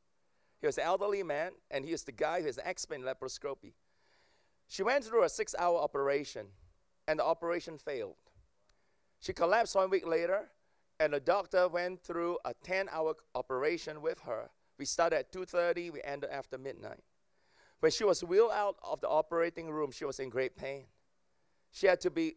He 0.60 0.66
was 0.66 0.78
an 0.78 0.84
elderly 0.84 1.22
man, 1.22 1.52
and 1.70 1.84
he 1.84 1.92
is 1.92 2.04
the 2.04 2.12
guy 2.12 2.40
who 2.40 2.48
is 2.48 2.58
an 2.58 2.66
expert 2.66 2.94
in 2.94 3.02
laparoscopy. 3.02 3.72
She 4.68 4.82
went 4.82 5.04
through 5.04 5.24
a 5.24 5.28
six 5.28 5.54
hour 5.58 5.78
operation, 5.78 6.46
and 7.08 7.18
the 7.18 7.24
operation 7.24 7.78
failed. 7.78 8.16
She 9.20 9.32
collapsed 9.32 9.74
one 9.74 9.90
week 9.90 10.06
later, 10.06 10.48
and 10.98 11.12
the 11.12 11.20
doctor 11.20 11.68
went 11.68 12.02
through 12.02 12.38
a 12.44 12.54
10 12.64 12.88
hour 12.90 13.14
operation 13.34 14.00
with 14.00 14.20
her. 14.20 14.48
We 14.78 14.84
started 14.84 15.16
at 15.16 15.32
2.30, 15.32 15.92
we 15.92 16.02
ended 16.02 16.30
after 16.30 16.58
midnight. 16.58 17.02
When 17.80 17.92
she 17.92 18.04
was 18.04 18.24
wheeled 18.24 18.52
out 18.52 18.76
of 18.82 19.00
the 19.00 19.08
operating 19.08 19.70
room, 19.70 19.90
she 19.90 20.04
was 20.04 20.18
in 20.18 20.28
great 20.28 20.56
pain. 20.56 20.84
She 21.72 21.86
had 21.86 22.00
to 22.02 22.10
be 22.10 22.36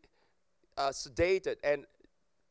uh, 0.78 0.90
sedated 0.90 1.56
and 1.64 1.86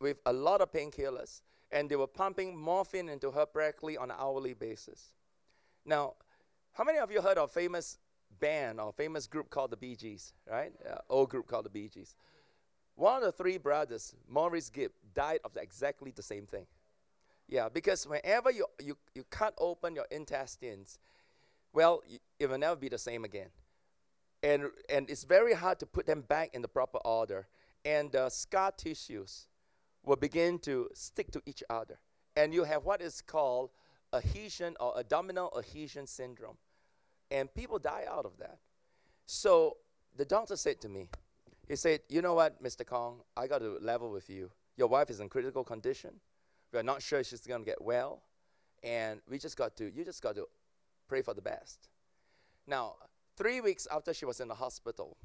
with 0.01 0.17
a 0.25 0.33
lot 0.33 0.61
of 0.61 0.71
painkillers, 0.71 1.41
and 1.71 1.89
they 1.89 1.95
were 1.95 2.07
pumping 2.07 2.57
morphine 2.57 3.09
into 3.09 3.31
her 3.31 3.45
practically 3.45 3.97
on 3.97 4.09
an 4.09 4.17
hourly 4.19 4.53
basis. 4.53 5.13
Now, 5.85 6.13
how 6.71 6.83
many 6.83 6.99
of 6.99 7.11
you 7.11 7.21
heard 7.21 7.37
of 7.37 7.49
a 7.49 7.51
famous 7.51 7.97
band 8.39 8.79
or 8.79 8.93
famous 8.93 9.27
group 9.27 9.49
called 9.49 9.71
the 9.71 9.77
Bee 9.77 9.95
Gees, 9.95 10.33
right? 10.49 10.71
Uh, 10.89 10.97
old 11.09 11.29
group 11.29 11.47
called 11.47 11.65
the 11.65 11.69
Bee 11.69 11.89
Gees. 11.89 12.15
One 12.99 13.15
of 13.15 13.23
the 13.23 13.31
three 13.31 13.57
brothers, 13.57 14.13
Maurice 14.27 14.69
Gibb, 14.69 14.91
died 15.15 15.39
of 15.45 15.55
exactly 15.55 16.11
the 16.11 16.21
same 16.21 16.45
thing. 16.45 16.65
Yeah, 17.47 17.69
because 17.69 18.05
whenever 18.05 18.51
you, 18.51 18.65
you, 18.83 18.97
you 19.15 19.23
cut 19.29 19.53
open 19.57 19.95
your 19.95 20.05
intestines, 20.11 20.99
well, 21.71 22.03
it 22.37 22.49
will 22.49 22.57
never 22.57 22.75
be 22.75 22.89
the 22.89 22.97
same 22.97 23.23
again. 23.23 23.47
And, 24.43 24.63
and 24.89 25.09
it's 25.09 25.23
very 25.23 25.53
hard 25.53 25.79
to 25.79 25.85
put 25.85 26.07
them 26.07 26.23
back 26.27 26.53
in 26.53 26.61
the 26.61 26.67
proper 26.67 26.97
order. 27.05 27.47
And 27.85 28.11
the 28.11 28.27
scar 28.27 28.73
tissues 28.73 29.47
will 30.03 30.17
begin 30.17 30.59
to 30.59 30.89
stick 30.93 31.31
to 31.31 31.41
each 31.45 31.63
other. 31.69 31.99
And 32.35 32.53
you 32.53 32.65
have 32.65 32.83
what 32.83 33.01
is 33.01 33.21
called 33.21 33.69
adhesion 34.13 34.75
or 34.77 34.99
abdominal 34.99 35.53
adhesion 35.57 36.05
syndrome. 36.05 36.57
And 37.31 37.53
people 37.53 37.79
die 37.79 38.03
out 38.11 38.25
of 38.25 38.37
that. 38.39 38.57
So 39.25 39.77
the 40.17 40.25
doctor 40.25 40.57
said 40.57 40.81
to 40.81 40.89
me, 40.89 41.07
he 41.69 41.75
said, 41.75 42.01
You 42.09 42.21
know 42.21 42.33
what, 42.33 42.61
Mr. 42.61 42.85
Kong, 42.85 43.21
I 43.37 43.47
got 43.47 43.59
to 43.59 43.77
level 43.79 44.11
with 44.11 44.29
you. 44.29 44.49
Your 44.75 44.87
wife 44.87 45.09
is 45.09 45.19
in 45.19 45.29
critical 45.29 45.63
condition. 45.63 46.11
We 46.73 46.79
are 46.79 46.83
not 46.83 47.01
sure 47.01 47.23
she's 47.23 47.41
going 47.41 47.61
to 47.61 47.65
get 47.65 47.81
well. 47.81 48.23
and 48.83 49.21
we 49.29 49.37
just 49.37 49.57
got 49.57 49.75
to, 49.77 49.93
you 49.93 50.03
just 50.05 50.21
got 50.21 50.35
to 50.35 50.47
pray 51.07 51.21
for 51.21 51.33
the 51.33 51.41
best. 51.41 51.89
Now, 52.65 52.95
three 53.35 53.61
weeks 53.61 53.87
after 53.91 54.13
she 54.13 54.25
was 54.25 54.39
in 54.39 54.47
the 54.47 54.55
hospital, 54.55 55.17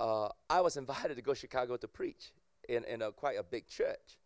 uh, 0.00 0.28
I 0.48 0.60
was 0.60 0.76
invited 0.82 1.16
to 1.16 1.22
go 1.22 1.32
to 1.34 1.38
Chicago 1.38 1.76
to 1.76 1.88
preach 1.88 2.32
in, 2.68 2.84
in 2.84 3.02
a 3.02 3.10
quite 3.12 3.38
a 3.38 3.42
big 3.42 3.66
church. 3.68 4.18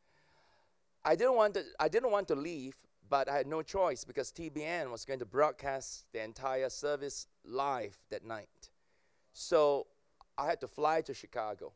I 1.05 1.17
didn't 1.17 1.37
want 1.37 1.55
to, 1.55 1.65
I 1.81 1.89
didn't 1.89 2.11
want 2.11 2.29
to 2.29 2.35
leave, 2.35 2.77
but 3.09 3.29
I 3.29 3.37
had 3.37 3.47
no 3.47 3.63
choice 3.63 4.05
because 4.05 4.33
TBN 4.33 4.91
was 4.91 5.05
going 5.05 5.19
to 5.19 5.27
broadcast 5.27 6.05
the 6.13 6.23
entire 6.23 6.71
service 6.71 7.27
live 7.45 7.97
that 8.11 8.25
night. 8.25 8.71
So 9.33 9.87
I 10.37 10.47
had 10.47 10.61
to 10.61 10.69
fly 10.69 11.01
to 11.03 11.15
Chicago. 11.15 11.73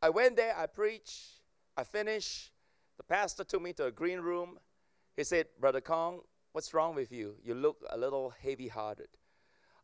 I 0.00 0.10
went 0.10 0.36
there, 0.36 0.56
I 0.56 0.66
preached, 0.66 1.40
I 1.76 1.84
finished. 1.84 2.52
The 2.96 3.02
pastor 3.02 3.44
took 3.44 3.62
me 3.62 3.72
to 3.74 3.86
a 3.86 3.90
green 3.90 4.20
room. 4.20 4.58
He 5.16 5.24
said, 5.24 5.46
Brother 5.60 5.80
Kong, 5.80 6.20
what's 6.52 6.74
wrong 6.74 6.94
with 6.94 7.12
you? 7.12 7.36
You 7.44 7.54
look 7.54 7.84
a 7.90 7.98
little 7.98 8.32
heavy 8.42 8.68
hearted. 8.68 9.08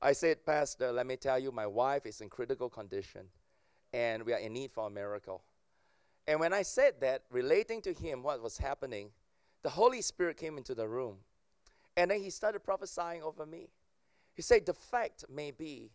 I 0.00 0.12
said, 0.12 0.44
Pastor, 0.44 0.92
let 0.92 1.07
me 1.07 1.16
tell 1.16 1.38
you, 1.38 1.50
my 1.50 1.66
wife 1.66 2.07
is 2.07 2.20
in 2.20 2.29
critical 2.29 2.68
condition 2.68 3.27
and 3.92 4.24
we 4.24 4.33
are 4.33 4.38
in 4.38 4.53
need 4.53 4.72
for 4.72 4.87
a 4.87 4.90
miracle. 4.90 5.42
And 6.27 6.40
when 6.40 6.53
I 6.53 6.62
said 6.62 6.94
that, 7.00 7.22
relating 7.31 7.81
to 7.83 7.92
him 7.92 8.22
what 8.22 8.42
was 8.42 8.59
happening, 8.59 9.11
the 9.62 9.70
Holy 9.70 10.03
Spirit 10.03 10.37
came 10.37 10.59
into 10.59 10.74
the 10.74 10.88
room. 10.88 11.18
And 11.96 12.11
then 12.11 12.20
he 12.20 12.31
started 12.31 12.64
prophesying 12.64 13.22
over 13.22 13.46
me. 13.46 13.68
He 14.35 14.42
said, 14.42 14.66
The 14.66 14.74
fact 14.74 15.24
may 15.33 15.53
be 15.53 15.90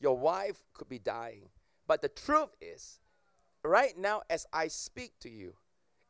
your 0.00 0.16
wife 0.16 0.64
could 0.72 0.88
be 0.88 0.98
dying. 0.98 1.48
But 1.92 2.00
the 2.00 2.08
truth 2.08 2.56
is, 2.58 3.00
right 3.62 3.92
now, 3.98 4.22
as 4.30 4.46
I 4.50 4.68
speak 4.68 5.12
to 5.20 5.28
you, 5.28 5.52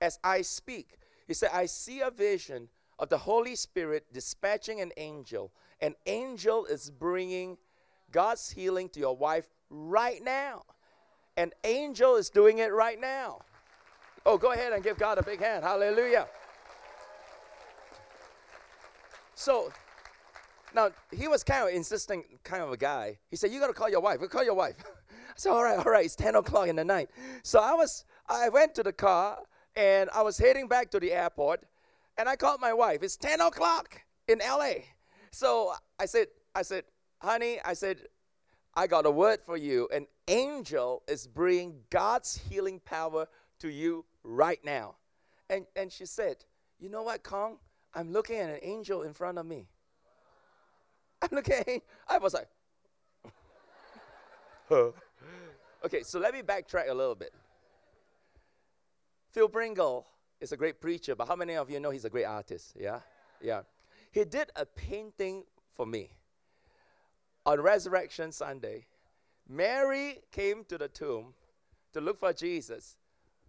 as 0.01 0.17
I 0.23 0.43
speak, 0.43 0.97
he 1.27 1.35
said, 1.35 1.51
I 1.53 1.67
see 1.67 2.03
a 2.03 2.11
vision 2.13 2.69
of 3.01 3.09
the 3.09 3.19
Holy 3.19 3.57
Spirit 3.57 4.07
dispatching 4.13 4.81
an 4.81 4.93
angel. 4.97 5.51
An 5.81 5.97
angel 6.07 6.67
is 6.67 6.89
bringing 6.89 7.59
God's 8.13 8.49
healing 8.49 8.91
to 8.91 9.01
your 9.01 9.17
wife 9.17 9.49
right 9.71 10.23
now. 10.23 10.63
An 11.37 11.51
angel 11.65 12.15
is 12.15 12.31
doing 12.31 12.59
it 12.59 12.73
right 12.73 13.01
now. 13.01 13.41
Oh, 14.25 14.39
go 14.39 14.53
ahead 14.53 14.73
and 14.73 14.85
give 14.85 14.99
God 14.99 15.19
a 15.19 15.23
big 15.25 15.41
hand. 15.41 15.65
Hallelujah. 15.65 16.29
So 19.35 19.73
now 20.75 20.91
he 21.11 21.27
was 21.27 21.43
kind 21.43 21.69
of 21.69 21.75
insisting, 21.75 22.23
kind 22.45 22.63
of 22.63 22.71
a 22.71 22.77
guy. 22.77 23.19
He 23.29 23.37
said, 23.37 23.51
"You 23.51 23.59
got 23.59 23.67
to 23.67 23.73
call 23.73 23.89
your 23.89 24.01
wife. 24.01 24.21
We'll 24.21 24.29
call 24.29 24.45
your 24.45 24.55
wife." 24.55 24.77
Said, 25.43 25.51
"All 25.51 25.65
right, 25.65 25.77
all 25.77 25.91
right. 25.91 26.05
It's 26.05 26.15
ten 26.15 26.37
o'clock 26.37 26.69
in 26.69 26.77
the 26.77 26.85
night." 26.85 27.11
So 27.43 27.59
I 27.59 27.75
was, 27.75 28.05
I 28.29 28.49
went 28.49 28.77
to 28.77 28.85
the 28.85 28.93
car 28.93 29.39
and 29.75 30.09
I 30.15 30.23
was 30.23 30.39
heading 30.39 30.69
back 30.69 30.93
to 30.93 31.01
the 31.01 31.13
airport, 31.13 31.65
and 32.17 32.29
I 32.29 32.37
called 32.37 32.61
my 32.61 32.73
wife. 32.73 33.03
It's 33.03 33.17
ten 33.17 33.41
o'clock 33.41 34.01
in 34.29 34.41
L.A. 34.41 34.85
So 35.33 35.73
I 35.99 36.07
said, 36.07 36.29
I 36.55 36.63
said, 36.63 36.85
"Honey," 37.21 37.59
I 37.65 37.75
said, 37.75 38.07
"I 38.77 38.87
got 38.87 39.05
a 39.05 39.11
word 39.11 39.41
for 39.43 39.57
you. 39.57 39.89
An 39.93 40.07
angel 40.29 41.03
is 41.09 41.27
bringing 41.27 41.81
God's 41.91 42.37
healing 42.49 42.79
power 42.79 43.27
to 43.59 43.69
you 43.69 44.05
right 44.23 44.65
now." 44.65 44.95
And 45.51 45.67
and 45.75 45.91
she 45.91 46.07
said, 46.07 46.45
"You 46.79 46.89
know 46.89 47.03
what, 47.03 47.25
Kong? 47.25 47.59
I'm 47.95 48.13
looking 48.13 48.37
at 48.39 48.49
an 48.49 48.61
angel 48.63 49.03
in 49.03 49.13
front 49.13 49.39
of 49.39 49.47
me." 49.47 49.67
I'm 51.21 51.29
looking, 51.33 51.83
I 52.09 52.19
was 52.19 52.35
like, 52.35 52.49
okay, 55.85 56.03
so 56.03 56.19
let 56.19 56.35
me 56.35 56.43
backtrack 56.43 56.89
a 56.89 56.95
little 56.95 57.15
bit. 57.15 57.33
Phil 59.33 59.49
Pringle 59.49 60.07
is 60.41 60.53
a 60.53 60.57
great 60.57 60.81
preacher, 60.81 61.15
but 61.15 61.29
how 61.29 61.37
many 61.37 61.55
of 61.55 61.71
you 61.71 61.81
know 61.81 61.91
he's 61.91 62.05
a 62.05 62.11
great 62.11 62.25
artist? 62.25 62.77
Yeah? 62.79 63.01
Yeah. 63.41 63.63
He 64.11 64.25
did 64.25 64.51
a 64.57 64.67
painting 64.67 65.45
for 65.75 65.87
me 65.87 66.11
on 67.47 67.61
Resurrection 67.61 68.33
Sunday. 68.33 68.87
Mary 69.49 70.21
came 70.31 70.65
to 70.65 70.79
the 70.79 70.89
tomb 70.89 71.35
to 71.93 72.01
look 72.01 72.19
for 72.19 72.33
Jesus, 72.33 72.97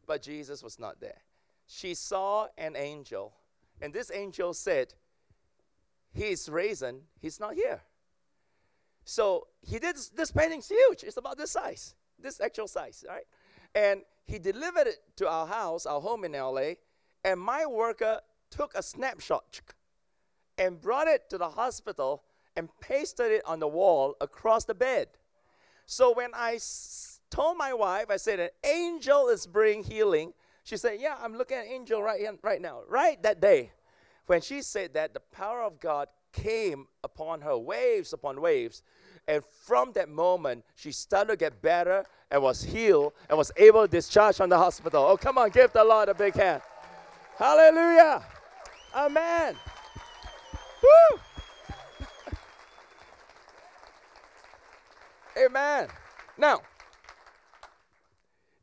but 0.07 0.21
Jesus 0.21 0.63
was 0.63 0.79
not 0.79 0.99
there. 0.99 1.21
She 1.67 1.93
saw 1.93 2.47
an 2.57 2.75
angel, 2.75 3.33
and 3.81 3.93
this 3.93 4.11
angel 4.13 4.53
said, 4.53 4.93
He's 6.13 6.47
risen, 6.47 7.01
he's 7.19 7.39
not 7.39 7.55
here. 7.55 7.81
So 9.03 9.47
he 9.61 9.79
did 9.79 9.95
this, 9.95 10.09
this 10.09 10.31
painting's 10.31 10.69
huge. 10.69 11.03
It's 11.03 11.17
about 11.17 11.37
this 11.37 11.51
size, 11.51 11.95
this 12.23 12.41
actual 12.41 12.67
size, 12.67 13.03
right? 13.07 13.25
And 13.75 14.01
he 14.25 14.39
delivered 14.39 14.87
it 14.87 14.99
to 15.17 15.29
our 15.29 15.45
house, 15.45 15.85
our 15.85 16.01
home 16.01 16.23
in 16.23 16.31
LA, 16.31 16.73
and 17.23 17.39
my 17.39 17.65
worker 17.65 18.19
took 18.49 18.73
a 18.75 18.83
snapshot 18.83 19.61
and 20.57 20.79
brought 20.79 21.07
it 21.07 21.29
to 21.29 21.37
the 21.37 21.49
hospital 21.49 22.23
and 22.55 22.69
pasted 22.79 23.31
it 23.31 23.41
on 23.45 23.59
the 23.59 23.67
wall 23.67 24.15
across 24.21 24.65
the 24.65 24.75
bed. 24.75 25.07
So 25.85 26.13
when 26.13 26.29
I 26.33 26.55
s- 26.55 27.19
told 27.29 27.57
my 27.57 27.73
wife, 27.73 28.05
I 28.09 28.17
said, 28.17 28.39
an 28.39 28.49
angel 28.63 29.29
is 29.29 29.47
bringing 29.47 29.83
healing. 29.83 30.33
She 30.63 30.77
said, 30.77 30.99
yeah, 30.99 31.17
I'm 31.21 31.35
looking 31.35 31.57
at 31.57 31.65
angel 31.65 32.01
right, 32.01 32.19
here, 32.19 32.37
right 32.41 32.61
now. 32.61 32.81
Right 32.87 33.21
that 33.23 33.41
day, 33.41 33.71
when 34.27 34.41
she 34.41 34.61
said 34.61 34.93
that, 34.93 35.13
the 35.13 35.19
power 35.19 35.61
of 35.61 35.79
God 35.79 36.07
came 36.31 36.87
upon 37.03 37.41
her, 37.41 37.57
waves 37.57 38.13
upon 38.13 38.39
waves. 38.39 38.81
And 39.27 39.43
from 39.65 39.93
that 39.93 40.09
moment, 40.09 40.65
she 40.75 40.91
started 40.91 41.31
to 41.31 41.37
get 41.37 41.61
better 41.61 42.03
and 42.29 42.41
was 42.41 42.61
healed 42.63 43.13
and 43.29 43.37
was 43.37 43.51
able 43.55 43.83
to 43.83 43.87
discharge 43.87 44.35
from 44.37 44.49
the 44.49 44.57
hospital. 44.57 45.05
Oh, 45.05 45.15
come 45.15 45.37
on, 45.37 45.49
give 45.49 45.71
the 45.71 45.83
Lord 45.83 46.09
a 46.09 46.13
big 46.13 46.35
hand. 46.35 46.61
Hallelujah. 47.37 48.23
Amen. 48.93 49.55
Woo. 50.83 51.19
Amen. 55.45 55.87
Now, 56.37 56.61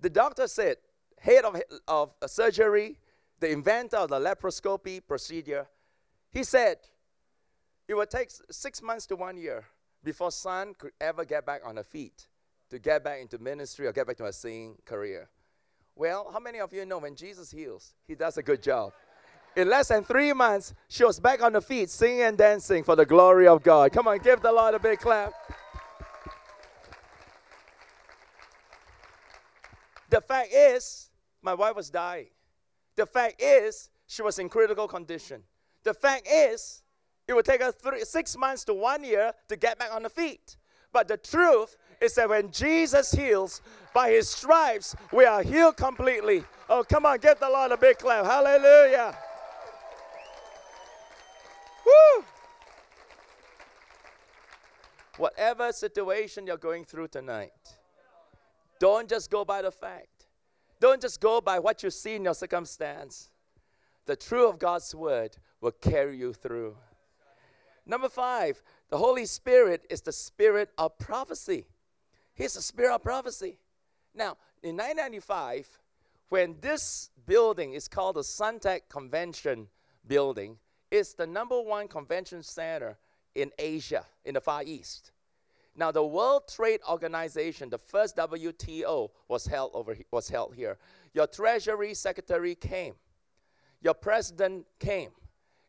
the 0.01 0.11
doctor 0.11 0.47
said, 0.47 0.77
head 1.19 1.45
of, 1.45 1.61
of 1.89 2.13
surgery, 2.27 2.97
the 3.39 3.51
inventor 3.51 3.97
of 3.97 4.11
the 4.11 4.19
laparoscopy 4.21 5.01
procedure, 5.07 5.67
he 6.31 6.45
said 6.45 6.77
it 7.89 7.95
would 7.95 8.11
take 8.11 8.31
six 8.51 8.83
months 8.83 9.07
to 9.07 9.17
one 9.17 9.37
year 9.37 9.65
before 10.03 10.31
Sun 10.31 10.75
could 10.79 10.93
ever 11.01 11.25
get 11.25 11.45
back 11.45 11.63
on 11.65 11.77
her 11.77 11.85
feet 11.85 12.27
to 12.71 12.79
get 12.79 13.05
back 13.05 13.21
into 13.21 13.39
ministry 13.39 13.87
or 13.87 13.93
get 13.93 14.07
back 14.07 14.17
to 14.19 14.25
her 14.25 14.33
singing 14.33 14.77
career. 14.85 15.29
Well, 15.97 16.31
how 16.33 16.39
many 16.39 16.61
of 16.61 16.73
you 16.73 16.87
know 16.87 16.99
when 16.99 17.15
Jesus 17.15 17.51
heals, 17.51 17.95
he 18.07 18.15
does 18.15 18.39
a 18.39 18.43
good 18.43 18.63
job? 18.63 18.93
In 19.57 19.69
less 19.69 19.89
than 19.89 20.05
three 20.05 20.33
months, 20.33 20.73
she 20.89 21.05
was 21.05 21.19
back 21.19 21.43
on 21.43 21.55
her 21.55 21.61
feet, 21.61 21.91
singing 21.91 22.23
and 22.23 22.39
dancing 22.39 22.85
for 22.85 22.95
the 22.95 23.05
glory 23.05 23.49
of 23.49 23.63
God. 23.63 23.93
Come 23.93 24.07
on, 24.07 24.19
give 24.19 24.41
the 24.41 24.53
Lord 24.53 24.75
a 24.75 24.79
big 24.79 25.01
clap. 25.01 25.33
The 30.09 30.21
fact 30.21 30.49
is, 30.53 31.11
my 31.43 31.55
wife 31.55 31.75
was 31.75 31.91
dying. 31.91 32.29
The 32.97 33.07
fact 33.07 33.43
is, 33.43 33.91
she 34.07 34.23
was 34.23 34.39
in 34.39 34.49
critical 34.49 34.89
condition. 34.89 35.43
The 35.83 35.95
fact 35.95 36.27
is, 36.31 36.83
it 37.31 37.35
would 37.37 37.45
take 37.45 37.63
us 37.63 37.75
three, 37.77 38.05
six 38.05 38.37
months 38.37 38.65
to 38.65 38.75
one 38.75 39.05
year 39.05 39.33
to 39.49 39.57
get 39.57 39.79
back 39.79 39.93
on 39.93 40.03
the 40.03 40.11
feet. 40.11 40.57
But 40.93 41.07
the 41.07 41.17
truth 41.17 41.77
is 42.01 42.15
that 42.17 42.29
when 42.29 42.51
Jesus 42.51 43.13
heals, 43.13 43.63
by 43.95 44.11
his 44.11 44.29
stripes, 44.29 44.97
we 45.13 45.25
are 45.25 45.43
healed 45.43 45.77
completely. 45.77 46.43
Oh, 46.69 46.85
come 46.89 47.07
on, 47.07 47.19
give 47.19 47.39
the 47.39 47.49
Lord 47.49 47.71
a 47.71 47.77
big 47.77 47.99
clap. 47.99 48.25
Hallelujah. 48.25 49.17
Woo! 51.87 52.25
Whatever 55.17 55.73
situation 55.73 56.47
you're 56.47 56.57
going 56.57 56.85
through 56.85 57.09
tonight, 57.09 57.53
don't 58.81 59.09
just 59.09 59.31
go 59.31 59.45
by 59.45 59.63
the 59.63 59.71
fact. 59.71 60.27
Don't 60.81 61.01
just 61.01 61.21
go 61.21 61.41
by 61.41 61.59
what 61.59 61.83
you 61.83 61.91
see 61.91 62.17
in 62.17 62.25
your 62.25 62.35
circumstance. 62.35 63.31
The 64.07 64.17
truth 64.17 64.55
of 64.55 64.59
God's 64.59 64.93
word 64.95 65.37
will 65.61 65.73
carry 65.73 66.19
you 66.19 66.33
through. 66.33 66.77
Number 67.87 68.09
five, 68.09 68.63
the 68.89 68.99
Holy 68.99 69.27
Spirit 69.27 69.87
is 69.91 70.03
the 70.03 70.13
spirit 70.13 70.71
of 70.79 70.99
prophecy. 70.99 71.67
He's 72.35 72.55
the 72.55 72.63
spirit 72.63 72.95
of 72.95 73.03
prophecy. 73.03 73.59
Now, 74.15 74.37
in 74.63 74.77
1995, 74.77 75.79
when 76.29 76.57
this 76.61 77.11
building 77.27 77.75
is 77.75 77.89
called 77.89 78.17
the 78.17 78.23
Suntec 78.23 78.83
Convention 78.89 79.69
Building, 80.07 80.57
it's 80.91 81.15
the 81.15 81.27
number 81.27 81.61
one 81.61 81.89
convention 81.89 82.43
center 82.43 82.99
in 83.35 83.51
Asia, 83.59 84.05
in 84.25 84.35
the 84.35 84.41
Far 84.41 84.63
East. 84.65 85.13
Now, 85.77 85.93
the 85.93 86.05
World 86.05 86.49
Trade 86.49 86.81
Organization, 86.89 87.71
the 87.71 87.79
first 87.79 88.17
WTO, 88.17 89.11
was 89.29 89.47
held 89.47 89.71
over 89.73 89.97
was 90.11 90.29
held 90.29 90.55
here. 90.55 90.79
Your 91.15 91.27
Treasury 91.27 91.95
Secretary 91.95 92.55
came. 92.55 92.95
Your 93.81 93.95
President 93.95 94.67
came. 94.79 95.11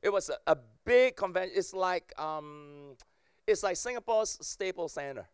It 0.01 0.12
was 0.12 0.30
a, 0.30 0.38
a 0.47 0.57
big 0.91 1.15
convention. 1.15 1.53
It's 1.57 1.73
like 1.73 2.11
um, 2.19 2.97
it's 3.47 3.63
like 3.63 3.77
Singapore's 3.77 4.37
Staples 4.41 4.93
Center, 4.93 5.25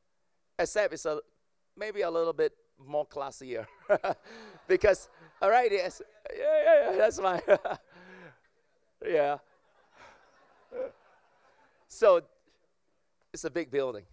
except 0.59 0.93
it's 0.93 1.05
a 1.05 1.19
maybe 1.75 2.01
a 2.01 2.11
little 2.11 2.33
bit 2.33 2.53
more 2.77 3.07
classier. 3.07 3.65
because 4.67 5.09
all 5.41 5.49
right, 5.49 5.71
yes, 5.71 6.01
yeah, 6.37 6.63
yeah, 6.65 6.91
yeah, 6.91 6.97
that's 6.97 7.19
fine. 7.19 7.41
yeah. 9.05 9.37
So 11.87 12.21
it's 13.33 13.45
a 13.45 13.49
big 13.49 13.71
building. 13.71 14.05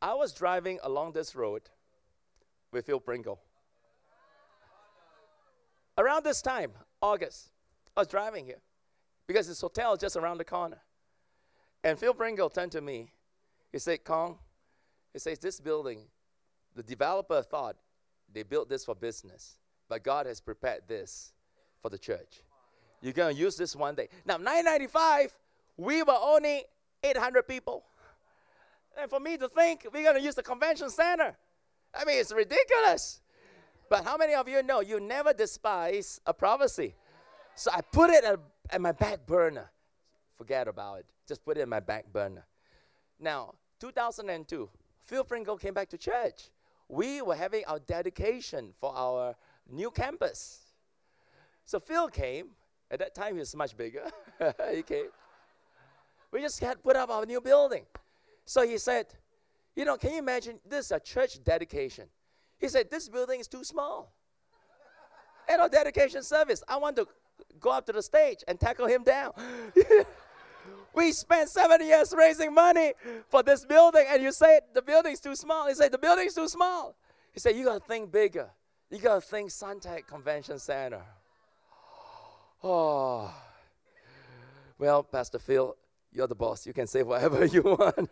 I 0.00 0.14
was 0.14 0.32
driving 0.32 0.78
along 0.82 1.12
this 1.12 1.36
road 1.36 1.62
with 2.72 2.86
Phil 2.86 2.98
Pringle. 2.98 3.38
Around 5.98 6.24
this 6.24 6.40
time, 6.40 6.72
August, 7.02 7.50
I 7.94 8.00
was 8.00 8.08
driving 8.08 8.46
here 8.46 8.62
because 9.32 9.48
this 9.48 9.60
hotel 9.60 9.94
is 9.94 10.00
just 10.00 10.16
around 10.16 10.38
the 10.38 10.44
corner. 10.44 10.78
And 11.82 11.98
Phil 11.98 12.12
Pringle 12.12 12.50
turned 12.50 12.72
to 12.72 12.80
me. 12.80 13.10
He 13.72 13.78
said, 13.78 14.04
Kong, 14.04 14.38
he 15.12 15.18
says, 15.18 15.38
this 15.38 15.58
building, 15.58 16.00
the 16.74 16.82
developer 16.82 17.42
thought 17.42 17.76
they 18.32 18.42
built 18.42 18.68
this 18.68 18.84
for 18.84 18.94
business, 18.94 19.56
but 19.88 20.04
God 20.04 20.26
has 20.26 20.40
prepared 20.40 20.82
this 20.86 21.32
for 21.80 21.88
the 21.88 21.98
church. 21.98 22.42
You're 23.00 23.14
going 23.14 23.34
to 23.34 23.40
use 23.40 23.56
this 23.56 23.74
one 23.74 23.94
day. 23.94 24.08
Now, 24.24 24.36
995, 24.36 25.32
we 25.76 26.02
were 26.02 26.18
only 26.20 26.64
800 27.02 27.48
people. 27.48 27.84
And 29.00 29.10
for 29.10 29.18
me 29.18 29.38
to 29.38 29.48
think 29.48 29.86
we're 29.92 30.04
going 30.04 30.16
to 30.16 30.22
use 30.22 30.34
the 30.34 30.42
convention 30.42 30.90
center, 30.90 31.36
I 31.94 32.04
mean, 32.04 32.18
it's 32.18 32.32
ridiculous. 32.32 33.22
But 33.88 34.04
how 34.04 34.16
many 34.16 34.34
of 34.34 34.48
you 34.48 34.62
know 34.62 34.80
you 34.80 35.00
never 35.00 35.32
despise 35.32 36.20
a 36.26 36.34
prophecy? 36.34 36.94
So 37.54 37.70
I 37.74 37.80
put 37.80 38.10
it 38.10 38.24
at, 38.24 38.38
at 38.72 38.80
my 38.80 38.92
back 38.92 39.26
burner. 39.26 39.70
Forget 40.36 40.66
about 40.66 41.00
it. 41.00 41.06
Just 41.28 41.44
put 41.44 41.58
it 41.58 41.60
in 41.60 41.68
my 41.68 41.80
back 41.80 42.12
burner. 42.12 42.46
Now, 43.20 43.54
2002, 43.78 44.68
Phil 45.02 45.24
Pringle 45.24 45.56
came 45.56 45.74
back 45.74 45.90
to 45.90 45.98
church. 45.98 46.50
We 46.88 47.22
were 47.22 47.36
having 47.36 47.64
our 47.66 47.78
dedication 47.78 48.72
for 48.80 48.92
our 48.96 49.34
new 49.70 49.90
campus. 49.90 50.60
So 51.64 51.78
Phil 51.78 52.08
came. 52.08 52.48
At 52.90 52.98
that 52.98 53.14
time, 53.14 53.34
he 53.34 53.38
was 53.38 53.54
much 53.56 53.76
bigger. 53.76 54.10
he 54.74 54.82
came. 54.82 55.06
We 56.30 56.40
just 56.40 56.60
had 56.60 56.82
put 56.82 56.96
up 56.96 57.10
our 57.10 57.24
new 57.24 57.40
building. 57.40 57.86
So 58.44 58.66
he 58.66 58.78
said, 58.78 59.06
You 59.76 59.84
know, 59.84 59.96
can 59.96 60.12
you 60.12 60.18
imagine 60.18 60.58
this 60.68 60.86
is 60.86 60.92
a 60.92 61.00
church 61.00 61.42
dedication? 61.42 62.08
He 62.58 62.68
said, 62.68 62.90
This 62.90 63.08
building 63.08 63.40
is 63.40 63.48
too 63.48 63.64
small. 63.64 64.14
At 65.48 65.60
our 65.60 65.68
dedication 65.68 66.22
service, 66.22 66.62
I 66.68 66.76
want 66.76 66.96
to 66.96 67.06
go 67.60 67.70
up 67.70 67.86
to 67.86 67.92
the 67.92 68.02
stage 68.02 68.38
and 68.48 68.58
tackle 68.58 68.86
him 68.86 69.02
down. 69.04 69.32
we 70.94 71.12
spent 71.12 71.48
seven 71.48 71.84
years 71.86 72.14
raising 72.16 72.54
money 72.54 72.92
for 73.28 73.42
this 73.42 73.64
building, 73.64 74.04
and 74.08 74.22
you 74.22 74.32
say 74.32 74.60
the 74.74 74.82
building's 74.82 75.20
too 75.20 75.36
small. 75.36 75.68
He 75.68 75.74
said, 75.74 75.92
The 75.92 75.98
building's 75.98 76.34
too 76.34 76.48
small. 76.48 76.94
He 77.32 77.40
said, 77.40 77.56
You 77.56 77.64
got 77.64 77.80
to 77.80 77.86
think 77.86 78.12
bigger. 78.12 78.50
You 78.90 78.98
got 78.98 79.14
to 79.14 79.20
think 79.20 79.50
Suntec 79.50 80.06
Convention 80.06 80.58
Center. 80.58 81.02
Oh. 82.62 83.32
Well, 84.78 85.04
Pastor 85.04 85.38
Phil, 85.38 85.76
you're 86.12 86.26
the 86.26 86.34
boss. 86.34 86.66
You 86.66 86.72
can 86.72 86.88
say 86.88 87.04
whatever 87.04 87.44
you 87.54 87.62
want. 87.62 88.10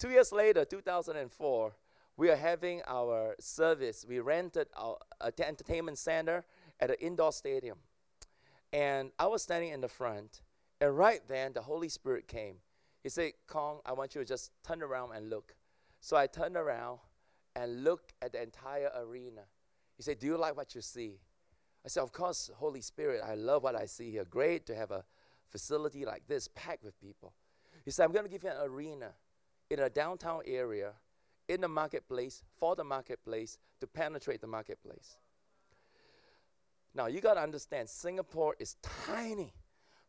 Two 0.00 0.10
years 0.10 0.32
later, 0.32 0.64
2004, 0.64 1.72
we 2.16 2.30
are 2.30 2.36
having 2.36 2.82
our 2.86 3.34
service. 3.38 4.04
We 4.08 4.18
rented 4.18 4.66
our 4.76 4.98
uh, 5.20 5.30
entertainment 5.38 5.98
center 5.98 6.44
at 6.80 6.90
an 6.90 6.96
indoor 7.00 7.32
stadium. 7.32 7.78
And 8.74 9.12
I 9.20 9.28
was 9.28 9.40
standing 9.40 9.70
in 9.70 9.80
the 9.80 9.88
front, 9.88 10.42
and 10.80 10.98
right 10.98 11.20
then 11.28 11.52
the 11.52 11.62
Holy 11.62 11.88
Spirit 11.88 12.26
came. 12.26 12.56
He 13.04 13.08
said, 13.08 13.32
Kong, 13.46 13.78
I 13.86 13.92
want 13.92 14.16
you 14.16 14.20
to 14.20 14.26
just 14.26 14.50
turn 14.66 14.82
around 14.82 15.12
and 15.14 15.30
look. 15.30 15.54
So 16.00 16.16
I 16.16 16.26
turned 16.26 16.56
around 16.56 16.98
and 17.54 17.84
looked 17.84 18.14
at 18.20 18.32
the 18.32 18.42
entire 18.42 18.90
arena. 18.98 19.42
He 19.96 20.02
said, 20.02 20.18
Do 20.18 20.26
you 20.26 20.36
like 20.36 20.56
what 20.56 20.74
you 20.74 20.80
see? 20.80 21.20
I 21.84 21.88
said, 21.88 22.02
Of 22.02 22.10
course, 22.10 22.50
Holy 22.56 22.80
Spirit, 22.80 23.20
I 23.24 23.36
love 23.36 23.62
what 23.62 23.76
I 23.76 23.86
see 23.86 24.10
here. 24.10 24.24
Great 24.24 24.66
to 24.66 24.74
have 24.74 24.90
a 24.90 25.04
facility 25.50 26.04
like 26.04 26.26
this 26.26 26.48
packed 26.56 26.82
with 26.82 27.00
people. 27.00 27.32
He 27.84 27.92
said, 27.92 28.04
I'm 28.04 28.12
going 28.12 28.24
to 28.24 28.30
give 28.30 28.42
you 28.42 28.50
an 28.50 28.56
arena 28.60 29.12
in 29.70 29.78
a 29.78 29.88
downtown 29.88 30.40
area, 30.46 30.94
in 31.48 31.60
the 31.60 31.68
marketplace, 31.68 32.42
for 32.58 32.74
the 32.74 32.82
marketplace, 32.82 33.56
to 33.78 33.86
penetrate 33.86 34.40
the 34.40 34.48
marketplace. 34.48 35.18
Now, 36.94 37.06
you 37.06 37.20
got 37.20 37.34
to 37.34 37.40
understand, 37.40 37.88
Singapore 37.88 38.54
is 38.58 38.76
tiny. 39.06 39.52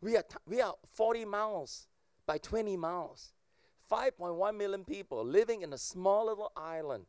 We 0.02 0.18
are, 0.18 0.24
t- 0.24 0.38
we 0.48 0.62
are 0.62 0.76
40 0.94 1.26
miles 1.26 1.88
by 2.28 2.38
20 2.38 2.78
miles. 2.78 3.34
5.1 3.92 4.56
million 4.56 4.84
people 4.84 5.24
living 5.24 5.62
in 5.62 5.74
a 5.74 5.78
small 5.78 6.28
little 6.28 6.52
island. 6.56 7.06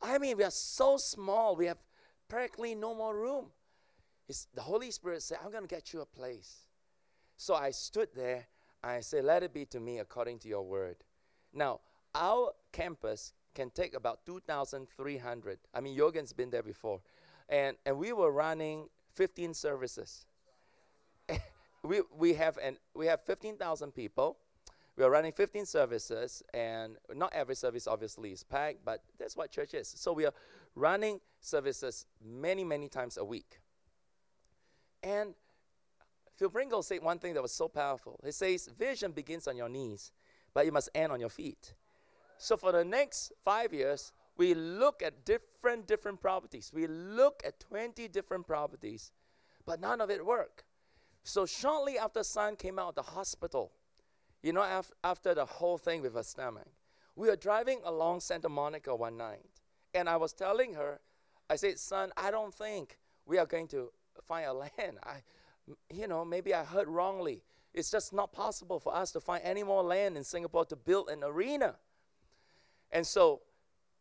I 0.00 0.18
mean, 0.18 0.36
we 0.36 0.44
are 0.44 0.50
so 0.50 0.96
small, 0.96 1.54
we 1.54 1.66
have 1.66 1.78
practically 2.28 2.74
no 2.74 2.94
more 2.94 3.16
room. 3.16 3.46
It's, 4.28 4.48
the 4.54 4.62
Holy 4.62 4.90
Spirit 4.90 5.22
said, 5.22 5.38
I'm 5.44 5.50
going 5.50 5.62
to 5.62 5.68
get 5.68 5.92
you 5.92 6.00
a 6.00 6.06
place. 6.06 6.66
So 7.36 7.54
I 7.54 7.70
stood 7.70 8.08
there. 8.14 8.46
I 8.82 9.00
said, 9.00 9.24
Let 9.24 9.42
it 9.42 9.52
be 9.52 9.64
to 9.66 9.80
me 9.80 9.98
according 9.98 10.40
to 10.40 10.48
your 10.48 10.62
word. 10.62 10.96
Now, 11.52 11.80
our 12.14 12.52
campus 12.72 13.32
can 13.54 13.70
take 13.70 13.94
about 13.94 14.24
2,300. 14.26 15.58
I 15.74 15.80
mean, 15.80 15.96
Jurgen's 15.96 16.32
been 16.32 16.50
there 16.50 16.62
before. 16.62 17.00
And, 17.52 17.76
and 17.84 17.98
we 17.98 18.14
were 18.14 18.32
running 18.32 18.88
15 19.12 19.52
services. 19.52 20.24
we, 21.84 22.00
we 22.16 22.32
have, 22.32 22.56
an, 22.56 22.78
we 22.94 23.06
have 23.06 23.20
15,000 23.26 23.92
people. 23.92 24.38
We 24.96 25.04
are 25.04 25.10
running 25.10 25.32
15 25.32 25.66
services, 25.66 26.42
and 26.54 26.96
not 27.14 27.32
every 27.34 27.54
service 27.54 27.86
obviously 27.86 28.32
is 28.32 28.42
packed, 28.42 28.84
but 28.86 29.02
that's 29.18 29.36
what 29.36 29.50
church 29.50 29.74
is. 29.74 29.88
So 29.88 30.14
we 30.14 30.24
are 30.24 30.32
running 30.74 31.20
services 31.40 32.06
many, 32.24 32.64
many 32.64 32.88
times 32.88 33.18
a 33.18 33.24
week. 33.24 33.60
And 35.02 35.34
Phil 36.36 36.48
Pringle 36.48 36.82
said 36.82 37.02
one 37.02 37.18
thing 37.18 37.34
that 37.34 37.42
was 37.42 37.52
so 37.52 37.68
powerful. 37.68 38.18
He 38.24 38.32
says, 38.32 38.70
Vision 38.78 39.12
begins 39.12 39.46
on 39.46 39.58
your 39.58 39.68
knees, 39.68 40.10
but 40.54 40.64
you 40.64 40.72
must 40.72 40.88
end 40.94 41.12
on 41.12 41.20
your 41.20 41.28
feet. 41.28 41.74
So 42.38 42.56
for 42.56 42.72
the 42.72 42.84
next 42.84 43.32
five 43.44 43.74
years, 43.74 44.12
we 44.36 44.54
look 44.54 45.02
at 45.02 45.24
different 45.24 45.86
different 45.86 46.20
properties. 46.20 46.70
We 46.74 46.86
look 46.86 47.42
at 47.44 47.60
20 47.60 48.08
different 48.08 48.46
properties, 48.46 49.12
but 49.66 49.80
none 49.80 50.00
of 50.00 50.10
it 50.10 50.24
worked. 50.24 50.64
So 51.24 51.46
shortly 51.46 51.98
after 51.98 52.22
Sun 52.22 52.56
came 52.56 52.78
out 52.78 52.90
of 52.90 52.94
the 52.94 53.02
hospital, 53.02 53.72
you 54.42 54.52
know, 54.52 54.62
af- 54.62 54.90
after 55.04 55.34
the 55.34 55.44
whole 55.44 55.78
thing 55.78 56.02
with 56.02 56.14
her 56.14 56.22
stomach, 56.22 56.66
we 57.14 57.28
were 57.28 57.36
driving 57.36 57.80
along 57.84 58.20
Santa 58.20 58.48
Monica 58.48 58.94
one 58.94 59.16
night, 59.16 59.44
and 59.94 60.08
I 60.08 60.16
was 60.16 60.32
telling 60.32 60.74
her, 60.74 61.00
I 61.48 61.56
said, 61.56 61.78
Sun, 61.78 62.12
I 62.16 62.30
don't 62.30 62.54
think 62.54 62.98
we 63.26 63.38
are 63.38 63.46
going 63.46 63.68
to 63.68 63.92
find 64.22 64.46
a 64.46 64.52
land. 64.78 64.98
I, 65.04 65.22
you 65.92 66.08
know, 66.08 66.24
maybe 66.24 66.54
I 66.54 66.64
heard 66.64 66.88
wrongly. 66.88 67.42
It's 67.74 67.90
just 67.90 68.12
not 68.12 68.32
possible 68.32 68.80
for 68.80 68.94
us 68.94 69.12
to 69.12 69.20
find 69.20 69.42
any 69.44 69.62
more 69.62 69.82
land 69.82 70.16
in 70.16 70.24
Singapore 70.24 70.64
to 70.66 70.76
build 70.76 71.08
an 71.08 71.22
arena. 71.22 71.76
And 72.90 73.06
so, 73.06 73.40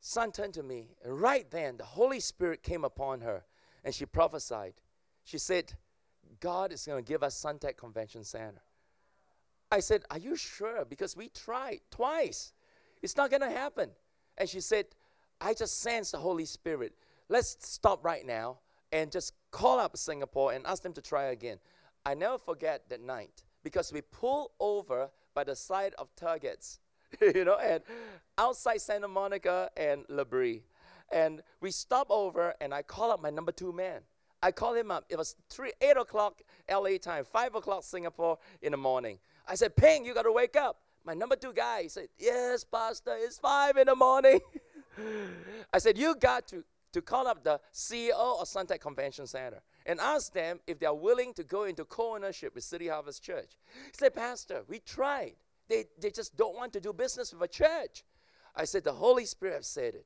Sun 0.01 0.31
turned 0.31 0.55
to 0.55 0.63
me, 0.63 0.89
and 1.05 1.21
right 1.21 1.49
then 1.51 1.77
the 1.77 1.85
Holy 1.85 2.19
Spirit 2.19 2.63
came 2.63 2.83
upon 2.83 3.21
her, 3.21 3.45
and 3.83 3.93
she 3.93 4.05
prophesied. 4.05 4.73
She 5.23 5.37
said, 5.37 5.73
God 6.39 6.73
is 6.73 6.85
going 6.85 7.03
to 7.03 7.07
give 7.07 7.21
us 7.21 7.41
Suntec 7.41 7.77
Convention 7.77 8.23
Center. 8.23 8.61
I 9.71 9.79
said, 9.79 10.03
Are 10.09 10.17
you 10.17 10.35
sure? 10.35 10.85
Because 10.85 11.15
we 11.15 11.29
tried 11.29 11.81
twice. 11.91 12.51
It's 13.03 13.15
not 13.15 13.29
going 13.29 13.41
to 13.41 13.49
happen. 13.49 13.91
And 14.37 14.49
she 14.49 14.59
said, 14.59 14.87
I 15.39 15.53
just 15.53 15.81
sense 15.81 16.11
the 16.11 16.17
Holy 16.17 16.45
Spirit. 16.45 16.93
Let's 17.29 17.57
stop 17.59 18.03
right 18.03 18.25
now 18.25 18.57
and 18.91 19.11
just 19.11 19.33
call 19.51 19.79
up 19.79 19.95
Singapore 19.95 20.53
and 20.53 20.65
ask 20.65 20.81
them 20.81 20.93
to 20.93 21.01
try 21.01 21.25
again. 21.25 21.59
I 22.05 22.15
never 22.15 22.39
forget 22.39 22.89
that 22.89 23.01
night 23.01 23.43
because 23.63 23.93
we 23.93 24.01
pulled 24.01 24.49
over 24.59 25.09
by 25.35 25.43
the 25.43 25.55
side 25.55 25.93
of 25.97 26.13
Targets, 26.15 26.79
you 27.21 27.45
know, 27.45 27.57
and 27.57 27.81
outside 28.37 28.81
Santa 28.81 29.07
Monica 29.07 29.69
and 29.75 30.05
La 30.09 30.23
Brea. 30.23 30.63
And 31.11 31.41
we 31.59 31.71
stop 31.71 32.07
over 32.09 32.53
and 32.61 32.73
I 32.73 32.81
call 32.81 33.11
up 33.11 33.21
my 33.21 33.29
number 33.29 33.51
two 33.51 33.73
man. 33.73 34.01
I 34.41 34.51
call 34.51 34.73
him 34.73 34.89
up. 34.89 35.05
It 35.09 35.17
was 35.17 35.35
three, 35.49 35.71
8 35.81 35.97
o'clock 35.97 36.41
LA 36.69 36.97
time, 36.99 37.25
5 37.25 37.55
o'clock 37.55 37.83
Singapore 37.83 38.39
in 38.61 38.71
the 38.71 38.77
morning. 38.77 39.19
I 39.47 39.55
said, 39.55 39.75
Ping, 39.75 40.03
you 40.03 40.13
got 40.13 40.23
to 40.23 40.31
wake 40.31 40.55
up. 40.55 40.79
My 41.05 41.13
number 41.13 41.35
two 41.35 41.53
guy 41.53 41.87
said, 41.87 42.07
Yes, 42.17 42.63
Pastor, 42.63 43.15
it's 43.17 43.37
5 43.37 43.77
in 43.77 43.87
the 43.87 43.95
morning. 43.95 44.39
I 45.73 45.77
said, 45.77 45.97
You 45.97 46.15
got 46.15 46.47
to 46.47 46.63
to 46.93 47.01
call 47.01 47.27
up 47.27 47.43
the 47.43 47.59
CEO 47.73 48.41
of 48.41 48.47
Suntec 48.47 48.81
Convention 48.81 49.25
Center 49.27 49.61
and 49.85 49.99
ask 49.99 50.33
them 50.33 50.59
if 50.67 50.79
they 50.79 50.85
are 50.85 50.95
willing 50.95 51.33
to 51.35 51.43
go 51.43 51.63
into 51.63 51.85
co-ownership 51.85 52.53
with 52.53 52.63
City 52.63 52.87
Harvest 52.87 53.23
Church. 53.23 53.51
He 53.85 53.91
said, 53.93 54.13
Pastor, 54.13 54.63
we 54.67 54.79
tried. 54.79 55.35
They, 55.71 55.85
they 56.01 56.09
just 56.09 56.35
don't 56.35 56.53
want 56.53 56.73
to 56.73 56.81
do 56.81 56.91
business 56.91 57.31
with 57.31 57.41
a 57.41 57.47
church. 57.47 58.03
I 58.53 58.65
said, 58.65 58.83
the 58.83 58.91
Holy 58.91 59.23
Spirit 59.23 59.55
has 59.55 59.67
said 59.67 59.95
it. 59.95 60.05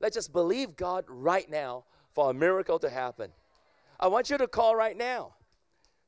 Let's 0.00 0.14
just 0.14 0.32
believe 0.32 0.76
God 0.76 1.04
right 1.08 1.50
now 1.50 1.82
for 2.14 2.30
a 2.30 2.32
miracle 2.32 2.78
to 2.78 2.88
happen. 2.88 3.32
I 3.98 4.06
want 4.06 4.30
you 4.30 4.38
to 4.38 4.46
call 4.46 4.76
right 4.76 4.96
now. 4.96 5.34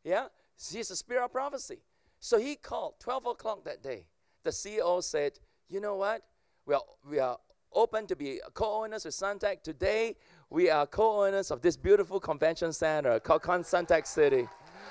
Yeah? 0.05 0.27
He's 0.71 0.93
a 0.93 0.95
spirit 0.95 1.25
of 1.25 1.33
prophecy. 1.33 1.79
So 2.21 2.39
he 2.39 2.55
called 2.55 2.95
12 3.01 3.27
o'clock 3.27 3.65
that 3.65 3.83
day. 3.83 4.07
The 4.45 4.51
CEO 4.51 5.03
said, 5.03 5.33
you 5.69 5.81
know 5.81 5.97
what? 5.97 6.23
We 6.65 6.75
are, 6.77 6.83
we 7.11 7.19
are 7.19 7.39
open 7.73 8.07
to 8.07 8.15
be 8.15 8.41
co-owners 8.55 9.05
with 9.05 9.15
Suntec. 9.15 9.65
Today, 9.65 10.15
we 10.49 10.71
are 10.71 10.87
co-owners 10.87 11.51
of 11.51 11.61
this 11.61 11.77
beautiful 11.77 12.21
convention 12.21 12.73
center 12.73 13.19
called 13.19 13.43
Suntec 13.43 14.07
City. 14.07 14.47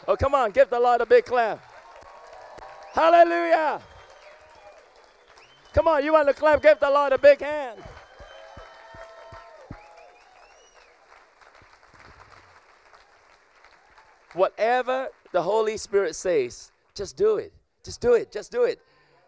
Oh, 0.06 0.18
come 0.18 0.36
on, 0.36 0.52
give 0.52 0.70
the 0.70 0.82
Lord 0.82 1.00
a 1.00 1.06
big 1.06 1.24
clap. 1.24 1.64
Hallelujah. 2.94 3.82
Come 5.74 5.88
on, 5.88 6.04
you 6.04 6.12
want 6.12 6.28
to 6.28 6.34
clap? 6.34 6.62
Give 6.62 6.80
the 6.80 6.90
Lord 6.90 7.14
a 7.14 7.18
big 7.18 7.42
hand. 7.42 7.80
Whatever 14.34 15.10
the 15.32 15.42
Holy 15.42 15.78
Spirit 15.78 16.16
says, 16.16 16.72
just 16.94 17.18
do 17.18 17.38
it. 17.38 17.54
Just 17.84 18.02
do 18.02 18.14
it. 18.14 18.32
Just 18.32 18.52
do 18.52 18.64
it. 18.64 18.82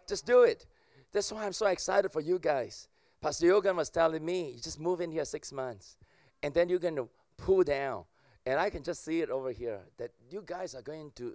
Just 0.06 0.26
do 0.26 0.42
it. 0.42 0.66
That's 1.12 1.30
why 1.32 1.46
I'm 1.46 1.52
so 1.52 1.66
excited 1.66 2.10
for 2.10 2.20
you 2.20 2.38
guys. 2.38 2.88
Pastor 3.20 3.46
Jurgen 3.46 3.76
was 3.76 3.88
telling 3.88 4.24
me, 4.24 4.50
you 4.50 4.60
just 4.60 4.78
move 4.78 5.00
in 5.00 5.10
here 5.10 5.24
six 5.24 5.50
months, 5.50 5.96
and 6.42 6.52
then 6.52 6.68
you're 6.68 6.78
going 6.78 6.96
to 6.96 7.08
pull 7.38 7.62
down. 7.62 8.04
And 8.44 8.60
I 8.60 8.68
can 8.68 8.82
just 8.82 9.04
see 9.04 9.22
it 9.22 9.30
over 9.30 9.50
here 9.50 9.80
that 9.96 10.10
you 10.30 10.42
guys 10.44 10.74
are 10.74 10.82
going 10.82 11.10
to, 11.16 11.34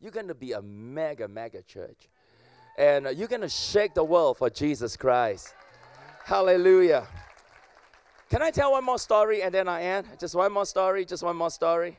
you're 0.00 0.10
going 0.10 0.26
to 0.26 0.34
be 0.34 0.52
a 0.52 0.62
mega, 0.62 1.28
mega 1.28 1.62
church. 1.62 2.08
And 2.80 3.08
uh, 3.08 3.10
you're 3.10 3.28
going 3.28 3.42
to 3.42 3.48
shake 3.50 3.92
the 3.92 4.02
world 4.02 4.38
for 4.38 4.48
Jesus 4.48 4.96
Christ. 4.96 5.54
Hallelujah. 6.24 7.06
Can 8.30 8.40
I 8.40 8.50
tell 8.50 8.72
one 8.72 8.84
more 8.84 8.98
story 8.98 9.42
and 9.42 9.52
then 9.52 9.68
I 9.68 9.82
end? 9.82 10.06
Just 10.18 10.34
one 10.34 10.50
more 10.50 10.64
story, 10.64 11.04
just 11.04 11.22
one 11.22 11.36
more 11.36 11.50
story. 11.50 11.98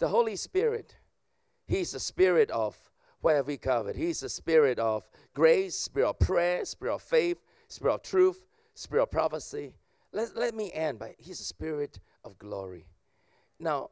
The 0.00 0.08
Holy 0.08 0.34
Spirit, 0.34 0.96
He's 1.64 1.92
the 1.92 2.00
spirit 2.00 2.50
of 2.50 2.76
what 3.20 3.36
have 3.36 3.46
we 3.46 3.56
covered? 3.56 3.94
He's 3.94 4.18
the 4.18 4.28
spirit 4.28 4.80
of 4.80 5.08
grace, 5.32 5.76
spirit 5.76 6.08
of 6.08 6.18
prayer, 6.18 6.64
spirit 6.64 6.94
of 6.94 7.02
faith, 7.02 7.38
spirit 7.68 7.94
of 7.94 8.02
truth, 8.02 8.44
spirit 8.74 9.04
of 9.04 9.12
prophecy. 9.12 9.76
Let, 10.10 10.36
let 10.36 10.56
me 10.56 10.72
end 10.72 10.98
by 10.98 11.14
He's 11.18 11.38
the 11.38 11.44
spirit 11.44 12.00
of 12.24 12.36
glory. 12.36 12.88
Now, 13.60 13.90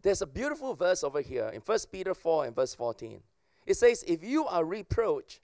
there's 0.00 0.22
a 0.22 0.26
beautiful 0.26 0.72
verse 0.72 1.04
over 1.04 1.20
here 1.20 1.50
in 1.52 1.60
1 1.60 1.78
Peter 1.92 2.14
4 2.14 2.46
and 2.46 2.56
verse 2.56 2.74
14. 2.74 3.20
It 3.66 3.74
says, 3.74 4.04
If 4.06 4.22
you 4.22 4.46
are 4.46 4.64
reproached 4.64 5.40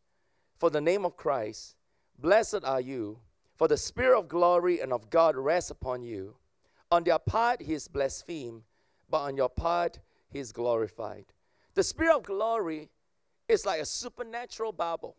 for 0.57 0.71
the 0.71 0.81
name 0.81 1.05
of 1.05 1.17
Christ, 1.17 1.75
blessed 2.19 2.65
are 2.65 2.81
you, 2.81 3.19
for 3.57 3.69
the 3.69 3.77
spirit 3.77 4.19
of 4.19 4.29
glory 4.29 4.81
and 4.81 4.93
of 4.93 5.11
God 5.11 5.37
rests 5.37 5.71
upon 5.71 6.03
you. 6.03 6.37
On 6.91 7.05
their 7.05 7.19
part, 7.19 7.63
he 7.63 7.75
is 7.75 7.89
blasphemed, 7.89 8.63
but 9.11 9.23
on 9.23 9.37
your 9.37 9.49
part, 9.49 9.99
he 10.31 10.39
is 10.39 10.53
glorified. 10.53 11.27
The 11.75 11.83
spirit 11.83 12.17
of 12.17 12.23
glory 12.23 12.91
is 13.49 13.67
like 13.67 13.81
a 13.81 13.87
supernatural 13.87 14.73
bubble. 14.73 15.17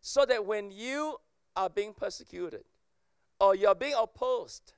So 0.00 0.24
that 0.24 0.44
when 0.44 0.70
you 0.70 1.16
are 1.56 1.68
being 1.68 1.92
persecuted 1.92 2.64
or 3.38 3.54
you're 3.54 3.74
being 3.74 3.94
opposed, 3.98 4.72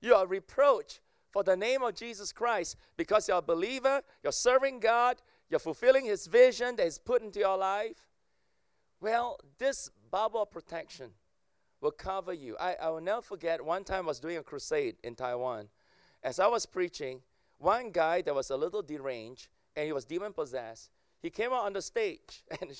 you 0.00 0.14
are 0.14 0.26
reproached 0.26 1.00
for 1.30 1.42
the 1.42 1.56
name 1.56 1.82
of 1.82 1.94
Jesus 1.94 2.32
Christ 2.32 2.76
because 2.96 3.28
you're 3.28 3.38
a 3.38 3.42
believer, 3.42 4.02
you're 4.22 4.32
serving 4.32 4.80
God, 4.80 5.20
you're 5.48 5.60
fulfilling 5.60 6.04
His 6.04 6.26
vision 6.26 6.76
that 6.76 6.84
He's 6.84 6.98
put 6.98 7.22
into 7.22 7.40
your 7.40 7.56
life. 7.56 8.08
Well, 9.00 9.38
this 9.58 9.90
bubble 10.10 10.42
of 10.42 10.50
protection 10.50 11.10
will 11.80 11.92
cover 11.92 12.32
you. 12.32 12.56
I, 12.58 12.74
I 12.82 12.90
will 12.90 13.00
never 13.00 13.22
forget 13.22 13.64
one 13.64 13.84
time 13.84 14.04
I 14.04 14.08
was 14.08 14.20
doing 14.20 14.36
a 14.36 14.42
crusade 14.42 14.96
in 15.04 15.14
Taiwan. 15.14 15.68
As 16.22 16.40
I 16.40 16.48
was 16.48 16.66
preaching, 16.66 17.20
one 17.58 17.90
guy 17.90 18.22
that 18.22 18.34
was 18.34 18.50
a 18.50 18.56
little 18.56 18.82
deranged 18.82 19.48
and 19.76 19.86
he 19.86 19.92
was 19.92 20.04
demon 20.04 20.32
possessed, 20.32 20.90
he 21.20 21.30
came 21.30 21.52
out 21.52 21.64
on 21.64 21.72
the 21.72 21.82
stage 21.82 22.42
and 22.60 22.70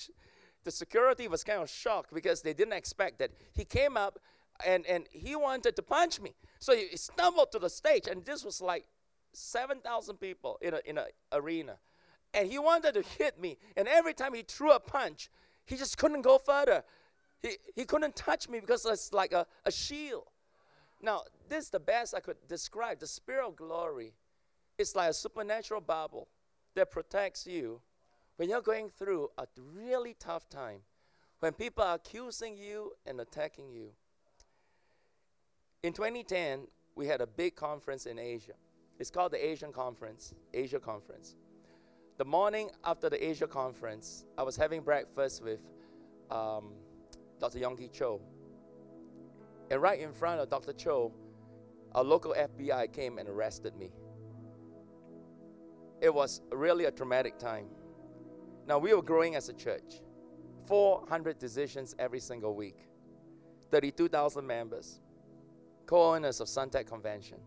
the 0.64 0.70
security 0.70 1.28
was 1.28 1.44
kind 1.44 1.62
of 1.62 1.70
shocked 1.70 2.12
because 2.12 2.42
they 2.42 2.52
didn't 2.52 2.74
expect 2.74 3.18
that. 3.20 3.30
He 3.52 3.64
came 3.64 3.96
up 3.96 4.18
and, 4.66 4.84
and 4.86 5.06
he 5.12 5.36
wanted 5.36 5.76
to 5.76 5.82
punch 5.82 6.20
me. 6.20 6.34
So 6.58 6.74
he 6.74 6.96
stumbled 6.96 7.52
to 7.52 7.58
the 7.58 7.70
stage 7.70 8.08
and 8.08 8.24
this 8.24 8.44
was 8.44 8.60
like 8.60 8.86
7,000 9.32 10.16
people 10.16 10.58
in 10.60 10.74
an 10.74 10.80
in 10.84 10.98
a 10.98 11.06
arena. 11.32 11.76
And 12.34 12.50
he 12.50 12.58
wanted 12.58 12.94
to 12.94 13.02
hit 13.02 13.40
me. 13.40 13.56
And 13.76 13.88
every 13.88 14.14
time 14.14 14.34
he 14.34 14.42
threw 14.42 14.72
a 14.72 14.80
punch, 14.80 15.30
he 15.64 15.76
just 15.76 15.98
couldn't 15.98 16.22
go 16.22 16.38
further. 16.38 16.84
He, 17.40 17.56
he 17.74 17.84
couldn't 17.84 18.16
touch 18.16 18.48
me 18.48 18.60
because 18.60 18.84
it's 18.84 19.12
like 19.12 19.32
a, 19.32 19.46
a 19.64 19.70
shield. 19.72 20.24
Now, 21.00 21.22
this 21.48 21.64
is 21.64 21.70
the 21.70 21.80
best 21.80 22.14
I 22.14 22.20
could 22.20 22.36
describe. 22.48 22.98
The 22.98 23.06
spirit 23.06 23.46
of 23.46 23.56
glory 23.56 24.14
is 24.76 24.94
like 24.96 25.10
a 25.10 25.14
supernatural 25.14 25.80
bubble 25.80 26.28
that 26.74 26.90
protects 26.90 27.46
you 27.46 27.80
when 28.36 28.48
you're 28.48 28.62
going 28.62 28.88
through 28.88 29.30
a 29.38 29.46
really 29.74 30.14
tough 30.18 30.48
time, 30.48 30.80
when 31.40 31.52
people 31.52 31.84
are 31.84 31.96
accusing 31.96 32.56
you 32.56 32.92
and 33.06 33.20
attacking 33.20 33.70
you. 33.70 33.90
In 35.82 35.92
2010, 35.92 36.66
we 36.94 37.06
had 37.06 37.20
a 37.20 37.26
big 37.26 37.54
conference 37.54 38.06
in 38.06 38.18
Asia. 38.18 38.54
It's 38.98 39.10
called 39.10 39.32
the 39.32 39.44
Asian 39.44 39.72
Conference, 39.72 40.34
Asia 40.52 40.80
Conference. 40.80 41.36
The 42.18 42.24
morning 42.24 42.68
after 42.84 43.08
the 43.08 43.28
Asia 43.28 43.46
Conference, 43.46 44.24
I 44.36 44.42
was 44.42 44.56
having 44.56 44.82
breakfast 44.82 45.40
with 45.40 45.60
um, 46.32 46.72
Dr. 47.38 47.60
Yonggi 47.60 47.92
Cho. 47.92 48.20
And 49.70 49.80
right 49.80 50.00
in 50.00 50.12
front 50.12 50.40
of 50.40 50.48
Dr. 50.48 50.72
Cho, 50.72 51.12
a 51.92 52.02
local 52.02 52.34
FBI 52.36 52.92
came 52.92 53.18
and 53.18 53.28
arrested 53.28 53.76
me. 53.76 53.92
It 56.00 56.12
was 56.12 56.40
really 56.50 56.86
a 56.86 56.90
traumatic 56.90 57.38
time. 57.38 57.66
Now, 58.66 58.78
we 58.78 58.92
were 58.92 59.02
growing 59.02 59.36
as 59.36 59.48
a 59.48 59.52
church 59.52 60.02
400 60.66 61.38
decisions 61.38 61.94
every 62.00 62.18
single 62.18 62.56
week, 62.56 62.88
32,000 63.70 64.44
members, 64.44 65.00
co 65.86 66.14
owners 66.14 66.40
of 66.40 66.48
Suntec 66.48 66.88
Convention. 66.88 67.38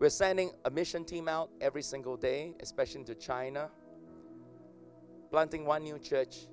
We're 0.00 0.08
sending 0.08 0.50
a 0.64 0.70
mission 0.70 1.04
team 1.04 1.28
out 1.28 1.50
every 1.60 1.82
single 1.82 2.16
day, 2.16 2.54
especially 2.60 3.04
to 3.04 3.14
China, 3.14 3.68
planting 5.30 5.66
one 5.66 5.84
new 5.84 5.98
church 5.98 6.46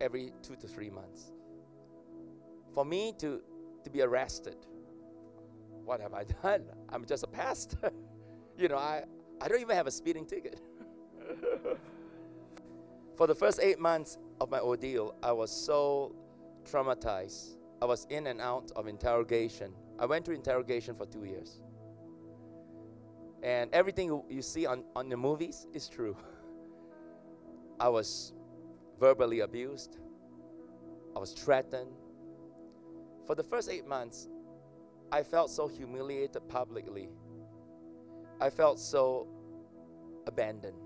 every 0.00 0.32
two 0.42 0.56
to 0.56 0.66
three 0.66 0.90
months. 0.90 1.30
For 2.72 2.84
me 2.84 3.14
to, 3.18 3.40
to 3.84 3.90
be 3.90 4.02
arrested, 4.02 4.56
what 5.84 6.00
have 6.00 6.14
I 6.14 6.24
done? 6.42 6.64
I'm 6.88 7.04
just 7.04 7.22
a 7.22 7.28
pastor. 7.28 7.92
you 8.58 8.66
know, 8.66 8.76
I, 8.76 9.04
I 9.40 9.46
don't 9.46 9.60
even 9.60 9.76
have 9.76 9.86
a 9.86 9.92
speeding 9.92 10.26
ticket. 10.26 10.60
For 13.16 13.28
the 13.28 13.34
first 13.36 13.60
eight 13.62 13.78
months 13.78 14.18
of 14.40 14.50
my 14.50 14.58
ordeal, 14.58 15.14
I 15.22 15.30
was 15.30 15.52
so 15.52 16.12
traumatized. 16.68 17.56
I 17.80 17.84
was 17.84 18.08
in 18.10 18.26
and 18.26 18.40
out 18.40 18.72
of 18.74 18.88
interrogation. 18.88 19.72
I 20.00 20.06
went 20.06 20.24
to 20.24 20.32
interrogation 20.32 20.96
for 20.96 21.06
two 21.06 21.24
years. 21.24 21.60
And 23.44 23.68
everything 23.74 24.22
you 24.30 24.40
see 24.40 24.64
on, 24.64 24.84
on 24.96 25.10
the 25.10 25.18
movies 25.18 25.66
is 25.74 25.86
true. 25.86 26.16
I 27.78 27.90
was 27.90 28.32
verbally 28.98 29.40
abused, 29.40 29.98
I 31.14 31.18
was 31.18 31.32
threatened. 31.32 31.90
For 33.26 33.34
the 33.34 33.42
first 33.42 33.68
eight 33.68 33.86
months, 33.86 34.28
I 35.12 35.22
felt 35.22 35.50
so 35.50 35.68
humiliated 35.68 36.48
publicly. 36.48 37.10
I 38.40 38.48
felt 38.48 38.80
so 38.80 39.28
abandoned. 40.26 40.76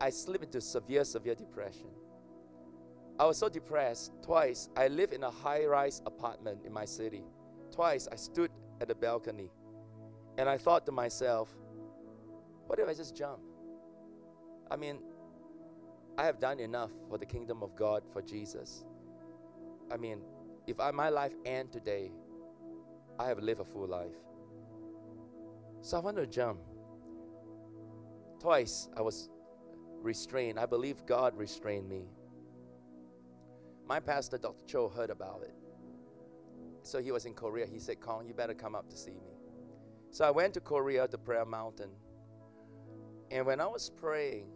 I 0.00 0.10
slipped 0.10 0.44
into 0.44 0.60
severe, 0.60 1.04
severe 1.04 1.34
depression. 1.36 1.88
I 3.18 3.26
was 3.26 3.36
so 3.36 3.48
depressed. 3.48 4.12
Twice, 4.22 4.68
I 4.76 4.88
lived 4.88 5.12
in 5.12 5.22
a 5.22 5.30
high 5.30 5.64
rise 5.64 6.02
apartment 6.04 6.60
in 6.64 6.72
my 6.72 6.84
city. 6.84 7.22
Twice, 7.72 8.08
I 8.10 8.16
stood 8.16 8.50
at 8.80 8.88
the 8.88 8.94
balcony 8.94 9.50
and 10.38 10.48
I 10.48 10.56
thought 10.56 10.86
to 10.86 10.92
myself, 10.92 11.54
what 12.68 12.78
if 12.78 12.88
I 12.88 12.94
just 12.94 13.16
jump? 13.16 13.40
I 14.70 14.76
mean, 14.76 15.00
I 16.16 16.24
have 16.24 16.38
done 16.38 16.60
enough 16.60 16.92
for 17.08 17.18
the 17.18 17.26
kingdom 17.26 17.62
of 17.62 17.74
God 17.74 18.04
for 18.12 18.22
Jesus. 18.22 18.84
I 19.90 19.96
mean, 19.96 20.20
if 20.68 20.78
I, 20.78 20.92
my 20.92 21.08
life 21.08 21.32
end 21.44 21.72
today, 21.72 22.12
I 23.18 23.26
have 23.26 23.40
lived 23.40 23.60
a 23.60 23.64
full 23.64 23.88
life. 23.88 24.14
So 25.80 25.96
I 25.96 26.00
wanted 26.00 26.20
to 26.20 26.26
jump. 26.26 26.60
Twice 28.38 28.88
I 28.96 29.00
was 29.00 29.30
restrained. 30.02 30.58
I 30.60 30.66
believe 30.66 31.04
God 31.04 31.36
restrained 31.36 31.88
me. 31.88 32.04
My 33.88 33.98
pastor, 33.98 34.38
Dr. 34.38 34.64
Cho, 34.66 34.88
heard 34.88 35.10
about 35.10 35.42
it. 35.42 35.54
So 36.82 37.00
he 37.00 37.10
was 37.10 37.24
in 37.24 37.34
Korea. 37.34 37.66
He 37.66 37.80
said, 37.80 38.00
Kong, 38.00 38.28
you 38.28 38.34
better 38.34 38.54
come 38.54 38.76
up 38.76 38.88
to 38.90 38.96
see 38.96 39.12
me. 39.12 39.37
So 40.10 40.24
I 40.24 40.30
went 40.30 40.54
to 40.54 40.60
Korea, 40.60 41.06
the 41.06 41.18
prayer 41.18 41.44
mountain. 41.44 41.90
And 43.30 43.44
when 43.46 43.60
I 43.60 43.66
was 43.66 43.90
praying, 43.90 44.46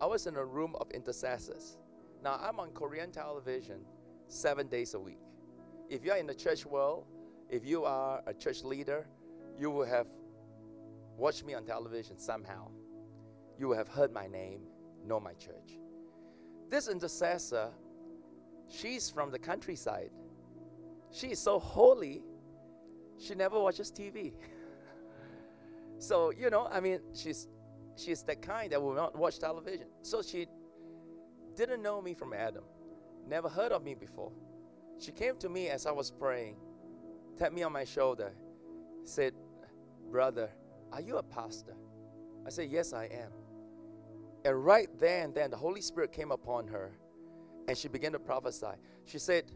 I 0.00 0.06
was 0.06 0.26
in 0.26 0.36
a 0.36 0.44
room 0.44 0.76
of 0.80 0.90
intercessors. 0.90 1.78
Now, 2.22 2.38
I'm 2.42 2.60
on 2.60 2.70
Korean 2.72 3.10
television 3.10 3.80
seven 4.28 4.68
days 4.68 4.94
a 4.94 5.00
week. 5.00 5.20
If 5.88 6.04
you're 6.04 6.16
in 6.16 6.26
the 6.26 6.34
church 6.34 6.66
world, 6.66 7.06
if 7.48 7.64
you 7.64 7.84
are 7.84 8.22
a 8.26 8.34
church 8.34 8.62
leader, 8.62 9.06
you 9.58 9.70
will 9.70 9.86
have 9.86 10.06
watched 11.16 11.44
me 11.44 11.54
on 11.54 11.64
television 11.64 12.18
somehow. 12.18 12.68
You 13.58 13.68
will 13.68 13.76
have 13.76 13.88
heard 13.88 14.12
my 14.12 14.26
name, 14.26 14.60
know 15.04 15.18
my 15.18 15.32
church. 15.32 15.78
This 16.68 16.88
intercessor, 16.88 17.70
she's 18.68 19.08
from 19.08 19.30
the 19.30 19.38
countryside. 19.38 20.10
She 21.10 21.28
is 21.28 21.38
so 21.38 21.58
holy, 21.58 22.22
she 23.18 23.34
never 23.34 23.58
watches 23.58 23.90
TV. 23.90 24.32
So, 25.98 26.30
you 26.30 26.50
know, 26.50 26.68
I 26.70 26.80
mean, 26.80 27.00
she's 27.14 27.48
she's 27.96 28.22
the 28.22 28.36
kind 28.36 28.72
that 28.72 28.80
will 28.80 28.94
not 28.94 29.16
watch 29.16 29.38
television. 29.38 29.86
So 30.02 30.22
she 30.22 30.46
didn't 31.56 31.82
know 31.82 32.00
me 32.00 32.14
from 32.14 32.32
Adam, 32.32 32.64
never 33.26 33.48
heard 33.48 33.72
of 33.72 33.82
me 33.82 33.94
before. 33.94 34.32
She 34.98 35.12
came 35.12 35.36
to 35.38 35.48
me 35.48 35.68
as 35.68 35.86
I 35.86 35.92
was 35.92 36.10
praying, 36.10 36.56
tapped 37.36 37.54
me 37.54 37.62
on 37.62 37.72
my 37.72 37.84
shoulder, 37.84 38.32
said, 39.04 39.34
Brother, 40.10 40.50
are 40.92 41.00
you 41.00 41.18
a 41.18 41.22
pastor? 41.22 41.74
I 42.46 42.50
said, 42.50 42.70
Yes, 42.70 42.92
I 42.92 43.04
am. 43.04 43.32
And 44.44 44.64
right 44.64 44.88
there 44.98 45.24
and 45.24 45.34
then, 45.34 45.50
the 45.50 45.56
Holy 45.56 45.80
Spirit 45.80 46.12
came 46.12 46.30
upon 46.30 46.68
her 46.68 46.92
and 47.66 47.76
she 47.76 47.88
began 47.88 48.12
to 48.12 48.18
prophesy. 48.18 48.74
She 49.04 49.18
said, 49.18 49.50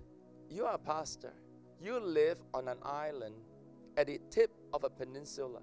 You 0.50 0.66
are 0.66 0.74
a 0.74 0.78
pastor. 0.78 1.32
You 1.80 1.98
live 1.98 2.42
on 2.52 2.68
an 2.68 2.78
island 2.82 3.34
at 3.96 4.06
the 4.06 4.20
tip 4.30 4.50
of 4.72 4.84
a 4.84 4.90
peninsula. 4.90 5.60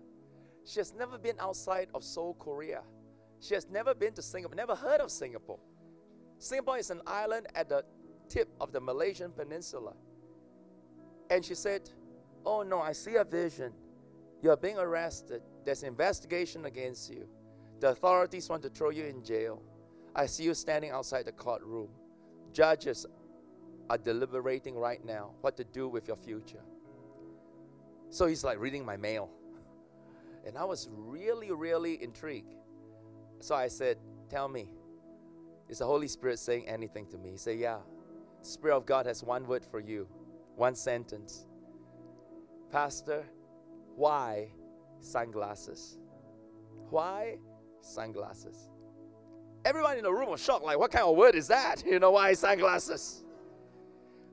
She 0.65 0.79
has 0.79 0.93
never 0.93 1.17
been 1.17 1.35
outside 1.39 1.87
of 1.93 2.03
Seoul, 2.03 2.35
Korea. 2.39 2.81
She 3.41 3.53
has 3.53 3.67
never 3.69 3.93
been 3.93 4.13
to 4.13 4.21
Singapore, 4.21 4.55
never 4.55 4.75
heard 4.75 5.01
of 5.01 5.11
Singapore. 5.11 5.59
Singapore 6.37 6.77
is 6.77 6.89
an 6.89 7.01
island 7.07 7.47
at 7.55 7.69
the 7.69 7.83
tip 8.27 8.49
of 8.61 8.71
the 8.71 8.79
Malaysian 8.79 9.31
peninsula. 9.31 9.93
And 11.29 11.43
she 11.43 11.55
said, 11.55 11.89
Oh 12.45 12.63
no, 12.63 12.79
I 12.79 12.91
see 12.93 13.15
a 13.15 13.23
vision. 13.23 13.73
You 14.41 14.51
are 14.51 14.57
being 14.57 14.77
arrested. 14.77 15.41
There's 15.65 15.83
an 15.83 15.89
investigation 15.89 16.65
against 16.65 17.11
you. 17.11 17.27
The 17.79 17.89
authorities 17.89 18.49
want 18.49 18.63
to 18.63 18.69
throw 18.69 18.89
you 18.89 19.05
in 19.05 19.23
jail. 19.23 19.61
I 20.15 20.25
see 20.25 20.43
you 20.43 20.53
standing 20.53 20.91
outside 20.91 21.25
the 21.25 21.31
courtroom. 21.31 21.89
Judges 22.53 23.05
are 23.89 23.97
deliberating 23.97 24.75
right 24.75 25.03
now 25.03 25.31
what 25.41 25.57
to 25.57 25.63
do 25.63 25.87
with 25.87 26.07
your 26.07 26.17
future. 26.17 26.63
So 28.09 28.25
he's 28.27 28.43
like 28.43 28.59
reading 28.59 28.85
my 28.85 28.97
mail. 28.97 29.29
And 30.45 30.57
I 30.57 30.63
was 30.63 30.89
really, 30.91 31.51
really 31.51 32.01
intrigued. 32.01 32.53
So 33.39 33.55
I 33.55 33.67
said, 33.67 33.97
Tell 34.29 34.47
me, 34.47 34.69
is 35.69 35.79
the 35.79 35.85
Holy 35.85 36.07
Spirit 36.07 36.39
saying 36.39 36.67
anything 36.67 37.07
to 37.07 37.17
me? 37.17 37.31
He 37.31 37.37
said, 37.37 37.59
Yeah. 37.59 37.79
The 38.41 38.47
Spirit 38.47 38.77
of 38.77 38.85
God 38.85 39.05
has 39.05 39.23
one 39.23 39.45
word 39.47 39.65
for 39.69 39.79
you, 39.79 40.07
one 40.55 40.75
sentence. 40.75 41.45
Pastor, 42.71 43.25
why 43.95 44.49
sunglasses? 45.01 45.97
Why 46.89 47.37
sunglasses? 47.81 48.69
Everyone 49.65 49.97
in 49.97 50.03
the 50.03 50.13
room 50.13 50.29
was 50.29 50.41
shocked, 50.41 50.63
like, 50.63 50.79
what 50.79 50.91
kind 50.91 51.03
of 51.03 51.17
word 51.17 51.35
is 51.35 51.47
that? 51.49 51.83
You 51.85 51.99
know, 51.99 52.11
why 52.11 52.33
sunglasses? 52.33 53.23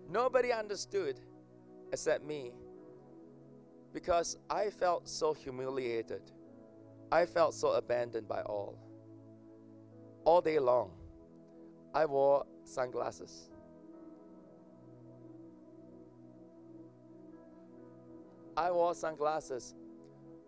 Nobody 0.08 0.52
understood 0.52 1.18
except 1.92 2.24
me 2.24 2.52
because 3.96 4.36
I 4.50 4.68
felt 4.68 5.08
so 5.08 5.32
humiliated. 5.32 6.20
I 7.10 7.24
felt 7.24 7.54
so 7.54 7.70
abandoned 7.70 8.28
by 8.28 8.42
all. 8.42 8.76
All 10.26 10.42
day 10.42 10.58
long, 10.58 10.90
I 11.94 12.04
wore 12.04 12.44
sunglasses. 12.62 13.48
I 18.54 18.70
wore 18.70 18.94
sunglasses 18.94 19.74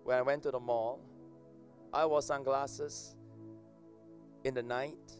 when 0.05 0.19
I 0.19 0.21
went 0.21 0.43
to 0.43 0.51
the 0.51 0.61
mall. 0.61 1.01
I 1.91 2.05
wore 2.05 2.21
sunglasses 2.21 3.17
in 4.45 4.53
the 4.53 4.63
night. 4.63 5.17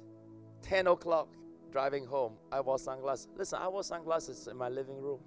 10 0.61 0.87
o'clock 0.89 1.29
driving 1.73 2.05
home, 2.05 2.35
I 2.53 2.61
wore 2.61 2.79
sunglasses. 2.79 3.29
Listen, 3.39 3.59
I 3.63 3.69
wore 3.69 3.85
sunglasses 3.85 4.49
in 4.49 4.59
my 4.59 4.69
living 4.69 5.01
room. 5.01 5.21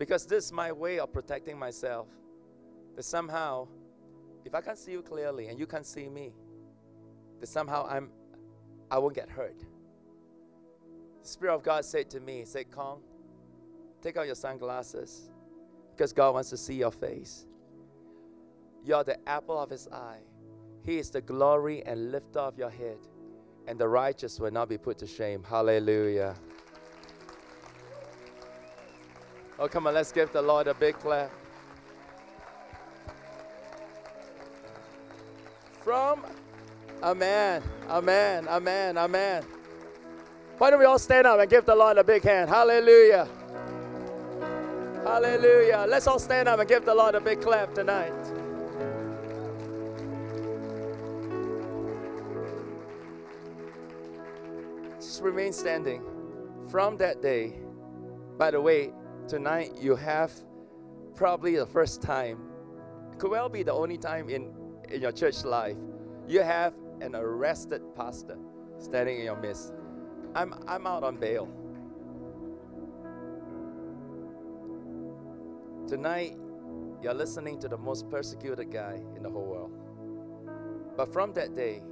Because 0.00 0.24
this 0.24 0.46
is 0.46 0.52
my 0.52 0.72
way 0.72 0.98
of 0.98 1.12
protecting 1.12 1.58
myself. 1.58 2.08
That 2.96 3.02
somehow, 3.02 3.68
if 4.46 4.54
I 4.54 4.62
can't 4.62 4.78
see 4.78 4.92
you 4.92 5.02
clearly 5.02 5.48
and 5.48 5.58
you 5.58 5.66
can't 5.66 5.84
see 5.84 6.08
me, 6.08 6.32
that 7.38 7.48
somehow 7.48 7.86
I'm 7.86 8.08
I 8.90 8.98
won't 8.98 9.14
get 9.14 9.28
hurt. 9.28 9.60
The 11.22 11.28
Spirit 11.28 11.54
of 11.54 11.62
God 11.62 11.84
said 11.84 12.08
to 12.10 12.20
me, 12.20 12.46
said, 12.46 12.70
Kong, 12.70 13.02
take 14.00 14.16
out 14.16 14.24
your 14.24 14.34
sunglasses 14.34 15.30
because 15.94 16.14
God 16.14 16.32
wants 16.32 16.48
to 16.48 16.56
see 16.56 16.76
your 16.76 16.90
face. 16.90 17.44
You're 18.82 19.04
the 19.04 19.18
apple 19.28 19.58
of 19.58 19.68
his 19.68 19.86
eye. 19.88 20.20
He 20.82 20.96
is 20.98 21.10
the 21.10 21.20
glory 21.20 21.84
and 21.84 22.10
lifter 22.10 22.38
of 22.38 22.58
your 22.58 22.70
head, 22.70 22.98
and 23.66 23.78
the 23.78 23.86
righteous 23.86 24.40
will 24.40 24.50
not 24.50 24.70
be 24.70 24.78
put 24.78 24.96
to 24.98 25.06
shame. 25.06 25.44
Hallelujah. 25.44 26.36
Oh, 29.62 29.68
come 29.68 29.86
on, 29.86 29.92
let's 29.92 30.10
give 30.10 30.32
the 30.32 30.40
Lord 30.40 30.68
a 30.68 30.72
big 30.72 30.98
clap. 30.98 31.30
From 35.82 36.24
Amen, 37.02 37.62
Amen, 37.90 38.48
Amen, 38.48 38.96
Amen. 38.96 39.44
Why 40.56 40.70
don't 40.70 40.78
we 40.78 40.86
all 40.86 40.98
stand 40.98 41.26
up 41.26 41.38
and 41.38 41.50
give 41.50 41.66
the 41.66 41.74
Lord 41.74 41.98
a 41.98 42.04
big 42.04 42.22
hand? 42.22 42.48
Hallelujah. 42.48 43.28
Hallelujah. 45.04 45.84
Let's 45.86 46.06
all 46.06 46.18
stand 46.18 46.48
up 46.48 46.58
and 46.58 46.66
give 46.66 46.86
the 46.86 46.94
Lord 46.94 47.14
a 47.14 47.20
big 47.20 47.42
clap 47.42 47.74
tonight. 47.74 48.12
Just 54.98 55.20
remain 55.20 55.52
standing. 55.52 56.02
From 56.70 56.96
that 56.96 57.20
day, 57.20 57.58
by 58.38 58.50
the 58.50 58.60
way, 58.60 58.92
tonight 59.30 59.72
you 59.80 59.94
have 59.94 60.32
probably 61.14 61.54
the 61.54 61.64
first 61.64 62.02
time, 62.02 62.36
could 63.16 63.30
well 63.30 63.48
be 63.48 63.62
the 63.62 63.72
only 63.72 63.96
time 63.96 64.28
in, 64.28 64.52
in 64.88 65.00
your 65.00 65.12
church 65.12 65.44
life, 65.44 65.76
you 66.26 66.40
have 66.40 66.74
an 67.00 67.14
arrested 67.14 67.80
pastor 67.94 68.36
standing 68.78 69.18
in 69.20 69.24
your 69.24 69.36
midst. 69.36 69.72
I'm, 70.34 70.52
I'm 70.66 70.84
out 70.84 71.04
on 71.04 71.16
bail. 71.16 71.48
Tonight, 75.86 76.36
you're 77.00 77.14
listening 77.14 77.60
to 77.60 77.68
the 77.68 77.78
most 77.78 78.10
persecuted 78.10 78.72
guy 78.72 79.00
in 79.16 79.22
the 79.22 79.30
whole 79.30 79.46
world. 79.46 79.72
But 80.96 81.12
from 81.12 81.32
that 81.34 81.54
day, 81.54 81.82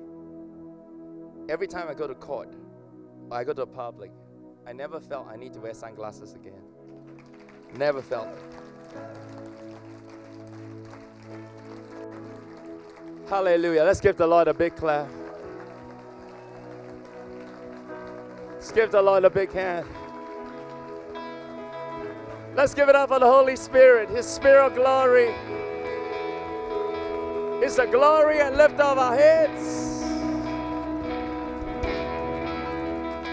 every 1.49 1.69
time 1.69 1.87
I 1.89 1.95
go 1.95 2.09
to 2.09 2.17
court 2.17 2.57
or 3.31 3.37
I 3.37 3.45
go 3.45 3.53
to 3.53 3.63
a 3.63 3.67
public, 3.67 4.11
I 4.67 4.73
never 4.73 4.99
felt 4.99 5.29
I 5.29 5.37
need 5.37 5.53
to 5.53 5.61
wear 5.61 5.73
sunglasses 5.73 6.35
again. 6.35 6.63
Never 7.77 8.03
felt 8.03 8.29
it. 8.29 8.39
Hallelujah. 13.29 13.85
Let's 13.85 14.01
give 14.01 14.17
the 14.17 14.27
Lord 14.27 14.49
a 14.49 14.55
big 14.55 14.75
clap. 14.75 15.09
Let's 18.55 18.73
give 18.73 18.91
the 18.91 19.03
Lord 19.03 19.25
a 19.25 19.31
big 19.31 19.53
hand. 19.53 19.87
Let's 22.55 22.75
give 22.75 22.89
it 22.89 22.97
up 22.97 23.11
for 23.11 23.19
the 23.19 23.27
Holy 23.27 23.55
Spirit, 23.55 24.09
His 24.09 24.27
Spirit 24.27 24.67
of 24.67 24.75
glory. 24.75 25.35
It's 27.65 27.77
the 27.77 27.87
glory 27.87 28.41
and 28.41 28.57
lift 28.57 28.81
of 28.81 28.99
our 28.99 29.15
heads. 29.15 30.03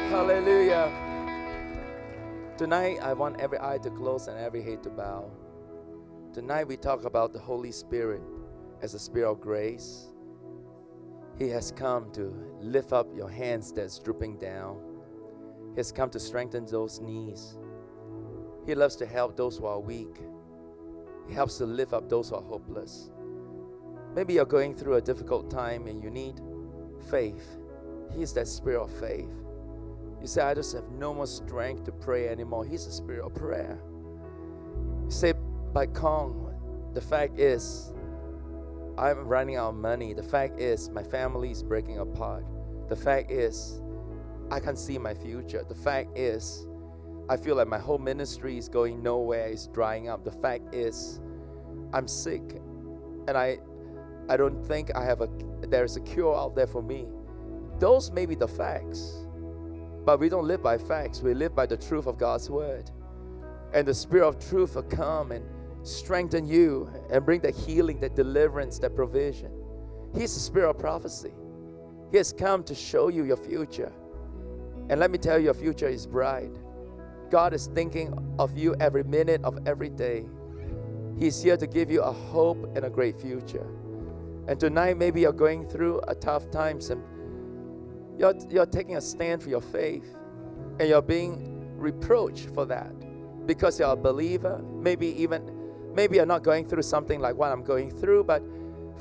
Hallelujah. 0.09 1.04
Tonight, 2.57 2.99
I 3.01 3.11
want 3.11 3.41
every 3.41 3.59
eye 3.59 3.79
to 3.79 3.89
close 3.89 4.29
and 4.29 4.39
every 4.39 4.63
head 4.63 4.81
to 4.83 4.89
bow. 4.89 5.29
Tonight, 6.31 6.69
we 6.69 6.77
talk 6.77 7.03
about 7.03 7.33
the 7.33 7.39
Holy 7.39 7.73
Spirit 7.73 8.21
as 8.81 8.93
a 8.93 8.99
spirit 8.99 9.29
of 9.29 9.41
grace. 9.41 10.07
He 11.37 11.49
has 11.49 11.73
come 11.73 12.13
to 12.13 12.33
lift 12.61 12.93
up 12.93 13.07
your 13.13 13.29
hands 13.29 13.73
that's 13.73 13.99
drooping 13.99 14.37
down. 14.37 14.77
He 15.73 15.79
has 15.79 15.91
come 15.91 16.09
to 16.11 16.19
strengthen 16.19 16.65
those 16.65 17.01
knees. 17.01 17.57
He 18.65 18.73
loves 18.73 18.95
to 18.97 19.05
help 19.05 19.35
those 19.35 19.57
who 19.57 19.65
are 19.65 19.81
weak. 19.81 20.15
He 21.27 21.33
helps 21.33 21.57
to 21.57 21.65
lift 21.65 21.91
up 21.91 22.07
those 22.07 22.29
who 22.29 22.35
are 22.35 22.41
hopeless. 22.41 23.11
Maybe 24.15 24.35
you're 24.35 24.45
going 24.45 24.75
through 24.75 24.93
a 24.93 25.01
difficult 25.01 25.51
time 25.51 25.87
and 25.87 26.01
you 26.01 26.09
need 26.09 26.39
faith. 27.09 27.57
He's 28.15 28.31
that 28.31 28.47
spirit 28.47 28.81
of 28.81 28.97
faith. 28.97 29.44
You 30.25 30.29
say, 30.29 30.41
I 30.41 30.55
just 30.55 30.73
have 30.73 30.89
no 30.89 31.13
more 31.13 31.27
strength 31.27 31.83
to 31.83 31.91
pray 31.91 32.29
anymore. 32.29 32.65
He's 32.65 32.87
the 32.87 32.91
spirit 32.91 33.23
of 33.23 33.35
prayer. 33.35 33.79
You 35.03 35.11
say, 35.11 35.33
by 35.71 35.85
Kong, 35.85 36.51
the 36.95 36.99
fact 36.99 37.39
is, 37.39 37.93
I'm 38.97 39.27
running 39.27 39.55
out 39.55 39.69
of 39.69 39.75
money. 39.75 40.15
The 40.15 40.23
fact 40.23 40.59
is, 40.59 40.89
my 40.89 41.03
family 41.03 41.51
is 41.51 41.61
breaking 41.61 41.99
apart. 41.99 42.43
The 42.89 42.95
fact 42.95 43.29
is, 43.29 43.83
I 44.49 44.59
can't 44.59 44.79
see 44.79 44.97
my 44.97 45.13
future. 45.13 45.63
The 45.69 45.75
fact 45.75 46.17
is, 46.17 46.65
I 47.29 47.37
feel 47.37 47.55
like 47.55 47.67
my 47.67 47.77
whole 47.77 47.99
ministry 47.99 48.57
is 48.57 48.67
going 48.67 49.03
nowhere, 49.03 49.45
it's 49.49 49.67
drying 49.67 50.09
up. 50.09 50.25
The 50.25 50.31
fact 50.31 50.73
is, 50.73 51.21
I'm 51.93 52.07
sick 52.07 52.41
and 53.27 53.37
I 53.37 53.59
I 54.27 54.37
don't 54.37 54.65
think 54.65 54.89
I 54.95 55.05
have 55.05 55.21
a 55.21 55.29
there's 55.67 55.97
a 55.97 56.01
cure 56.01 56.35
out 56.35 56.55
there 56.55 56.65
for 56.65 56.81
me. 56.81 57.05
Those 57.77 58.09
may 58.09 58.25
be 58.25 58.33
the 58.33 58.47
facts. 58.47 59.24
But 60.05 60.19
we 60.19 60.29
don't 60.29 60.45
live 60.45 60.61
by 60.61 60.77
facts. 60.77 61.21
We 61.21 61.33
live 61.33 61.55
by 61.55 61.65
the 61.65 61.77
truth 61.77 62.05
of 62.05 62.17
God's 62.17 62.49
word. 62.49 62.91
And 63.73 63.87
the 63.87 63.93
spirit 63.93 64.27
of 64.27 64.49
truth 64.49 64.75
will 64.75 64.83
come 64.83 65.31
and 65.31 65.43
strengthen 65.81 66.47
you 66.47 66.89
and 67.11 67.25
bring 67.25 67.41
the 67.41 67.51
healing, 67.51 67.99
the 67.99 68.09
deliverance, 68.09 68.79
the 68.79 68.89
provision. 68.89 69.51
He's 70.13 70.33
the 70.33 70.39
spirit 70.39 70.69
of 70.69 70.77
prophecy. 70.77 71.33
He 72.11 72.17
has 72.17 72.31
come 72.31 72.63
to 72.65 72.75
show 72.75 73.09
you 73.09 73.25
your 73.25 73.37
future. 73.37 73.91
And 74.89 74.99
let 74.99 75.09
me 75.09 75.17
tell 75.17 75.39
you, 75.39 75.45
your 75.45 75.53
future 75.55 75.87
is 75.87 76.05
bright. 76.05 76.51
God 77.31 77.53
is 77.53 77.67
thinking 77.67 78.13
of 78.37 78.55
you 78.55 78.75
every 78.79 79.03
minute 79.03 79.43
of 79.43 79.57
every 79.67 79.89
day. 79.89 80.25
He's 81.17 81.41
here 81.41 81.57
to 81.57 81.65
give 81.65 81.89
you 81.89 82.03
a 82.03 82.11
hope 82.11 82.75
and 82.75 82.85
a 82.85 82.89
great 82.89 83.17
future. 83.17 83.65
And 84.47 84.59
tonight, 84.59 84.97
maybe 84.97 85.21
you're 85.21 85.33
going 85.33 85.65
through 85.65 86.01
a 86.07 86.13
tough 86.13 86.51
time, 86.51 86.79
and 86.91 87.03
you're, 88.17 88.33
you're 88.49 88.65
taking 88.65 88.97
a 88.97 89.01
stand 89.01 89.43
for 89.43 89.49
your 89.49 89.61
faith 89.61 90.15
and 90.79 90.89
you're 90.89 91.01
being 91.01 91.77
reproached 91.77 92.49
for 92.49 92.65
that 92.65 92.93
because 93.45 93.79
you're 93.79 93.91
a 93.91 93.95
believer. 93.95 94.61
Maybe 94.73 95.07
even, 95.21 95.91
maybe 95.93 96.17
you're 96.17 96.25
not 96.25 96.43
going 96.43 96.65
through 96.67 96.83
something 96.83 97.19
like 97.19 97.35
what 97.35 97.51
I'm 97.51 97.63
going 97.63 97.91
through, 97.91 98.23
but 98.23 98.43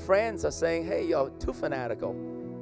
friends 0.06 0.44
are 0.44 0.50
saying, 0.50 0.86
hey, 0.86 1.06
you're 1.06 1.30
too 1.30 1.52
fanatical. 1.52 2.14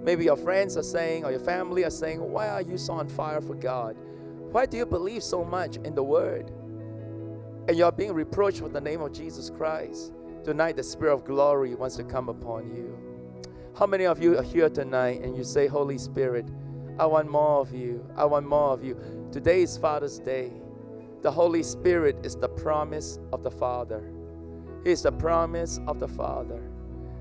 Maybe 0.03 0.24
your 0.24 0.36
friends 0.36 0.76
are 0.76 0.82
saying, 0.82 1.24
or 1.24 1.30
your 1.30 1.40
family 1.40 1.84
are 1.84 1.90
saying, 1.90 2.20
why 2.20 2.48
are 2.48 2.62
you 2.62 2.76
so 2.76 2.94
on 2.94 3.09
fire 3.09 3.40
for 3.40 3.55
God? 3.55 3.96
Why 4.50 4.66
do 4.66 4.76
you 4.76 4.84
believe 4.84 5.22
so 5.22 5.44
much 5.44 5.76
in 5.76 5.94
the 5.94 6.03
Word? 6.03 6.50
And 7.68 7.76
you're 7.76 7.92
being 7.92 8.12
reproached 8.12 8.61
with 8.61 8.72
the 8.72 8.80
name 8.80 9.00
of 9.00 9.12
Jesus 9.12 9.48
Christ. 9.48 10.12
Tonight, 10.44 10.76
the 10.76 10.82
Spirit 10.82 11.14
of 11.14 11.24
glory 11.24 11.74
wants 11.76 11.96
to 11.96 12.05
come 12.05 12.28
upon 12.28 12.74
you. 12.74 13.11
How 13.75 13.87
many 13.87 14.05
of 14.05 14.23
you 14.23 14.37
are 14.39 14.43
here 14.43 14.68
tonight 14.68 15.23
and 15.23 15.35
you 15.35 15.45
say, 15.45 15.66
Holy 15.66 15.97
Spirit, 15.97 16.45
I 16.99 17.07
want 17.07 17.31
more 17.31 17.59
of 17.61 17.73
you. 17.73 18.07
I 18.16 18.27
want 18.27 18.47
more 18.47 18.75
of 18.75 18.85
you. 18.85 18.99
Today 19.33 19.62
is 19.62 19.79
Father's 19.79 20.18
Day. 20.18 20.53
The 21.23 21.31
Holy 21.31 21.62
Spirit 21.62 22.16
is 22.23 22.37
the 22.37 22.51
promise 22.51 23.18
of 23.33 23.43
the 23.43 23.51
Father. 23.51 24.05
He 24.85 24.91
is 24.91 25.05
the 25.05 25.12
promise 25.12 25.81
of 25.87 26.01
the 26.01 26.09
Father. 26.09 26.62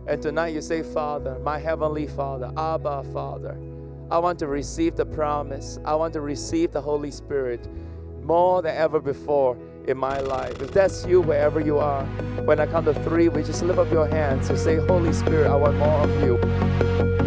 And 0.08 0.22
tonight 0.22 0.50
you 0.50 0.62
say, 0.62 0.84
Father, 0.84 1.40
my 1.40 1.58
Heavenly 1.58 2.08
Father, 2.08 2.52
Abba, 2.58 3.06
Father, 3.14 3.58
I 4.10 4.20
want 4.20 4.38
to 4.40 4.48
receive 4.48 4.98
the 4.98 5.06
promise. 5.06 5.80
I 5.86 5.96
want 5.96 6.12
to 6.14 6.22
receive 6.22 6.74
the 6.74 6.82
Holy 6.82 7.12
Spirit 7.12 7.66
more 8.24 8.62
than 8.62 8.76
ever 8.76 9.00
before 9.00 9.58
in 9.92 9.98
my 9.98 10.20
life. 10.22 10.62
If 10.62 10.72
that's 10.72 11.06
you, 11.06 11.22
wherever 11.22 11.60
you 11.60 11.78
are, 11.78 12.06
when 12.46 12.60
I 12.60 12.66
count 12.66 12.86
to 12.86 12.94
three, 13.04 13.30
we 13.30 13.44
just 13.44 13.62
lift 13.62 13.78
up 13.78 13.92
your 13.92 14.08
hands 14.08 14.50
and 14.50 14.58
say, 14.58 14.78
Holy 14.78 15.14
Spirit, 15.14 15.52
I 15.52 15.56
want 15.56 15.78
more 15.78 16.00
of 16.00 16.24
you. 16.24 17.21